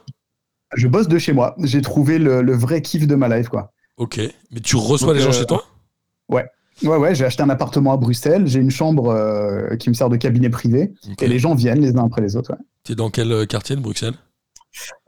Je 0.76 0.88
bosse 0.88 1.08
de 1.08 1.18
chez 1.18 1.34
moi. 1.34 1.56
J'ai 1.64 1.82
trouvé 1.82 2.20
le, 2.20 2.42
le, 2.42 2.56
vrai 2.56 2.82
kiff 2.82 3.06
de 3.06 3.16
ma 3.16 3.36
life, 3.36 3.50
quoi. 3.50 3.74
Ok. 3.98 4.20
Mais 4.52 4.60
tu 4.62 4.78
reçois 4.78 5.14
les 5.14 5.20
gens 5.20 5.30
euh, 5.30 5.34
chez 5.34 5.46
toi? 5.46 5.66
Ouais. 6.84 6.98
Ouais, 6.98 7.16
j'ai 7.16 7.26
acheté 7.26 7.44
un 7.44 7.50
appartement 7.50 7.94
à 7.94 7.98
Bruxelles. 7.98 8.48
J'ai 8.48 8.60
une 8.60 8.72
chambre 8.72 9.10
euh, 9.10 9.76
qui 9.76 9.90
me 9.90 9.94
sert 9.94 10.10
de 10.10 10.18
cabinet 10.18 10.50
privé. 10.50 10.94
Et 11.22 11.28
les 11.28 11.40
gens 11.40 11.56
viennent 11.56 11.82
les 11.82 11.96
uns 11.96 12.06
après 12.06 12.22
les 12.22 12.36
autres. 12.36 12.52
Ouais. 12.52 12.60
Tu 12.84 12.94
es 12.94 12.96
dans 12.96 13.10
quel 13.10 13.48
quartier 13.48 13.76
de 13.76 13.82
Bruxelles? 13.82 14.16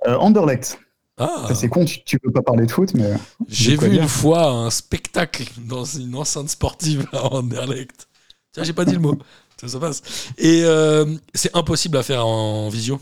Anderlecht. 0.05 0.79
Ah. 1.17 1.47
C'est 1.53 1.69
con, 1.69 1.85
tu, 1.85 2.19
peux 2.19 2.31
pas 2.31 2.41
parler 2.41 2.65
de 2.65 2.71
foot, 2.71 2.93
mais. 2.95 3.13
J'ai 3.47 3.75
vu 3.75 3.95
une 3.95 4.07
fois 4.07 4.49
un 4.49 4.69
spectacle 4.69 5.43
dans 5.67 5.85
une 5.85 6.15
enceinte 6.15 6.49
sportive 6.49 7.07
à 7.13 7.33
Anderlecht. 7.33 8.07
Tiens, 8.53 8.63
j'ai 8.63 8.73
pas 8.73 8.85
dit 8.85 8.93
le 8.93 8.99
mot. 8.99 9.17
Ça, 9.61 9.67
ça 9.67 9.79
passe. 9.79 10.01
Et 10.39 10.63
euh, 10.63 11.05
c'est 11.35 11.55
impossible 11.55 11.95
à 11.95 12.01
faire 12.01 12.25
en 12.25 12.69
visio? 12.69 12.99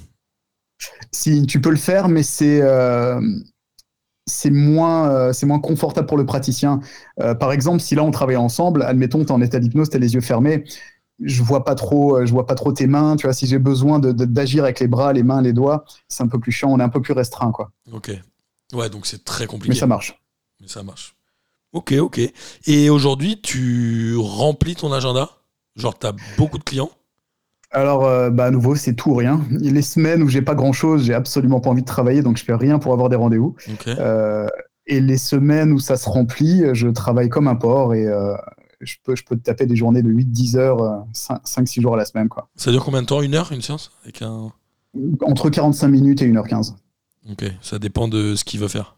Si, 1.09 1.45
tu 1.45 1.61
peux 1.61 1.69
le 1.69 1.77
faire, 1.77 2.09
mais 2.09 2.21
c'est. 2.21 2.61
Euh, 4.29 4.33
c'est 4.33 4.51
moins, 4.51 5.09
euh, 5.09 5.33
c'est 5.33 5.45
moins 5.45 5.59
confortable 5.59 6.07
pour 6.07 6.17
le 6.17 6.25
praticien. 6.25 6.79
par 7.39 7.51
exemple, 7.51 7.81
si 7.81 7.95
là 7.95 8.03
on 8.03 8.11
travaille 8.11 8.37
ensemble, 8.37 8.83
admettons, 8.83 9.19
tu 9.19 9.27
es 9.27 9.31
en 9.31 9.41
état 9.41 9.59
d'hypnose, 9.59 9.89
tu 9.89 9.97
as 9.97 9.99
les 9.99 10.13
yeux 10.13 10.21
fermés, 10.21 10.63
je 11.21 11.43
vois 11.43 11.65
pas 11.65 11.75
trop, 11.75 12.25
je 12.25 12.31
vois 12.31 12.45
pas 12.45 12.55
trop 12.55 12.71
tes 12.71 12.87
mains. 12.87 13.15
Tu 13.15 13.27
vois, 13.27 13.33
si 13.33 13.45
j'ai 13.45 13.59
besoin 13.59 13.99
d'agir 13.99 14.63
avec 14.63 14.79
les 14.79 14.87
bras, 14.87 15.11
les 15.11 15.23
mains, 15.23 15.41
les 15.41 15.53
doigts, 15.53 15.83
c'est 16.07 16.23
un 16.23 16.27
peu 16.27 16.39
plus 16.39 16.51
chiant. 16.51 16.71
On 16.71 16.79
est 16.79 16.83
un 16.83 16.89
peu 16.89 17.01
plus 17.01 17.13
restreint, 17.13 17.51
quoi. 17.51 17.71
Ok. 17.91 18.11
Ouais, 18.73 18.89
donc 18.89 19.05
c'est 19.05 19.25
très 19.25 19.47
compliqué. 19.47 19.73
Mais 19.73 19.79
ça 19.79 19.87
marche. 19.87 20.21
Mais 20.61 20.67
ça 20.67 20.83
marche. 20.83 21.15
Ok, 21.73 21.93
ok. 21.93 22.19
Et 22.65 22.89
aujourd'hui, 22.89 23.41
tu 23.41 24.15
remplis 24.17 24.75
ton 24.75 24.91
agenda? 24.91 25.29
Genre, 25.75 25.97
tu 25.97 26.07
as 26.07 26.13
beaucoup 26.37 26.57
de 26.57 26.63
clients? 26.63 26.89
Alors, 27.71 28.05
euh, 28.05 28.29
bah, 28.29 28.45
à 28.45 28.51
nouveau, 28.51 28.75
c'est 28.75 28.93
tout 28.93 29.11
ou 29.11 29.15
rien. 29.15 29.41
Les 29.51 29.81
semaines 29.81 30.23
où 30.23 30.27
j'ai 30.27 30.41
pas 30.41 30.55
grand 30.55 30.73
chose, 30.73 31.03
j'ai 31.03 31.13
absolument 31.13 31.59
pas 31.59 31.69
envie 31.69 31.81
de 31.81 31.87
travailler, 31.87 32.21
donc 32.21 32.37
je 32.37 32.43
fais 32.43 32.55
rien 32.55 32.79
pour 32.79 32.93
avoir 32.93 33.09
des 33.09 33.15
rendez-vous. 33.15 33.55
Euh, 33.87 34.47
et 34.87 34.99
les 34.99 35.17
semaines 35.17 35.71
où 35.71 35.79
ça 35.79 35.95
se 35.95 36.09
remplit, 36.09 36.63
je 36.73 36.87
travaille 36.87 37.29
comme 37.29 37.47
un 37.47 37.55
porc 37.55 37.93
et, 37.93 38.07
euh, 38.07 38.33
je 38.81 38.95
peux, 39.03 39.15
je 39.15 39.23
peux 39.23 39.35
te 39.35 39.43
taper 39.43 39.65
des 39.65 39.75
journées 39.75 40.01
de 40.01 40.09
8-10 40.09 40.57
heures, 40.57 41.05
5-6 41.13 41.79
euh, 41.79 41.81
jours 41.81 41.93
à 41.93 41.97
la 41.97 42.05
semaine. 42.05 42.29
Quoi. 42.29 42.49
Ça 42.55 42.71
dure 42.71 42.83
combien 42.83 43.01
de 43.01 43.07
temps? 43.07 43.21
Une 43.21 43.35
heure, 43.35 43.51
une 43.51 43.61
séance? 43.61 43.91
Avec 44.03 44.21
un... 44.21 44.51
Entre 45.21 45.49
45 45.49 45.87
minutes 45.87 46.21
et 46.21 46.27
1h15. 46.27 46.75
Ok, 47.29 47.45
ça 47.61 47.77
dépend 47.77 48.07
de 48.07 48.35
ce 48.35 48.43
qu'il 48.43 48.59
veut 48.59 48.67
faire. 48.67 48.95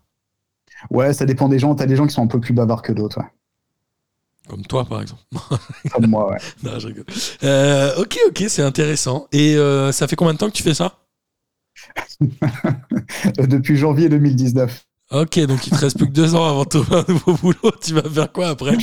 Ouais, 0.90 1.14
ça 1.14 1.26
dépend 1.26 1.50
des 1.50 1.60
gens. 1.60 1.76
T'as 1.76 1.86
des 1.86 1.96
gens 1.96 2.08
qui 2.08 2.14
sont 2.14 2.24
un 2.24 2.28
peu 2.28 2.40
plus 2.40 2.54
bavards 2.54 2.82
que 2.82 2.94
d'autres. 2.94 3.20
Comme 4.52 4.64
toi, 4.64 4.84
par 4.84 5.02
exemple. 5.02 5.22
Comme 5.94 6.08
moi, 6.08 6.30
ouais. 6.30 6.38
non, 6.64 6.78
je 6.78 6.88
rigole. 6.88 7.06
Euh, 7.46 7.96
ok, 7.96 8.20
ok, 8.28 8.44
c'est 8.50 8.62
intéressant. 8.62 9.30
Et 9.32 9.56
euh, 9.56 9.94
ça 9.94 10.10
fait 10.10 10.18
combien 10.18 10.34
de 10.34 10.40
temps 10.40 10.48
que 10.50 10.56
tu 10.56 10.62
fais 10.62 10.74
ça? 10.74 10.98
Depuis 13.38 13.78
janvier 13.78 14.10
2019. 14.10 14.84
Ok, 15.14 15.40
donc 15.40 15.66
il 15.68 15.70
te 15.70 15.78
reste 15.78 15.96
plus 15.96 16.08
que 16.08 16.12
deux 16.12 16.36
ans 16.36 16.50
avant 16.50 16.64
de 16.64 16.68
trouver 16.68 16.98
un 16.98 17.06
nouveau 17.08 17.34
boulot. 17.36 17.72
Tu 17.82 17.94
vas 17.94 18.04
faire 18.10 18.30
quoi 18.30 18.50
après? 18.50 18.76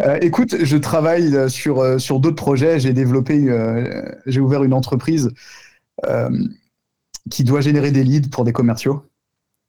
Euh, 0.00 0.18
Écoute, 0.22 0.56
je 0.62 0.76
travaille 0.78 1.50
sur, 1.50 2.00
sur 2.00 2.18
d'autres 2.18 2.36
projets. 2.36 2.80
J'ai 2.80 2.94
développé, 2.94 3.46
j'ai 4.24 4.40
ouvert 4.40 4.64
une 4.64 4.72
entreprise 4.72 5.30
qui 7.30 7.44
doit 7.44 7.60
générer 7.60 7.90
des 7.90 8.04
leads 8.04 8.30
pour 8.30 8.44
des 8.44 8.54
commerciaux, 8.54 9.04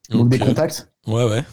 donc 0.09 0.29
des 0.29 0.39
contacts. 0.39 0.89
Ouais, 1.05 1.25
ouais. 1.25 1.43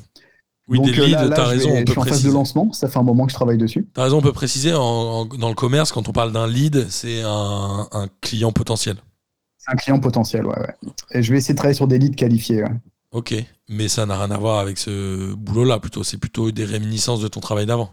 Oui, 0.66 0.80
des 0.80 0.92
leads, 0.92 1.30
t'as 1.34 1.44
raison. 1.44 1.70
je 1.86 1.90
suis 1.90 2.00
en 2.00 2.04
phase 2.04 2.22
de 2.22 2.30
lancement, 2.30 2.72
ça 2.72 2.88
fait 2.88 2.98
un 2.98 3.02
moment 3.02 3.26
que 3.26 3.32
je 3.32 3.36
travaille 3.36 3.58
dessus. 3.58 3.86
T'as 3.92 4.04
raison, 4.04 4.18
on 4.18 4.22
peut 4.22 4.32
préciser, 4.32 4.70
dans 4.70 5.26
le 5.30 5.54
commerce, 5.54 5.92
quand 5.92 6.08
on 6.08 6.12
parle 6.12 6.32
d'un 6.32 6.46
lead, 6.46 6.86
c'est 6.88 7.22
un, 7.22 7.86
un, 7.92 8.08
client 8.20 8.52
potentiel. 8.52 8.96
C'est 9.58 9.72
un 9.72 9.76
client 9.76 10.00
potentiel, 10.00 10.46
ouais, 10.46 10.58
ouais. 10.58 10.90
Et 11.10 11.22
je 11.22 11.32
vais 11.32 11.38
essayer 11.38 11.54
de 11.54 11.58
travailler 11.58 11.76
sur 11.76 11.86
des 11.86 11.98
leads 11.98 12.16
qualifiés. 12.16 12.62
Ouais. 12.62 12.72
Ok, 13.12 13.34
mais 13.68 13.88
ça 13.88 14.06
n'a 14.06 14.16
rien 14.18 14.30
à 14.30 14.38
voir 14.38 14.58
avec 14.58 14.76
ce 14.78 15.34
boulot-là, 15.34 15.78
plutôt. 15.78 16.02
C'est 16.02 16.18
plutôt 16.18 16.50
des 16.50 16.64
réminiscences 16.64 17.20
de 17.20 17.28
ton 17.28 17.40
travail 17.40 17.64
d'avant. 17.64 17.90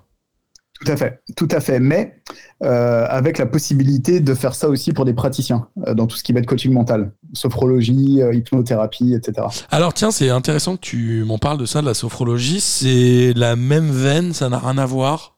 Tout 0.84 0.92
à 0.92 0.98
fait, 0.98 1.22
tout 1.36 1.48
à 1.52 1.60
fait. 1.60 1.80
Mais 1.80 2.16
euh, 2.64 3.06
avec 3.08 3.38
la 3.38 3.46
possibilité 3.46 4.20
de 4.20 4.34
faire 4.34 4.56
ça 4.56 4.68
aussi 4.68 4.94
pour 4.94 5.06
des 5.06 5.14
praticiens 5.14 5.68
euh, 5.88 5.94
dans 5.94 6.08
tout 6.08 6.18
ce 6.18 6.24
qui 6.24 6.34
va 6.34 6.40
être 6.40 6.48
coaching 6.48 6.74
mental, 6.74 7.12
sophrologie, 7.34 8.22
euh, 8.22 8.34
hypnothérapie, 8.34 9.14
etc. 9.14 9.48
Alors 9.70 9.94
tiens, 9.94 10.10
c'est 10.10 10.30
intéressant 10.30 10.78
que 10.78 10.82
tu 10.82 11.24
m'en 11.24 11.38
parles 11.38 11.60
de 11.60 11.68
ça, 11.68 11.82
de 11.82 11.86
la 11.86 11.94
sophrologie. 11.94 12.62
C'est 12.62 13.34
la 13.36 13.56
même 13.56 13.92
veine, 13.92 14.34
ça 14.34 14.50
n'a 14.50 14.60
rien 14.60 14.78
à 14.78 14.86
voir? 14.86 15.38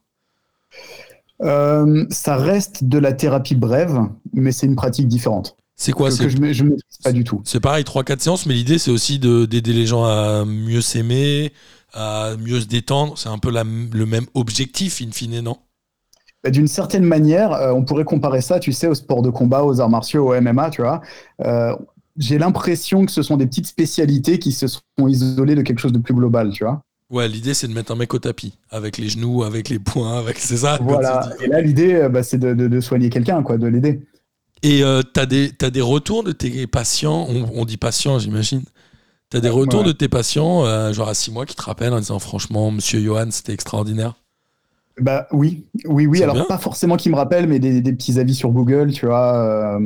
ça 2.10 2.38
reste 2.38 2.86
de 2.86 2.97
la 2.97 3.12
thérapie 3.12 3.56
brève, 3.56 3.99
mais 4.32 4.53
c'est 4.53 4.65
une 4.65 4.77
pratique 4.77 5.10
différente. 5.10 5.58
C'est 5.75 5.91
quoi 5.91 6.10
que, 6.10 6.29
je 6.29 6.38
ne 6.38 6.69
maîtrise 6.69 6.97
pas 7.03 7.12
du 7.12 7.25
tout. 7.25 7.41
C'est 7.43 7.60
pareil, 7.60 7.84
3-4 7.84 8.19
séances, 8.21 8.45
mais 8.45 8.53
l'idée 8.53 8.77
c'est 8.77 8.91
aussi 8.91 9.19
d'aider 9.19 9.73
les 9.73 9.86
gens 9.86 10.06
à 10.06 10.45
mieux 10.45 10.79
s'aimer, 10.79 11.51
à 11.93 12.36
mieux 12.38 12.60
se 12.60 12.65
détendre. 12.65 13.17
C'est 13.17 13.29
un 13.29 13.38
peu 13.38 13.51
le 13.51 14.06
même 14.06 14.25
objectif, 14.34 15.01
in 15.01 15.12
fine, 15.12 15.41
non? 15.41 15.58
Bah, 16.43 16.49
D'une 16.49 16.67
certaine 16.67 17.03
manière, 17.06 17.53
euh, 17.53 17.71
on 17.71 17.84
pourrait 17.84 18.03
comparer 18.03 18.41
ça, 18.41 18.60
tu 18.60 18.73
sais, 18.73 18.88
au 18.88 18.95
sport 18.95 19.21
de 19.21 19.29
combat, 19.29 19.63
aux 19.63 19.79
arts 19.79 19.89
martiaux, 19.89 20.34
au 20.34 20.41
MMA, 20.41 20.69
tu 20.71 20.82
vois. 20.82 21.01
Euh, 21.45 21.75
j'ai 22.17 22.38
l'impression 22.38 23.06
que 23.06 23.12
ce 23.12 23.21
sont 23.21 23.38
des 23.38 23.47
petites 23.47 23.67
spécialités 23.67 24.39
qui 24.39 24.51
se 24.51 24.67
sont 24.67 25.08
isolées 25.08 25.56
de 25.56 25.62
quelque 25.62 25.79
chose 25.79 25.93
de 25.93 25.99
plus 25.99 26.13
global, 26.13 26.51
tu 26.51 26.63
vois. 26.63 26.84
Ouais, 27.10 27.27
l'idée 27.27 27.53
c'est 27.53 27.67
de 27.67 27.73
mettre 27.73 27.91
un 27.91 27.95
mec 27.95 28.13
au 28.13 28.19
tapis, 28.19 28.58
avec 28.71 28.97
les 28.97 29.08
genoux, 29.08 29.43
avec 29.43 29.69
les 29.69 29.77
poings, 29.77 30.17
avec 30.17 30.39
c'est 30.39 30.58
ça. 30.58 30.79
Voilà. 30.82 31.29
Et 31.41 31.47
là, 31.47 31.62
l'idée, 31.62 31.93
euh, 31.93 32.10
bah, 32.10 32.23
c'est 32.23 32.39
de, 32.39 32.53
de, 32.53 32.79
soigner 32.82 33.10
quelqu'un, 33.10 33.43
quoi, 33.43 33.58
de 33.58 33.67
l'aider. 33.67 34.01
Et 34.63 34.84
euh, 34.84 35.01
tu 35.13 35.19
as, 35.19 35.25
des 35.69 35.82
retours 35.82 36.23
de 36.23 36.32
tes 36.32 36.65
patients, 36.67 37.27
on, 37.29 37.65
dit 37.65 37.77
patients, 37.77 38.17
j'imagine. 38.17 38.63
Tu 39.34 39.38
as 39.38 39.41
des 39.41 39.50
retours 39.50 39.84
de 39.84 39.91
tes 39.91 40.08
patients, 40.08 40.63
euh, 40.63 40.93
genre 40.93 41.10
à 41.10 41.15
six 41.15 41.32
mois, 41.32 41.48
qui 41.48 41.56
te 41.56 41.63
rappellent 41.63 41.93
en 41.93 42.00
disant 42.00 42.19
franchement, 42.19 42.69
monsieur 42.69 43.00
Johan, 43.00 43.32
c'était 43.32 43.52
extraordinaire? 43.52 44.13
Bah 45.02 45.26
oui, 45.32 45.65
oui, 45.86 46.06
oui. 46.06 46.22
Alors, 46.22 46.46
pas 46.46 46.60
forcément 46.60 46.98
qui 46.98 47.10
me 47.10 47.15
rappellent, 47.15 47.48
mais 47.48 47.58
des, 47.58 47.82
petits 47.93 48.19
avis 48.19 48.36
sur 48.36 48.52
Google, 48.52 48.91
tu 48.91 49.08
vois. 49.08 49.80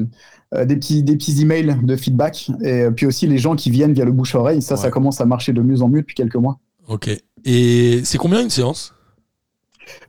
Euh, 0.53 0.65
des, 0.65 0.75
petits, 0.75 1.01
des 1.01 1.15
petits 1.15 1.41
emails 1.41 1.77
de 1.81 1.95
feedback. 1.95 2.51
Et 2.61 2.87
puis 2.93 3.05
aussi 3.05 3.25
les 3.25 3.37
gens 3.37 3.55
qui 3.55 3.71
viennent 3.71 3.93
via 3.93 4.03
le 4.03 4.11
bouche-oreille. 4.11 4.61
Ça, 4.61 4.75
ça 4.75 4.89
commence 4.89 5.21
à 5.21 5.25
marcher 5.25 5.53
de 5.53 5.61
mieux 5.61 5.81
en 5.81 5.87
mieux 5.87 6.01
depuis 6.01 6.15
quelques 6.15 6.35
mois. 6.35 6.59
Ok. 6.89 7.09
Et 7.45 8.01
c'est 8.03 8.17
combien 8.17 8.41
une 8.41 8.49
séance? 8.49 8.93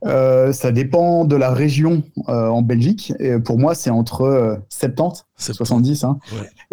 Euh, 0.05 0.53
ça 0.53 0.73
dépend 0.73 1.25
de 1.27 1.37
la 1.37 1.53
région 1.53 2.03
euh, 2.29 2.49
en 2.49 2.63
Belgique. 2.63 3.13
Et 3.21 3.39
pour 3.39 3.57
moi, 3.57 3.77
c'est 3.77 3.91
entre 3.91 4.59
70, 4.71 5.25
euh, 5.51 5.53
70 5.53 6.05
hein, 6.05 6.19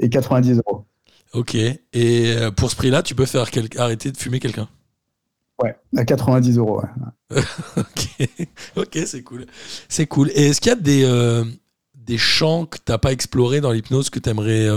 et 0.01 0.10
90 0.10 0.62
euros. 0.65 0.86
Ok. 1.35 1.55
Et 1.55 2.35
pour 2.55 2.71
ce 2.71 2.75
prix-là, 2.75 3.03
tu 3.03 3.15
peux 3.15 3.25
faire 3.25 3.45
arrêter 3.77 4.11
de 4.11 4.17
fumer 4.17 4.39
quelqu'un? 4.39 4.67
Ouais, 5.61 5.75
à 5.95 6.03
90 6.03 6.57
euros. 6.57 6.81
ok, 7.77 8.27
ok, 8.75 8.99
c'est 9.05 9.23
cool. 9.23 9.45
C'est 9.87 10.07
cool. 10.07 10.29
Et 10.31 10.47
est-ce 10.47 10.59
qu'il 10.61 10.69
y 10.69 10.73
a 10.73 10.75
des, 10.75 11.43
des 11.93 12.17
champs 12.17 12.65
que 12.65 12.77
tu 12.77 12.91
n'as 12.91 12.97
pas 12.97 13.11
explorés 13.11 13.61
dans 13.61 13.71
l'hypnose 13.71 14.09
que 14.09 14.19
tu 14.19 14.29
aimerais 14.29 14.69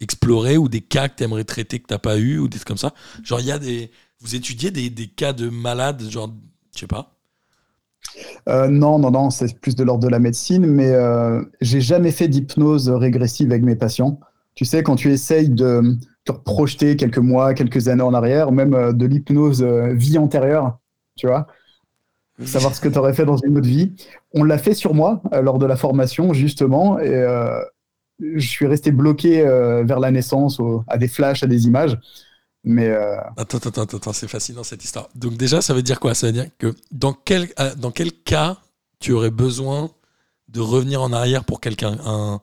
explorer 0.00 0.56
ou 0.56 0.68
des 0.68 0.80
cas 0.80 1.08
que 1.08 1.16
tu 1.16 1.24
aimerais 1.24 1.44
traiter 1.44 1.80
que 1.80 1.86
tu 1.86 1.94
n'as 1.94 1.98
pas 1.98 2.18
eu 2.18 2.38
ou 2.38 2.48
des 2.48 2.58
trucs 2.58 2.68
comme 2.68 2.76
ça? 2.76 2.94
Genre, 3.22 3.40
il 3.40 3.46
y 3.46 3.52
a 3.52 3.58
des. 3.58 3.90
Vous 4.20 4.34
étudiez 4.34 4.70
des, 4.70 4.90
des 4.90 5.06
cas 5.06 5.32
de 5.32 5.48
malades, 5.48 6.02
genre, 6.10 6.32
je 6.74 6.80
sais 6.80 6.86
pas? 6.86 7.14
Euh, 8.48 8.68
non, 8.68 8.98
non, 8.98 9.10
non, 9.10 9.30
c'est 9.30 9.58
plus 9.60 9.76
de 9.76 9.84
l'ordre 9.84 10.02
de 10.02 10.08
la 10.08 10.18
médecine, 10.18 10.66
mais 10.66 10.88
euh, 10.88 11.42
j'ai 11.60 11.80
jamais 11.80 12.10
fait 12.10 12.28
d'hypnose 12.28 12.88
régressive 12.88 13.50
avec 13.50 13.62
mes 13.62 13.76
patients. 13.76 14.18
Tu 14.58 14.64
sais, 14.64 14.82
quand 14.82 14.96
tu 14.96 15.12
essayes 15.12 15.50
de 15.50 15.94
te 16.24 16.32
projeter 16.32 16.96
quelques 16.96 17.18
mois, 17.18 17.54
quelques 17.54 17.86
années 17.86 18.02
en 18.02 18.12
arrière, 18.12 18.50
même 18.50 18.74
euh, 18.74 18.92
de 18.92 19.06
l'hypnose 19.06 19.62
vie 19.62 20.18
antérieure, 20.18 20.80
tu 21.14 21.28
vois, 21.28 21.46
savoir 22.44 22.74
ce 22.74 22.80
que 22.80 22.88
tu 22.88 22.98
aurais 22.98 23.14
fait 23.14 23.24
dans 23.24 23.36
une 23.36 23.56
autre 23.56 23.68
vie. 23.68 23.92
On 24.34 24.42
l'a 24.42 24.58
fait 24.58 24.74
sur 24.74 24.94
moi 24.94 25.22
lors 25.42 25.60
de 25.60 25.66
la 25.66 25.76
formation, 25.76 26.32
justement, 26.32 26.98
et 26.98 27.24
je 28.20 28.48
suis 28.48 28.66
resté 28.66 28.90
bloqué 28.90 29.42
vers 29.84 30.00
la 30.00 30.10
naissance, 30.10 30.60
à 30.88 30.98
des 30.98 31.08
flashs, 31.08 31.44
à 31.44 31.46
des 31.46 31.66
images. 31.66 31.96
Mais 32.64 32.88
euh, 32.88 33.16
Attends, 33.36 33.58
attends, 33.58 33.82
attends, 33.82 34.12
c'est 34.12 34.28
fascinant 34.28 34.62
cette 34.62 34.84
histoire. 34.84 35.08
Donc 35.14 35.36
déjà, 35.36 35.62
ça 35.62 35.74
veut 35.74 35.82
dire 35.82 36.00
quoi? 36.00 36.14
Ça 36.14 36.26
veut 36.26 36.32
dire 36.32 36.46
que 36.58 36.74
dans 36.90 37.12
quel, 37.12 37.48
euh, 37.60 37.74
dans 37.76 37.90
quel 37.90 38.12
cas 38.12 38.58
tu 39.00 39.12
aurais 39.12 39.30
besoin 39.30 39.90
de 40.48 40.60
revenir 40.60 41.00
en 41.02 41.12
arrière 41.12 41.44
pour 41.44 41.60
quelqu'un? 41.60 41.96
Un, 42.04 42.40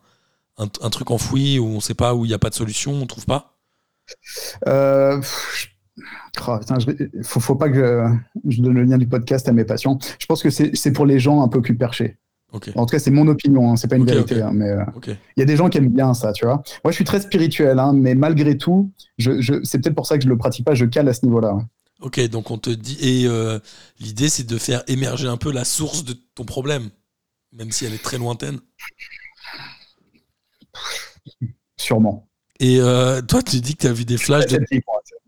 un, 0.57 0.89
truc 0.89 1.11
enfoui 1.11 1.59
où 1.59 1.65
on 1.65 1.75
ne 1.75 1.79
sait 1.79 1.93
pas, 1.93 2.15
où 2.15 2.25
il 2.25 2.29
n'y 2.29 2.33
a 2.33 2.39
pas 2.39 2.49
de 2.49 2.55
solution, 2.55 2.93
on 2.93 2.99
ne 2.99 3.05
trouve 3.05 3.25
pas 3.25 3.57
euh, 4.67 5.19
oh, 6.47 6.59
faut, 7.23 7.39
faut 7.39 7.55
pas 7.55 7.69
que 7.69 8.05
je, 8.47 8.61
donne 8.61 8.75
le 8.75 8.83
lien 8.83 8.97
du 8.97 9.07
podcast 9.07 9.49
à 9.49 9.53
mes 9.53 9.65
patients. 9.65 9.97
Je 10.19 10.25
pense 10.27 10.43
que 10.43 10.49
c'est 10.49 10.91
pour 10.91 11.05
les 11.05 11.19
gens 11.19 11.41
un 11.41 11.47
peu 11.47 11.61
plus 11.61 11.75
perchés. 11.75 12.17
En 12.75 12.85
tout 12.85 12.91
cas, 12.91 12.99
c'est 12.99 13.11
mon 13.11 13.27
opinion, 13.27 13.71
hein, 13.71 13.75
c'est 13.75 13.87
pas 13.87 13.97
une 13.97 14.05
vérité. 14.05 14.41
Hein, 14.41 14.51
mais 14.53 14.69
euh, 14.69 14.83
il 15.07 15.39
y 15.39 15.41
a 15.41 15.45
des 15.45 15.57
gens 15.57 15.69
qui 15.69 15.77
aiment 15.77 15.89
bien 15.89 16.13
ça, 16.13 16.31
tu 16.31 16.45
vois. 16.45 16.63
Moi, 16.83 16.91
je 16.91 16.95
suis 16.95 17.03
très 17.03 17.19
spirituel, 17.19 17.79
hein, 17.79 17.91
mais 17.93 18.15
malgré 18.15 18.57
tout, 18.57 18.91
je, 19.17 19.61
c'est 19.63 19.79
peut-être 19.79 19.95
pour 19.95 20.07
ça 20.07 20.17
que 20.17 20.23
je 20.23 20.29
le 20.29 20.37
pratique 20.37 20.65
pas. 20.65 20.73
Je 20.73 20.85
cale 20.85 21.09
à 21.09 21.13
ce 21.13 21.25
niveau-là. 21.25 21.57
Ok, 22.01 22.19
donc 22.29 22.51
on 22.51 22.57
te 22.57 22.69
dit 22.69 22.97
et 23.01 23.25
euh, 23.25 23.57
l'idée 23.99 24.27
c'est 24.27 24.45
de 24.45 24.57
faire 24.57 24.83
émerger 24.87 25.27
un 25.27 25.37
peu 25.37 25.51
la 25.51 25.63
source 25.63 26.03
de 26.03 26.13
ton 26.35 26.43
problème, 26.43 26.89
même 27.53 27.71
si 27.71 27.85
elle 27.85 27.93
est 27.93 28.03
très 28.03 28.17
lointaine. 28.17 28.59
Sûrement. 31.77 32.27
Et 32.59 32.79
euh, 32.79 33.21
toi, 33.21 33.41
tu 33.43 33.59
dis 33.59 33.75
que 33.75 33.81
tu 33.81 33.88
as 33.88 33.93
vu 33.93 34.05
des 34.05 34.17
flashs 34.17 34.47
de, 34.47 34.59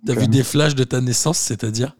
as 0.09 0.15
vu 0.15 0.27
des 0.27 0.43
flashs 0.43 0.75
de 0.75 0.83
ta 0.83 1.01
naissance, 1.01 1.37
c'est-à-dire? 1.37 1.95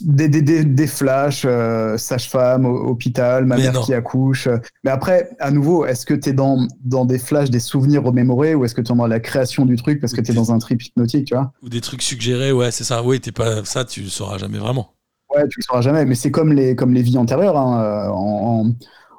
Des, 0.00 0.28
des, 0.28 0.64
des, 0.64 0.86
flashs, 0.88 1.44
euh, 1.44 1.96
sage-femme, 1.96 2.66
hôpital, 2.66 3.44
ma 3.44 3.56
mère 3.56 3.80
qui 3.82 3.94
accouche. 3.94 4.48
Mais 4.82 4.90
après, 4.90 5.30
à 5.38 5.52
nouveau, 5.52 5.86
est-ce 5.86 6.04
que 6.04 6.14
tu 6.14 6.30
es 6.30 6.32
dans, 6.32 6.66
dans 6.84 7.04
des 7.04 7.20
flashs, 7.20 7.50
des 7.50 7.60
souvenirs 7.60 8.02
remémorés 8.02 8.56
ou 8.56 8.64
est-ce 8.64 8.74
que 8.74 8.80
tu 8.80 8.90
es 8.90 8.96
dans 8.96 9.06
la 9.06 9.20
création 9.20 9.64
du 9.64 9.76
truc 9.76 10.00
parce 10.00 10.12
que 10.12 10.20
tu 10.20 10.32
es 10.32 10.34
dans 10.34 10.50
un 10.50 10.58
trip 10.58 10.82
hypnotique, 10.82 11.26
tu 11.26 11.34
vois? 11.34 11.52
Ou 11.62 11.68
des 11.68 11.80
trucs 11.80 12.02
suggérés, 12.02 12.50
ouais, 12.50 12.72
c'est 12.72 12.82
ça. 12.82 13.04
Oui, 13.04 13.20
t'es 13.20 13.30
pas 13.30 13.64
ça, 13.64 13.84
tu 13.84 14.00
le 14.00 14.08
sauras 14.08 14.38
jamais 14.38 14.58
vraiment. 14.58 14.94
Ouais, 15.32 15.46
tu 15.46 15.60
le 15.60 15.62
sauras 15.62 15.80
jamais. 15.80 16.06
Mais 16.06 16.16
c'est 16.16 16.32
comme 16.32 16.52
les, 16.52 16.74
comme 16.74 16.92
les 16.92 17.02
vies 17.02 17.18
antérieures. 17.18 17.56
Hein, 17.56 17.80
euh, 17.80 18.08
en, 18.10 18.72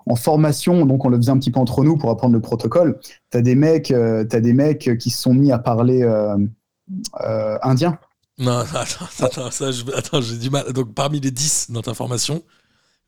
en, 0.06 0.16
formation, 0.16 0.86
donc 0.86 1.06
on 1.06 1.10
le 1.10 1.18
faisait 1.18 1.32
un 1.32 1.38
petit 1.38 1.52
peu 1.52 1.60
entre 1.60 1.84
nous 1.84 1.98
pour 1.98 2.10
apprendre 2.10 2.34
le 2.34 2.42
protocole. 2.42 3.00
Tu 3.32 3.38
as, 3.38 3.42
des 3.42 3.56
mecs, 3.56 3.92
euh, 3.92 4.26
as 4.32 4.40
des 4.40 4.54
mecs 4.54 4.98
qui 4.98 5.10
se 5.10 5.22
sont 5.22 5.34
mis 5.34 5.52
à 5.52 5.60
parler 5.60 6.04
indien. 7.62 7.98
Non, 8.38 8.60
attends, 8.74 9.06
attends, 9.20 9.52
ça, 9.52 9.70
attends, 9.96 10.22
j'ai 10.22 10.38
du 10.38 10.50
mal. 10.50 10.72
Donc, 10.74 10.94
parmi 10.94 11.20
les 11.20 11.32
10 11.32 11.68
dans 11.70 11.82
ta 11.82 11.94
formation, 11.94 12.42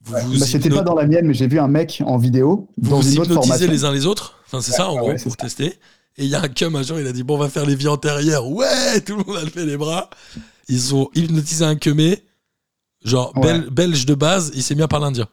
vous, 0.04 0.14
bah, 0.14 0.46
C'était 0.46 0.70
pas 0.70 0.82
dans 0.82 0.94
la 0.94 1.08
mienne, 1.08 1.26
mais 1.26 1.34
j'ai 1.34 1.48
vu 1.48 1.60
un 1.60 1.68
mec 1.68 2.04
en 2.06 2.18
vidéo 2.18 2.68
vous 2.78 2.90
dans 2.92 3.00
vous 3.00 3.14
une 3.14 3.20
autre 3.20 3.34
formation. 3.34 3.72
les 3.72 3.86
uns 3.86 3.92
les 3.92 4.06
autres? 4.06 4.40
Enfin, 4.46 4.62
C'est 4.62 4.72
ça, 4.72 4.90
en 4.90 4.98
gros, 4.98 5.14
pour 5.16 5.38
tester. 5.38 5.78
Et 6.18 6.24
il 6.24 6.28
y 6.30 6.36
a 6.36 6.42
un 6.42 6.48
cum 6.48 6.76
un 6.76 6.84
jour, 6.84 7.00
il 7.00 7.08
a 7.08 7.12
dit 7.12 7.24
Bon, 7.24 7.36
on 7.36 7.40
va 7.40 7.50
faire 7.50 7.66
les 7.66 7.76
vies 7.76 7.88
antérieures. 7.88 8.48
Ouais, 8.48 9.02
tout 9.02 9.18
le 9.18 9.24
monde 9.24 9.38
a 9.38 9.50
fait 9.50 9.66
les 9.66 9.78
bras. 9.78 10.10
Ils 10.70 10.96
ont 10.96 11.10
hypnotisé 11.14 11.66
un 11.66 11.76
cumé, 11.76 12.24
genre 13.04 13.34
belge 13.72 14.06
de 14.06 14.16
base, 14.16 14.52
il 14.56 14.64
s'est 14.64 14.76
mis 14.76 14.82
à 14.82 14.88
parler 14.88 15.08
indien. 15.08 15.28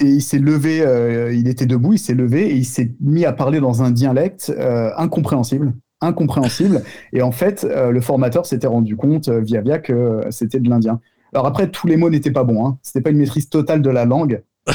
Il 0.00 0.20
s'est 0.20 0.38
levé, 0.38 0.80
euh, 0.82 1.32
il 1.32 1.48
était 1.48 1.66
debout, 1.66 1.92
il 1.92 1.98
s'est 1.98 2.14
levé 2.14 2.50
et 2.50 2.56
il 2.56 2.64
s'est 2.64 2.94
mis 3.00 3.24
à 3.24 3.32
parler 3.32 3.60
dans 3.60 3.82
un 3.82 3.90
dialecte 3.90 4.52
euh, 4.56 4.90
incompréhensible 4.96 5.74
incompréhensible. 6.00 6.82
Et 7.12 7.22
en 7.22 7.32
fait, 7.32 7.64
euh, 7.64 7.90
le 7.90 8.00
formateur 8.00 8.46
s'était 8.46 8.66
rendu 8.66 8.96
compte 8.96 9.28
euh, 9.28 9.40
via 9.40 9.60
via 9.60 9.78
que 9.78 10.22
c'était 10.30 10.60
de 10.60 10.68
l'indien. 10.68 11.00
Alors 11.32 11.46
après, 11.46 11.70
tous 11.70 11.86
les 11.86 11.96
mots 11.96 12.10
n'étaient 12.10 12.30
pas 12.30 12.44
bons. 12.44 12.66
Hein. 12.66 12.78
C'était 12.82 13.00
pas 13.00 13.10
une 13.10 13.18
maîtrise 13.18 13.48
totale 13.48 13.82
de 13.82 13.90
la 13.90 14.04
langue. 14.04 14.42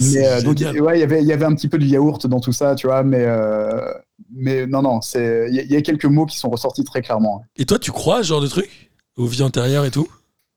mais 0.00 0.42
donc 0.42 0.58
ouais, 0.60 1.00
y 1.00 1.02
il 1.02 1.26
y 1.26 1.32
avait 1.32 1.44
un 1.44 1.54
petit 1.54 1.68
peu 1.68 1.78
de 1.78 1.84
yaourt 1.84 2.26
dans 2.26 2.40
tout 2.40 2.52
ça, 2.52 2.74
tu 2.74 2.86
vois. 2.86 3.02
Mais 3.02 3.26
mais 4.34 4.66
non 4.66 4.82
non, 4.82 5.00
c'est 5.00 5.48
il 5.50 5.70
y, 5.70 5.76
a 5.76 5.82
quelques 5.82 6.06
mots 6.06 6.26
qui 6.26 6.38
sont 6.38 6.48
ressortis 6.48 6.84
très 6.84 7.02
clairement. 7.02 7.42
Et 7.56 7.66
toi, 7.66 7.78
tu 7.78 7.90
crois 7.90 8.22
ce 8.22 8.28
genre 8.28 8.40
de 8.40 8.46
truc? 8.46 8.90
Aux 9.16 9.26
vies 9.26 9.42
antérieures 9.42 9.84
et 9.84 9.90
tout? 9.90 10.08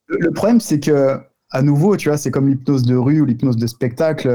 Le, 0.07 0.31
problème, 0.31 0.61
c'est 0.61 0.79
que 0.79 1.19
à 1.55 1.61
nouveau, 1.61 1.97
tu 1.97 2.09
vois, 2.09 2.17
c'est 2.17 2.31
comme 2.31 2.47
l'hypnose 2.49 2.83
de 2.83 2.95
rue 2.95 3.21
ou 3.21 3.25
l'hypnose 3.25 3.57
de 3.57 3.67
spectacle 3.67 4.29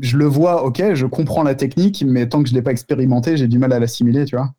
je 0.00 0.16
le 0.16 0.26
vois, 0.26 0.64
ok, 0.64 0.94
je 0.94 1.06
comprends 1.06 1.42
la 1.42 1.54
technique, 1.54 2.04
mais 2.06 2.28
tant 2.28 2.42
que 2.42 2.48
je 2.48 2.54
l'ai 2.54 2.62
pas 2.62 2.72
expérimenté, 2.72 3.36
j'ai 3.36 3.48
du 3.48 3.58
mal 3.58 3.72
à 3.72 3.78
l'assimiler, 3.78 4.24
tu 4.24 4.36
vois. 4.36 4.52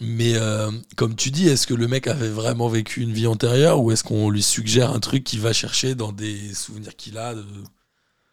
Mais 0.00 0.34
euh, 0.34 0.70
comme 0.96 1.14
tu 1.14 1.30
dis, 1.30 1.48
est-ce 1.48 1.66
que 1.66 1.74
le 1.74 1.86
mec 1.86 2.06
avait 2.06 2.28
vraiment 2.28 2.68
vécu 2.68 3.02
une 3.02 3.12
vie 3.12 3.26
antérieure 3.26 3.82
ou 3.82 3.92
est-ce 3.92 4.02
qu'on 4.04 4.30
lui 4.30 4.42
suggère 4.42 4.92
un 4.92 5.00
truc 5.00 5.22
qu'il 5.24 5.40
va 5.40 5.52
chercher 5.52 5.94
dans 5.94 6.12
des 6.12 6.52
souvenirs 6.54 6.96
qu'il 6.96 7.18
a 7.18 7.34
de... 7.34 7.44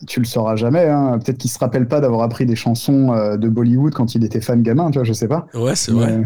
Tu 0.08 0.20
le 0.20 0.26
sauras 0.26 0.56
jamais. 0.56 0.88
Hein. 0.88 1.20
Peut-être 1.20 1.38
qu'il 1.38 1.52
se 1.52 1.60
rappelle 1.60 1.88
pas 1.88 2.00
d'avoir 2.00 2.22
appris 2.22 2.46
des 2.46 2.56
chansons 2.56 3.14
euh, 3.14 3.36
de 3.36 3.50
Bollywood 3.50 3.94
quand 3.94 4.16
il 4.16 4.24
était 4.24 4.42
fan 4.42 4.64
gamin, 4.64 4.90
tu 4.92 4.98
vois, 4.98 5.04
je 5.04 5.14
sais 5.14 5.28
pas. 5.28 5.46
Ouais, 5.54 5.76
c'est 5.76 5.92
vrai. 5.92 6.26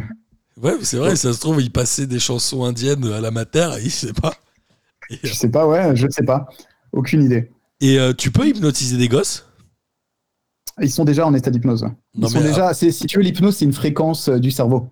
Ouais, 0.62 0.78
c'est 0.84 0.98
vrai, 0.98 1.16
ça 1.16 1.34
se 1.34 1.40
trouve, 1.40 1.62
il 1.62 1.72
passait 1.72 2.06
des 2.06 2.20
chansons 2.20 2.64
indiennes 2.64 3.12
à 3.12 3.20
la 3.20 3.32
mater 3.32 3.70
et 3.80 3.86
il 3.86 3.92
sait 3.92 4.14
pas. 4.14 4.34
Je 5.10 5.34
sais 5.34 5.50
pas, 5.50 5.68
ouais, 5.68 5.96
je 5.96 6.08
sais 6.10 6.24
pas. 6.24 6.48
Aucune 6.92 7.24
idée. 7.24 7.52
Et 7.82 8.00
euh, 8.00 8.14
tu 8.14 8.32
peux 8.32 8.48
hypnotiser 8.48 8.98
des 8.98 9.08
gosses? 9.08 9.46
Ils 10.82 10.92
sont 10.92 11.06
déjà 11.06 11.28
en 11.28 11.34
état 11.34 11.52
d'hypnose. 11.52 11.86
Ils 12.16 12.28
sont 12.30 12.42
déjà, 12.42 12.74
si 12.74 12.92
tu 13.06 13.18
veux, 13.18 13.24
l'hypnose, 13.24 13.58
c'est 13.58 13.66
une 13.66 13.74
fréquence 13.74 14.30
du 14.30 14.52
cerveau 14.52 14.88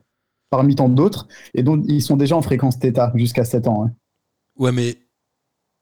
parmi 0.49 0.75
tant 0.75 0.89
d'autres, 0.89 1.27
et 1.53 1.63
donc 1.63 1.85
ils 1.87 2.01
sont 2.01 2.17
déjà 2.17 2.35
en 2.35 2.41
fréquence 2.41 2.75
θ 2.77 3.11
jusqu'à 3.15 3.45
7 3.45 3.67
ans. 3.67 3.89
Ouais. 4.57 4.71
mais, 4.71 4.97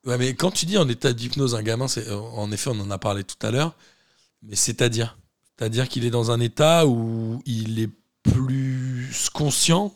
ouais, 0.05 0.17
mais 0.17 0.35
quand 0.35 0.51
tu 0.51 0.65
dis 0.65 0.77
en 0.77 0.87
état 0.87 1.11
d'hypnose, 1.11 1.55
un 1.55 1.63
gamin, 1.63 1.87
c'est, 1.87 2.07
euh, 2.07 2.17
en 2.17 2.51
effet, 2.51 2.69
on 2.73 2.79
en 2.79 2.91
a 2.91 2.97
parlé 2.99 3.23
tout 3.23 3.43
à 3.45 3.51
l'heure, 3.51 3.75
mais 4.43 4.55
c'est-à-dire 4.55 5.17
C'est-à-dire 5.57 5.89
qu'il 5.89 6.05
est 6.05 6.11
dans 6.11 6.31
un 6.31 6.39
état 6.39 6.87
où 6.87 7.41
il 7.45 7.79
est 7.79 7.89
plus 8.23 9.29
conscient 9.33 9.93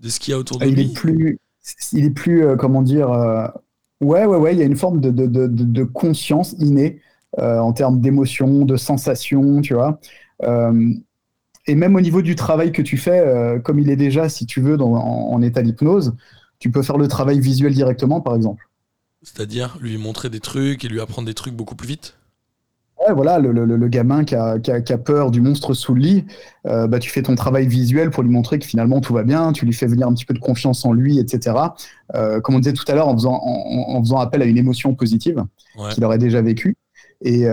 de 0.00 0.08
ce 0.10 0.20
qu'il 0.20 0.32
y 0.32 0.34
a 0.34 0.38
autour 0.38 0.60
de 0.60 0.68
il 0.68 0.74
lui? 0.74 0.82
est 0.82 0.88
plus, 0.92 1.38
Il 1.92 2.04
est 2.04 2.10
plus, 2.10 2.44
euh, 2.44 2.56
comment 2.56 2.82
dire, 2.82 3.10
euh, 3.10 3.46
ouais, 4.00 4.24
ouais, 4.24 4.36
ouais, 4.36 4.54
il 4.54 4.58
y 4.58 4.62
a 4.62 4.66
une 4.66 4.76
forme 4.76 5.00
de, 5.00 5.84
conscience 5.84 6.54
innée 6.58 7.00
en 7.36 7.72
termes 7.72 8.00
d'émotion, 8.00 8.64
de 8.64 8.76
sensation, 8.76 9.60
tu 9.60 9.74
vois 9.74 9.98
et 11.66 11.74
même 11.74 11.96
au 11.96 12.00
niveau 12.00 12.22
du 12.22 12.34
travail 12.34 12.72
que 12.72 12.82
tu 12.82 12.96
fais, 12.96 13.20
euh, 13.20 13.58
comme 13.58 13.78
il 13.78 13.90
est 13.90 13.96
déjà, 13.96 14.28
si 14.28 14.46
tu 14.46 14.60
veux, 14.60 14.78
en, 14.80 15.40
état 15.42 15.62
d'hypnose, 15.62 16.14
tu 16.58 16.70
peux 16.70 16.82
faire 16.82 16.98
le 16.98 17.08
travail 17.08 17.40
visuel 17.40 17.72
directement, 17.72 18.20
par 18.20 18.36
exemple. 18.36 18.68
C'est-à-dire 19.22 19.78
lui 19.80 19.96
montrer 19.96 20.28
des 20.28 20.40
trucs 20.40 20.84
et 20.84 20.88
lui 20.88 21.00
apprendre 21.00 21.26
des 21.26 21.34
trucs 21.34 21.54
beaucoup 21.54 21.74
plus 21.74 21.88
vite? 21.88 22.16
Ouais, 23.06 23.12
voilà, 23.12 23.38
le, 23.38 23.88
gamin 23.88 24.24
qui 24.24 24.34
a, 24.34 24.98
peur 24.98 25.30
du 25.30 25.40
monstre 25.40 25.74
sous 25.74 25.94
le 25.94 26.00
lit, 26.00 26.24
euh, 26.66 26.86
bah, 26.86 26.98
tu 26.98 27.10
fais 27.10 27.22
ton 27.22 27.34
travail 27.34 27.66
visuel 27.66 28.10
pour 28.10 28.22
lui 28.22 28.30
montrer 28.30 28.58
que 28.58 28.64
finalement 28.64 29.00
tout 29.00 29.12
va 29.12 29.24
bien, 29.24 29.52
tu 29.52 29.66
lui 29.66 29.74
fais 29.74 29.86
venir 29.86 30.08
un 30.08 30.14
petit 30.14 30.24
peu 30.24 30.32
de 30.32 30.38
confiance 30.38 30.84
en 30.86 30.92
lui, 30.92 31.18
etc. 31.18 31.56
Euh, 32.14 32.40
comme 32.40 32.54
on 32.54 32.60
disait 32.60 32.72
tout 32.72 32.84
à 32.88 32.94
l'heure, 32.94 33.08
en 33.08 33.14
faisant, 33.14 33.40
en, 33.42 34.02
faisant 34.02 34.18
appel 34.18 34.40
à 34.40 34.46
une 34.46 34.56
émotion 34.56 34.94
positive 34.94 35.44
qu'il 35.90 36.04
aurait 36.04 36.18
déjà 36.18 36.40
vécue. 36.40 36.76
Et, 37.20 37.44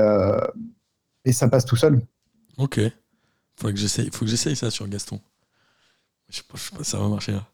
et 1.25 1.31
ça 1.31 1.47
passe 1.47 1.65
tout 1.65 1.75
seul. 1.75 2.01
Ok. 2.57 2.79
Faut 3.57 3.67
que 3.67 3.75
j'essaye, 3.75 4.09
faut 4.11 4.25
que 4.25 4.31
j'essaye 4.31 4.55
ça 4.55 4.71
sur 4.71 4.87
Gaston. 4.87 5.19
Je 6.29 6.37
sais 6.37 6.43
pas, 6.47 6.57
sais 6.57 6.75
pas 6.75 6.83
si 6.83 6.91
ça 6.91 6.97
va 6.97 7.07
marcher 7.09 7.33
là. 7.33 7.45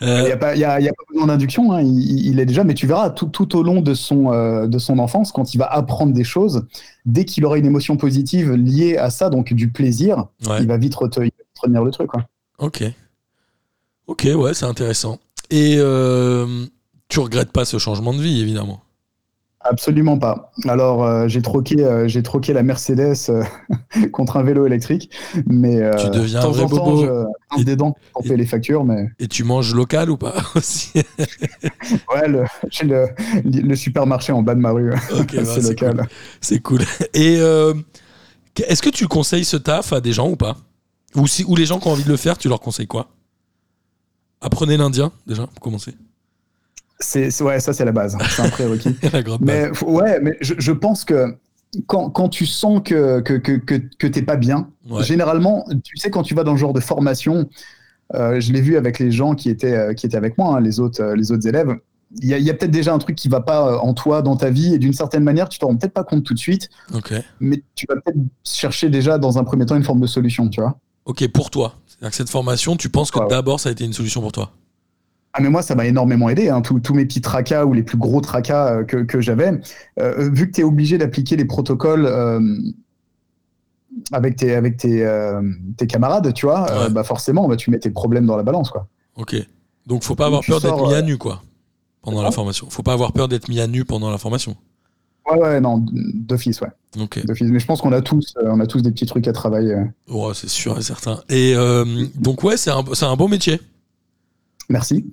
Il 0.00 0.06
n'y 0.06 0.32
a, 0.32 0.36
pas, 0.36 0.54
besoin 0.54 1.26
d'induction, 1.26 1.72
hein. 1.72 1.82
il, 1.82 2.40
est 2.40 2.46
déjà, 2.46 2.64
mais 2.64 2.74
tu 2.74 2.86
verras 2.86 3.10
tout, 3.10 3.26
tout 3.26 3.56
au 3.56 3.62
long 3.62 3.80
de 3.80 3.94
son, 3.94 4.32
euh, 4.32 4.66
de 4.66 4.78
son 4.78 4.98
enfance, 4.98 5.32
quand 5.32 5.54
il 5.54 5.58
va 5.58 5.66
apprendre 5.66 6.12
des 6.12 6.24
choses, 6.24 6.66
dès 7.06 7.24
qu'il 7.24 7.44
aura 7.44 7.58
une 7.58 7.66
émotion 7.66 7.96
positive 7.96 8.52
liée 8.52 8.96
à 8.96 9.10
ça, 9.10 9.30
donc 9.30 9.52
du 9.52 9.70
plaisir, 9.70 10.26
il 10.60 10.66
va 10.66 10.76
vite 10.76 10.94
retenir 10.94 11.84
le 11.84 11.90
truc. 11.90 12.08
Quoi. 12.08 12.24
Ok. 12.58 12.84
Ok, 14.06 14.28
ouais, 14.34 14.54
c'est 14.54 14.66
intéressant. 14.66 15.18
Et 15.50 15.76
euh, 15.78 16.66
tu 17.08 17.20
regrettes 17.20 17.52
pas 17.52 17.64
ce 17.64 17.78
changement 17.78 18.14
de 18.14 18.20
vie, 18.20 18.40
évidemment 18.40 18.80
Absolument 19.64 20.18
pas. 20.18 20.50
Alors 20.68 21.04
euh, 21.04 21.28
j'ai 21.28 21.40
troqué, 21.40 21.84
euh, 21.84 22.08
j'ai 22.08 22.22
troqué 22.22 22.52
la 22.52 22.62
Mercedes 22.62 23.14
euh, 23.28 23.44
contre 24.12 24.36
un 24.36 24.42
vélo 24.42 24.66
électrique, 24.66 25.10
mais 25.46 25.80
tu 25.98 26.10
deviens 26.10 26.40
un 26.40 26.48
vrai 26.48 26.66
bobo. 26.66 27.06
Je 27.58 27.64
des 27.64 27.76
dents 27.76 27.94
pour 28.12 28.22
payer 28.22 28.36
les 28.36 28.46
factures, 28.46 28.84
mais. 28.84 29.10
Et 29.18 29.28
tu 29.28 29.44
manges 29.44 29.74
local 29.74 30.10
ou 30.10 30.16
pas 30.16 30.34
aussi? 30.54 30.90
Ouais, 30.94 32.44
j'ai 32.70 32.86
le, 32.86 33.76
supermarché 33.76 34.32
en 34.32 34.42
bas 34.42 34.54
de 34.54 34.60
ma 34.60 34.70
rue. 34.70 34.92
c'est 35.44 35.62
local. 35.62 36.08
C'est 36.40 36.60
cool. 36.60 36.80
Et 37.14 37.36
est-ce 38.56 38.82
que 38.82 38.90
tu 38.90 39.06
conseilles 39.06 39.44
ce 39.44 39.56
taf 39.56 39.92
à 39.92 40.00
des 40.00 40.12
gens 40.12 40.28
ou 40.28 40.36
pas? 40.36 40.56
Ou, 41.14 41.26
si, 41.26 41.44
ou 41.44 41.56
les 41.56 41.66
gens 41.66 41.78
qui 41.78 41.88
ont 41.88 41.92
envie 41.92 42.04
de 42.04 42.08
le 42.08 42.16
faire, 42.16 42.38
tu 42.38 42.48
leur 42.48 42.60
conseilles 42.60 42.86
quoi? 42.86 43.08
Apprenez 44.40 44.76
l'indien 44.76 45.12
déjà 45.26 45.46
pour 45.46 45.60
commencer. 45.60 45.94
C'est 47.02 47.42
ouais, 47.42 47.60
ça 47.60 47.72
c'est 47.72 47.84
la 47.84 47.92
base, 47.92 48.16
c'est 48.30 48.42
un 48.42 48.48
prérequis. 48.48 48.96
mais 49.40 49.70
ouais, 49.82 50.20
mais 50.20 50.36
je, 50.40 50.72
pense 50.72 51.04
que 51.04 51.36
quand, 51.86 52.10
quand, 52.10 52.28
tu 52.28 52.46
sens 52.46 52.80
que 52.84 53.20
que 53.20 53.34
que 53.34 53.76
que, 53.76 54.06
t'es 54.06 54.22
pas 54.22 54.36
bien, 54.36 54.68
généralement, 55.00 55.64
tu 55.84 55.96
sais 55.96 56.10
quand 56.10 56.22
tu 56.22 56.34
vas 56.34 56.44
dans 56.44 56.52
le 56.52 56.58
genre 56.58 56.72
de 56.72 56.80
formation, 56.80 57.48
euh, 58.14 58.40
je 58.40 58.52
l'ai 58.52 58.60
vu 58.60 58.76
avec 58.76 58.98
les 58.98 59.10
gens 59.10 59.34
qui 59.34 59.50
étaient 59.50 59.74
euh, 59.74 59.94
qui 59.94 60.06
étaient 60.06 60.16
avec 60.16 60.38
moi, 60.38 60.56
hein, 60.56 60.60
les 60.60 60.80
autres 60.80 61.02
euh, 61.02 61.16
les 61.16 61.32
autres 61.32 61.46
élèves. 61.46 61.74
Il 62.20 62.28
y 62.28 62.50
a, 62.50 62.52
peut-être 62.52 62.70
déjà 62.70 62.92
un 62.92 62.98
truc 62.98 63.16
qui 63.16 63.30
va 63.30 63.40
pas 63.40 63.78
en 63.78 63.94
toi, 63.94 64.20
dans 64.20 64.36
ta 64.36 64.50
vie, 64.50 64.74
et 64.74 64.78
d'une 64.78 64.92
certaine 64.92 65.24
manière, 65.24 65.48
tu 65.48 65.58
t'en 65.58 65.68
rends 65.68 65.76
peut-être 65.78 65.94
pas 65.94 66.04
compte 66.04 66.24
tout 66.24 66.34
de 66.34 66.38
suite. 66.38 66.68
Mais 67.40 67.62
tu 67.74 67.86
vas 67.88 67.94
peut-être 67.94 68.18
chercher 68.44 68.90
déjà 68.90 69.16
dans 69.16 69.38
un 69.38 69.44
premier 69.44 69.64
temps 69.64 69.76
une 69.76 69.82
forme 69.82 70.00
de 70.00 70.06
solution, 70.06 70.50
tu 70.50 70.60
vois. 70.60 70.76
Ok, 71.06 71.26
pour 71.28 71.48
toi. 71.48 71.76
C'est-à-dire 71.86 72.10
que 72.10 72.16
cette 72.16 72.28
formation, 72.28 72.76
tu 72.76 72.90
penses 72.90 73.10
que 73.10 73.26
d'abord 73.30 73.60
ça 73.60 73.70
a 73.70 73.72
été 73.72 73.86
une 73.86 73.94
solution 73.94 74.20
pour 74.20 74.30
toi? 74.30 74.52
Ah 75.34 75.40
mais 75.40 75.48
moi 75.48 75.62
ça 75.62 75.74
m'a 75.74 75.86
énormément 75.86 76.28
aidé, 76.28 76.50
hein. 76.50 76.60
tous 76.60 76.94
mes 76.94 77.06
petits 77.06 77.22
tracas 77.22 77.64
ou 77.64 77.72
les 77.72 77.82
plus 77.82 77.96
gros 77.96 78.20
tracas 78.20 78.74
euh, 78.74 78.84
que, 78.84 78.98
que 78.98 79.20
j'avais. 79.20 79.58
Euh, 79.98 80.28
vu 80.30 80.48
que 80.48 80.56
tu 80.56 80.60
es 80.60 80.64
obligé 80.64 80.98
d'appliquer 80.98 81.36
les 81.36 81.46
protocoles 81.46 82.04
euh, 82.04 82.40
avec, 84.12 84.36
tes, 84.36 84.54
avec 84.54 84.76
tes, 84.76 85.06
tes 85.76 85.86
camarades, 85.86 86.32
tu 86.34 86.46
vois, 86.46 86.88
bah 86.90 87.04
forcément 87.04 87.48
bah, 87.48 87.56
tu 87.56 87.70
mets 87.70 87.78
tes 87.78 87.90
problèmes 87.90 88.26
dans 88.26 88.36
la 88.36 88.42
balance. 88.42 88.70
Quoi. 88.70 88.86
Ok. 89.16 89.36
Donc 89.86 90.02
faut 90.02 90.14
pas 90.14 90.26
avoir 90.26 90.42
peur 90.44 90.60
d'être 90.60 90.86
mis 90.86 90.94
à 90.94 91.02
nu 91.02 91.16
quoi, 91.16 91.42
pendant 92.02 92.22
la 92.22 92.30
formation. 92.30 92.68
Faut 92.68 92.82
pas 92.82 92.92
avoir 92.92 93.12
peur 93.12 93.28
d'être 93.28 93.48
mis 93.48 93.60
à 93.60 93.66
nu 93.66 93.84
pendant 93.84 94.10
la 94.10 94.18
formation. 94.18 94.56
Ouais, 95.30 95.38
ouais, 95.38 95.60
non, 95.60 95.84
d'office, 95.92 96.60
ouais. 96.60 96.70
Ok. 97.00 97.20
Mais 97.26 97.58
je 97.58 97.66
pense 97.66 97.80
qu'on 97.80 97.92
a 97.92 98.02
tous, 98.02 98.34
on 98.42 98.60
a 98.60 98.66
tous 98.66 98.82
des 98.82 98.90
petits 98.90 99.06
trucs 99.06 99.28
à 99.28 99.32
travailler. 99.32 99.76
Ouais, 100.08 100.32
c'est 100.34 100.48
sûr 100.48 100.78
et 100.78 100.82
certain. 100.82 101.20
Et 101.30 101.54
donc 102.16 102.44
ouais, 102.44 102.58
c'est 102.58 102.70
un, 102.70 102.84
un 103.02 103.16
bon 103.16 103.28
métier. 103.28 103.60
Merci. 104.72 105.04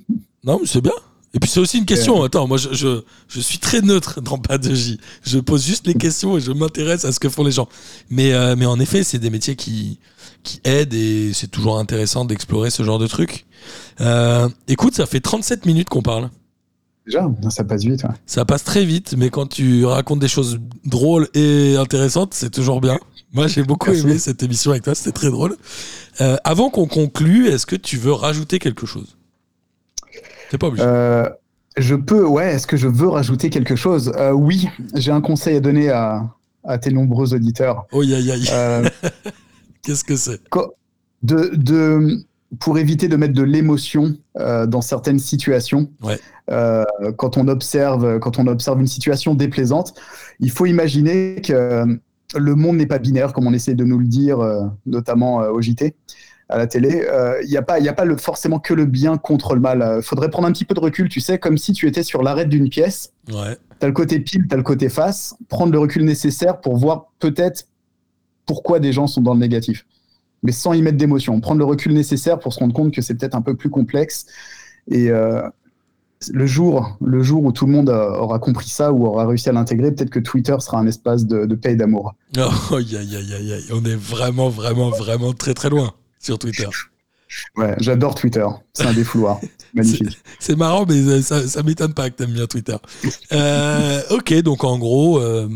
Non, 0.46 0.58
mais 0.62 0.68
c'est 0.68 0.82
bien. 0.82 0.94
Et 1.34 1.40
puis 1.40 1.50
c'est 1.50 1.60
aussi 1.60 1.78
une 1.78 1.86
question. 1.86 2.22
Euh. 2.22 2.26
Attends, 2.26 2.48
moi 2.48 2.58
je, 2.58 2.74
je, 2.74 3.02
je, 3.28 3.40
suis 3.40 3.60
très 3.60 3.82
neutre 3.82 4.22
dans 4.22 4.38
pas 4.38 4.58
de 4.58 4.74
J. 4.74 5.00
Je 5.22 5.38
pose 5.38 5.64
juste 5.64 5.86
les 5.86 5.94
questions 5.94 6.38
et 6.38 6.40
je 6.40 6.52
m'intéresse 6.52 7.04
à 7.06 7.12
ce 7.12 7.20
que 7.20 7.30
font 7.30 7.44
les 7.44 7.52
gens. 7.52 7.68
Mais, 8.10 8.34
euh, 8.34 8.56
mais 8.58 8.66
en 8.66 8.80
effet, 8.80 9.04
c'est 9.04 9.20
des 9.20 9.30
métiers 9.30 9.56
qui, 9.56 10.00
qui 10.44 10.62
aident 10.64 10.94
et 10.94 11.32
c'est 11.34 11.52
toujours 11.52 11.78
intéressant 11.78 12.26
d'explorer 12.26 12.72
ce 12.72 12.84
genre 12.84 13.00
de 13.00 13.06
trucs. 13.06 13.46
Euh, 14.02 14.48
écoute, 14.70 14.96
ça 14.96 15.06
fait 15.06 15.20
37 15.20 15.66
minutes 15.66 15.90
qu'on 15.90 16.02
parle. 16.02 16.30
Déjà, 17.06 17.30
ça 17.50 17.64
passe 17.64 17.84
vite. 17.84 18.04
Ça 18.26 18.46
passe 18.46 18.64
très 18.64 18.86
vite, 18.86 19.16
mais 19.18 19.30
quand 19.30 19.48
tu 19.48 19.84
racontes 19.86 20.20
des 20.20 20.28
choses 20.28 20.60
drôles 20.86 21.28
et 21.34 21.76
intéressantes, 21.76 22.34
c'est 22.34 22.52
toujours 22.52 22.82
bien. 22.82 22.98
Moi, 23.34 23.48
j'ai 23.48 23.64
beaucoup 23.64 23.92
aimé 23.92 24.18
cette 24.20 24.42
émission 24.42 24.72
avec 24.72 24.84
toi, 24.84 24.96
c'était 24.96 25.12
très 25.12 25.30
drôle. 25.30 25.58
avant 26.44 26.70
qu'on 26.70 26.88
conclue, 26.88 27.48
est-ce 27.50 27.66
que 27.66 27.76
tu 27.76 27.98
veux 27.98 28.14
rajouter 28.14 28.58
quelque 28.58 28.86
chose? 28.86 29.19
Pas 30.58 30.68
obligé. 30.68 30.86
Euh, 30.86 31.30
je 31.78 31.96
peux, 31.96 32.26
ouais, 32.26 32.54
est-ce 32.54 32.68
que 32.68 32.78
je 32.78 32.88
veux 32.88 33.08
rajouter 33.08 33.50
quelque 33.50 33.76
chose? 33.76 34.12
Euh, 34.18 34.32
Oui, 34.32 34.68
j'ai 34.96 35.12
un 35.12 35.22
conseil 35.22 35.58
à 35.58 35.60
donner 35.60 35.90
à, 35.90 36.30
tes 36.82 36.92
nombreux 36.92 37.34
auditeurs. 37.34 37.86
Oh, 37.92 38.02
aïe, 38.02 38.14
aïe. 38.14 38.46
Euh, 38.52 38.90
Qu'est-ce 39.82 40.04
que 40.04 40.16
c'est? 40.16 40.42
de, 41.24 41.52
de, 41.56 42.26
Pour 42.60 42.78
éviter 42.78 43.08
de 43.08 43.16
mettre 43.16 43.34
de 43.34 43.44
l'émotion 43.44 44.16
dans 44.36 44.82
certaines 44.82 45.20
situations, 45.20 45.90
quand, 46.48 47.38
on 47.38 47.48
observe, 47.48 48.20
quand 48.20 48.40
on 48.40 48.48
observe 48.48 48.80
une 48.80 48.88
situation 48.88 49.36
déplaisante, 49.36 49.94
il 50.40 50.52
faut 50.52 50.66
imaginer 50.66 51.42
que 51.42 51.86
le 52.36 52.56
monde 52.56 52.78
n'est 52.78 52.86
pas 52.86 53.00
binaire, 53.00 53.34
comme 53.34 53.48
on 53.48 53.54
essaie 53.54 53.74
de 53.74 53.86
nous 53.86 53.98
le 53.98 54.06
dire, 54.08 54.40
notamment 54.86 55.38
au 55.38 55.62
JT 55.62 55.96
à 56.50 56.58
la 56.58 56.66
télé, 56.66 56.90
il 56.90 57.08
euh, 57.08 57.44
n'y 57.44 57.58
a 57.58 57.62
pas, 57.62 57.80
y 57.80 57.88
a 57.88 57.94
pas 57.94 58.06
le, 58.06 58.18
forcément 58.18 58.60
que 58.60 58.74
le 58.74 58.86
bien 58.86 59.18
contre 59.18 59.54
le 59.54 59.62
mal. 59.62 59.98
Il 59.98 60.02
faudrait 60.02 60.30
prendre 60.30 60.48
un 60.48 60.52
petit 60.52 60.66
peu 60.66 60.74
de 60.74 60.80
recul, 60.80 61.08
tu 61.08 61.20
sais, 61.20 61.38
comme 61.38 61.58
si 61.58 61.74
tu 61.74 61.88
étais 61.88 62.02
sur 62.02 62.24
l'arrêt 62.24 62.46
d'une 62.46 62.70
pièce. 62.70 63.14
Ouais. 63.32 63.56
Tu 63.80 63.86
as 63.86 63.88
le 63.88 63.94
côté 63.94 64.20
pile, 64.20 64.48
tu 64.48 64.54
as 64.54 64.58
le 64.58 64.64
côté 64.64 64.90
face. 64.90 65.36
Prendre 65.48 65.72
le 65.72 65.80
recul 65.80 66.04
nécessaire 66.04 66.60
pour 66.60 66.76
voir 66.76 67.12
peut-être 67.20 67.68
pourquoi 68.48 68.80
des 68.80 68.92
gens 68.94 69.06
sont 69.06 69.22
dans 69.22 69.36
le 69.36 69.40
négatif. 69.40 69.86
Mais 70.42 70.52
sans 70.52 70.74
y 70.74 70.82
mettre 70.82 70.98
d'émotion. 70.98 71.40
Prendre 71.40 71.60
le 71.60 71.66
recul 71.66 71.94
nécessaire 71.94 72.40
pour 72.40 72.52
se 72.52 72.60
rendre 72.60 72.74
compte 72.74 72.94
que 72.94 73.02
c'est 73.04 73.14
peut-être 73.14 73.36
un 73.36 73.44
peu 73.44 73.56
plus 73.56 73.70
complexe. 73.70 74.26
Et 74.90 75.12
euh, 75.12 75.44
le, 76.32 76.48
jour, 76.48 76.98
le 77.00 77.22
jour 77.22 77.44
où 77.44 77.52
tout 77.52 77.68
le 77.68 77.74
monde 77.74 77.90
aura 77.90 78.40
compris 78.40 78.70
ça 78.70 78.92
ou 78.92 79.06
aura 79.06 79.28
réussi 79.28 79.50
à 79.50 79.52
l'intégrer, 79.52 79.92
peut-être 79.92 80.10
que 80.10 80.20
Twitter 80.20 80.56
sera 80.62 80.80
un 80.80 80.88
espace 80.88 81.28
de, 81.28 81.46
de 81.46 81.56
paix 81.56 81.74
et 81.74 81.76
d'amour. 81.76 82.16
Oh, 82.40 82.76
aïe, 82.76 82.98
aïe, 82.98 83.16
aïe, 83.16 83.54
aïe. 83.54 83.66
On 83.72 83.86
est 83.86 83.96
vraiment, 83.96 84.50
vraiment, 84.50 84.90
vraiment 84.90 85.34
très, 85.34 85.54
très 85.54 85.70
loin 85.70 85.94
sur 86.20 86.38
Twitter. 86.38 86.68
Ouais, 87.56 87.76
j'adore 87.80 88.16
Twitter. 88.16 88.46
C'est 88.74 88.86
un 88.86 88.94
défouloir. 88.94 89.40
Magnifique. 89.74 90.18
C'est 90.40 90.56
marrant, 90.56 90.86
mais 90.88 91.22
ça, 91.22 91.48
ça 91.48 91.64
m'étonne 91.64 91.94
pas 91.94 92.10
que 92.10 92.16
tu 92.16 92.24
aimes 92.24 92.34
bien 92.34 92.48
Twitter. 92.48 92.76
Euh, 93.32 94.02
ok, 94.10 94.34
donc 94.42 94.64
en 94.64 94.80
gros, 94.80 95.20
euh, 95.20 95.48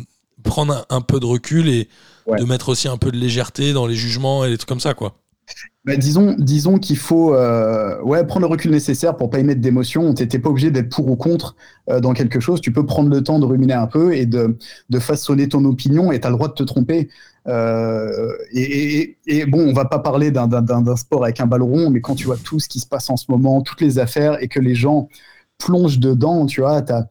prendre 0.43 0.85
un, 0.89 1.01
peu 1.01 1.19
de 1.19 1.25
recul 1.25 1.67
et 1.67 1.87
de 2.27 2.43
mettre 2.45 2.69
aussi 2.69 2.87
un 2.87 2.97
peu 2.97 3.11
de 3.11 3.17
légèreté 3.17 3.73
dans 3.73 3.87
les 3.87 3.95
jugements 3.95 4.45
et 4.45 4.49
des 4.49 4.57
trucs 4.57 4.69
comme 4.69 4.79
ça, 4.79 4.93
quoi. 4.93 5.15
bah, 5.83 5.95
disons, 5.97 6.35
disons 6.37 6.77
qu'il 6.77 6.97
faut 6.97 7.33
euh, 7.33 7.99
ouais, 8.03 8.25
prendre 8.25 8.45
le 8.45 8.51
recul 8.51 8.71
nécessaire 8.71 9.17
pour 9.17 9.31
pas 9.31 9.39
y 9.39 9.43
mettre 9.43 9.61
d'émotion. 9.61 10.13
Tu 10.13 10.27
n'es 10.27 10.39
pas 10.39 10.49
obligé 10.49 10.69
d'être 10.69 10.89
pour 10.89 11.07
ou 11.07 11.15
contre 11.15 11.55
euh, 11.89 11.99
dans 11.99 12.13
quelque 12.13 12.39
chose. 12.39 12.61
Tu 12.61 12.71
peux 12.71 12.85
prendre 12.85 13.09
le 13.09 13.23
temps 13.23 13.39
de 13.39 13.45
ruminer 13.45 13.73
un 13.73 13.87
peu 13.87 14.13
et 14.13 14.25
de, 14.25 14.57
de 14.89 14.99
façonner 14.99 15.49
ton 15.49 15.65
opinion 15.65 16.11
et 16.11 16.19
tu 16.19 16.27
as 16.27 16.29
le 16.29 16.35
droit 16.35 16.49
de 16.49 16.53
te 16.53 16.63
tromper. 16.63 17.09
Euh, 17.47 18.33
et, 18.51 19.17
et, 19.25 19.45
bon, 19.45 19.67
on 19.67 19.73
va 19.73 19.85
pas 19.85 19.99
parler 19.99 20.31
d'un 20.31 20.95
sport 20.95 21.23
avec 21.23 21.39
un 21.41 21.45
ballon 21.45 21.67
rond, 21.67 21.89
mais 21.89 22.01
quand 22.01 22.15
tu 22.15 22.25
vois 22.25 22.37
tout 22.37 22.59
ce 22.59 22.69
qui 22.69 22.79
se 22.79 22.87
passe 22.87 23.09
en 23.09 23.17
ce 23.17 23.25
moment, 23.29 23.61
toutes 23.61 23.81
les 23.81 23.99
affaires 23.99 24.41
et 24.41 24.47
que 24.47 24.59
les 24.59 24.75
gens 24.75 25.09
plongent 25.57 25.99
dedans, 25.99 26.45
tu 26.45 26.61
vois, 26.61 26.81
tu 26.81 26.93
as, 26.93 27.07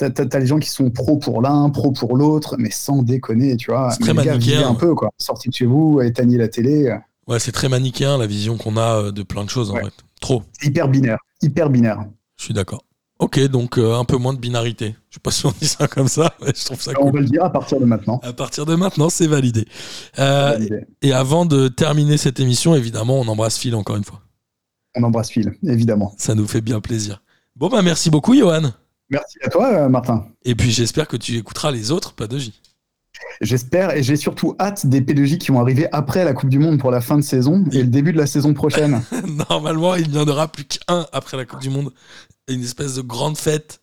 as, 0.00 0.38
les 0.38 0.46
gens 0.46 0.58
qui 0.58 0.70
sont 0.70 0.90
pro 0.90 1.18
pour 1.18 1.42
l'un, 1.42 1.68
pro 1.70 1.92
pour 1.92 2.16
l'autre, 2.16 2.56
mais 2.58 2.70
sans 2.70 3.02
déconner, 3.02 3.56
tu 3.56 3.70
vois. 3.70 3.90
C'est 3.90 4.00
très 4.00 4.14
manichéen. 4.14 4.68
un 4.68 4.74
peu, 4.74 4.94
quoi. 4.94 5.10
Sorti 5.18 5.48
de 5.48 5.54
chez 5.54 5.66
vous, 5.66 6.00
éteigner 6.00 6.38
la 6.38 6.48
télé. 6.48 6.96
Ouais, 7.28 7.38
c'est 7.38 7.52
très 7.52 7.68
manichéen 7.68 8.16
la 8.16 8.26
vision 8.26 8.56
qu'on 8.56 8.78
a 8.78 9.02
euh, 9.02 9.12
de 9.12 9.22
plein 9.22 9.44
de 9.44 9.50
choses 9.50 9.70
en 9.70 9.76
fait. 9.76 9.92
Trop. 10.18 10.42
Hyper 10.62 10.88
binaire. 10.88 11.18
Hyper 11.42 11.68
binaire. 11.68 12.06
Je 12.36 12.44
suis 12.44 12.54
d'accord. 12.54 12.84
Ok, 13.18 13.40
donc 13.48 13.78
euh, 13.78 13.96
un 13.96 14.04
peu 14.04 14.16
moins 14.16 14.32
de 14.32 14.38
binarité. 14.38 14.94
Je 15.10 15.14
sais 15.14 15.20
pas 15.20 15.32
si 15.32 15.44
on 15.44 15.52
dit 15.60 15.66
ça 15.66 15.88
comme 15.88 16.06
ça, 16.06 16.34
mais 16.40 16.52
je 16.54 16.64
trouve 16.64 16.80
ça 16.80 16.92
On 17.00 17.10
va 17.10 17.20
le 17.20 17.26
dire 17.26 17.44
à 17.44 17.50
partir 17.50 17.80
de 17.80 17.84
maintenant. 17.84 18.20
À 18.22 18.32
partir 18.32 18.64
de 18.64 18.76
maintenant, 18.76 19.10
c'est 19.10 19.26
validé. 19.26 19.66
Euh, 20.20 20.56
et 21.02 21.12
avant 21.12 21.44
de 21.44 21.66
terminer 21.66 22.16
cette 22.16 22.38
émission, 22.38 22.76
évidemment, 22.76 23.18
on 23.18 23.26
embrasse 23.26 23.58
Phil 23.58 23.74
encore 23.74 23.96
une 23.96 24.04
fois. 24.04 24.20
On 24.94 25.02
embrasse 25.02 25.30
Phil, 25.30 25.52
évidemment. 25.64 26.14
Ça 26.16 26.36
nous 26.36 26.46
fait 26.46 26.60
bien 26.60 26.80
plaisir. 26.80 27.22
Bon, 27.56 27.68
bah 27.68 27.82
merci 27.82 28.08
beaucoup, 28.08 28.36
Johan. 28.36 28.70
Merci 29.10 29.38
à 29.44 29.48
toi, 29.48 29.88
Martin. 29.88 30.26
Et 30.44 30.54
puis 30.54 30.70
j'espère 30.70 31.08
que 31.08 31.16
tu 31.16 31.36
écouteras 31.36 31.72
les 31.72 31.90
autres, 31.90 32.14
pas 32.14 32.28
de 32.28 32.38
J. 32.38 32.60
J'espère 33.40 33.96
et 33.96 34.02
j'ai 34.02 34.16
surtout 34.16 34.56
hâte 34.58 34.86
des 34.86 35.00
P2J 35.00 35.38
qui 35.38 35.52
vont 35.52 35.60
arriver 35.60 35.86
après 35.92 36.24
la 36.24 36.32
Coupe 36.32 36.50
du 36.50 36.58
Monde 36.58 36.78
pour 36.78 36.90
la 36.90 37.00
fin 37.00 37.16
de 37.16 37.22
saison 37.22 37.64
et 37.72 37.82
le 37.82 37.88
début 37.88 38.12
de 38.12 38.18
la 38.18 38.26
saison 38.26 38.52
prochaine. 38.52 39.02
Normalement, 39.50 39.94
il 39.94 40.10
n'y 40.10 40.18
en 40.18 40.26
aura 40.26 40.48
plus 40.48 40.64
qu'un 40.64 41.06
après 41.12 41.36
la 41.36 41.44
Coupe 41.44 41.60
du 41.60 41.70
Monde. 41.70 41.92
Une 42.48 42.62
espèce 42.62 42.94
de 42.94 43.02
grande 43.02 43.36
fête 43.36 43.80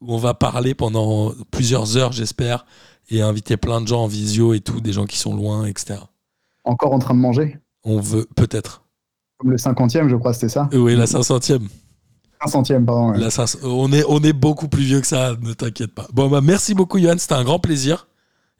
où 0.00 0.14
on 0.14 0.18
va 0.18 0.34
parler 0.34 0.74
pendant 0.74 1.32
plusieurs 1.50 1.96
heures, 1.96 2.12
j'espère, 2.12 2.66
et 3.10 3.22
inviter 3.22 3.56
plein 3.56 3.80
de 3.80 3.88
gens 3.88 4.02
en 4.02 4.06
visio 4.06 4.54
et 4.54 4.60
tout, 4.60 4.80
des 4.80 4.92
gens 4.92 5.06
qui 5.06 5.18
sont 5.18 5.34
loin, 5.34 5.66
etc. 5.66 6.00
Encore 6.64 6.92
en 6.92 6.98
train 6.98 7.14
de 7.14 7.20
manger? 7.20 7.58
On 7.84 8.00
veut, 8.00 8.26
peut-être. 8.36 8.84
Comme 9.38 9.50
le 9.50 9.58
cinquantième, 9.58 10.08
je 10.08 10.16
crois, 10.16 10.32
c'était 10.32 10.48
ça? 10.48 10.68
Oui, 10.72 10.94
la 10.94 11.06
500e. 11.06 11.66
500e, 12.44 12.84
pardon. 12.84 13.14
on, 13.64 13.92
est, 13.92 14.04
on 14.08 14.20
est 14.20 14.32
beaucoup 14.32 14.68
plus 14.68 14.82
vieux 14.82 15.00
que 15.00 15.06
ça, 15.06 15.36
ne 15.40 15.52
t'inquiète 15.52 15.94
pas. 15.94 16.06
Bon, 16.12 16.28
bah, 16.28 16.40
merci 16.42 16.74
beaucoup, 16.74 16.98
Johan, 16.98 17.14
c'était 17.18 17.34
un 17.34 17.44
grand 17.44 17.58
plaisir. 17.58 18.08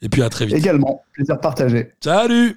Et 0.00 0.08
puis 0.08 0.22
à 0.22 0.28
très 0.28 0.46
vite. 0.46 0.56
Également, 0.56 1.02
plaisir 1.12 1.40
partagé. 1.40 1.92
Salut 2.00 2.56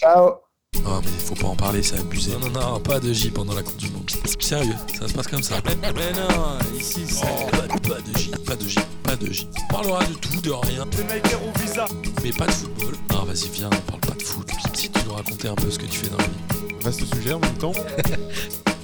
Ciao 0.00 0.47
Oh 0.90 1.00
mais 1.04 1.10
il 1.12 1.20
faut 1.20 1.34
pas 1.34 1.48
en 1.48 1.56
parler, 1.56 1.82
c'est 1.82 1.98
abusé. 1.98 2.32
Non, 2.32 2.48
non, 2.50 2.72
non, 2.72 2.80
pas 2.80 2.98
de 2.98 3.12
J 3.12 3.30
pendant 3.30 3.54
la 3.54 3.62
Coupe 3.62 3.76
du 3.76 3.90
Monde. 3.90 4.10
Sérieux, 4.40 4.74
ça 4.98 5.06
se 5.08 5.12
passe 5.12 5.26
comme 5.26 5.42
ça. 5.42 5.56
Mais 5.82 6.12
non, 6.12 6.58
ici 6.78 7.04
c'est... 7.06 7.26
Oh, 7.26 7.46
pas, 7.50 8.00
de 8.00 8.18
J, 8.18 8.30
pas 8.46 8.56
de 8.56 8.66
J, 8.66 8.78
pas 9.02 9.16
de 9.16 9.30
J. 9.30 9.48
On 9.56 9.72
parlera 9.72 10.04
de 10.04 10.14
tout, 10.14 10.40
de 10.40 10.50
rien. 10.50 10.84
au 10.84 11.58
visa. 11.60 11.86
Mais 12.22 12.32
pas 12.32 12.46
de 12.46 12.52
football. 12.52 12.94
Ah 13.10 13.24
vas-y, 13.26 13.48
viens, 13.50 13.68
on 13.70 13.90
parle 13.90 14.00
pas 14.00 14.14
de 14.14 14.22
foot. 14.22 14.48
Si 14.74 14.90
tu 14.90 15.00
nous 15.06 15.14
raconter 15.14 15.48
un 15.48 15.54
peu 15.54 15.70
ce 15.70 15.78
que 15.78 15.86
tu 15.86 15.98
fais 15.98 16.08
dans 16.08 16.18
la 16.18 16.24
vie. 16.24 16.74
Vaste 16.80 17.14
sujet 17.14 17.32
en 17.34 17.40
même 17.40 17.58
temps. 17.58 17.72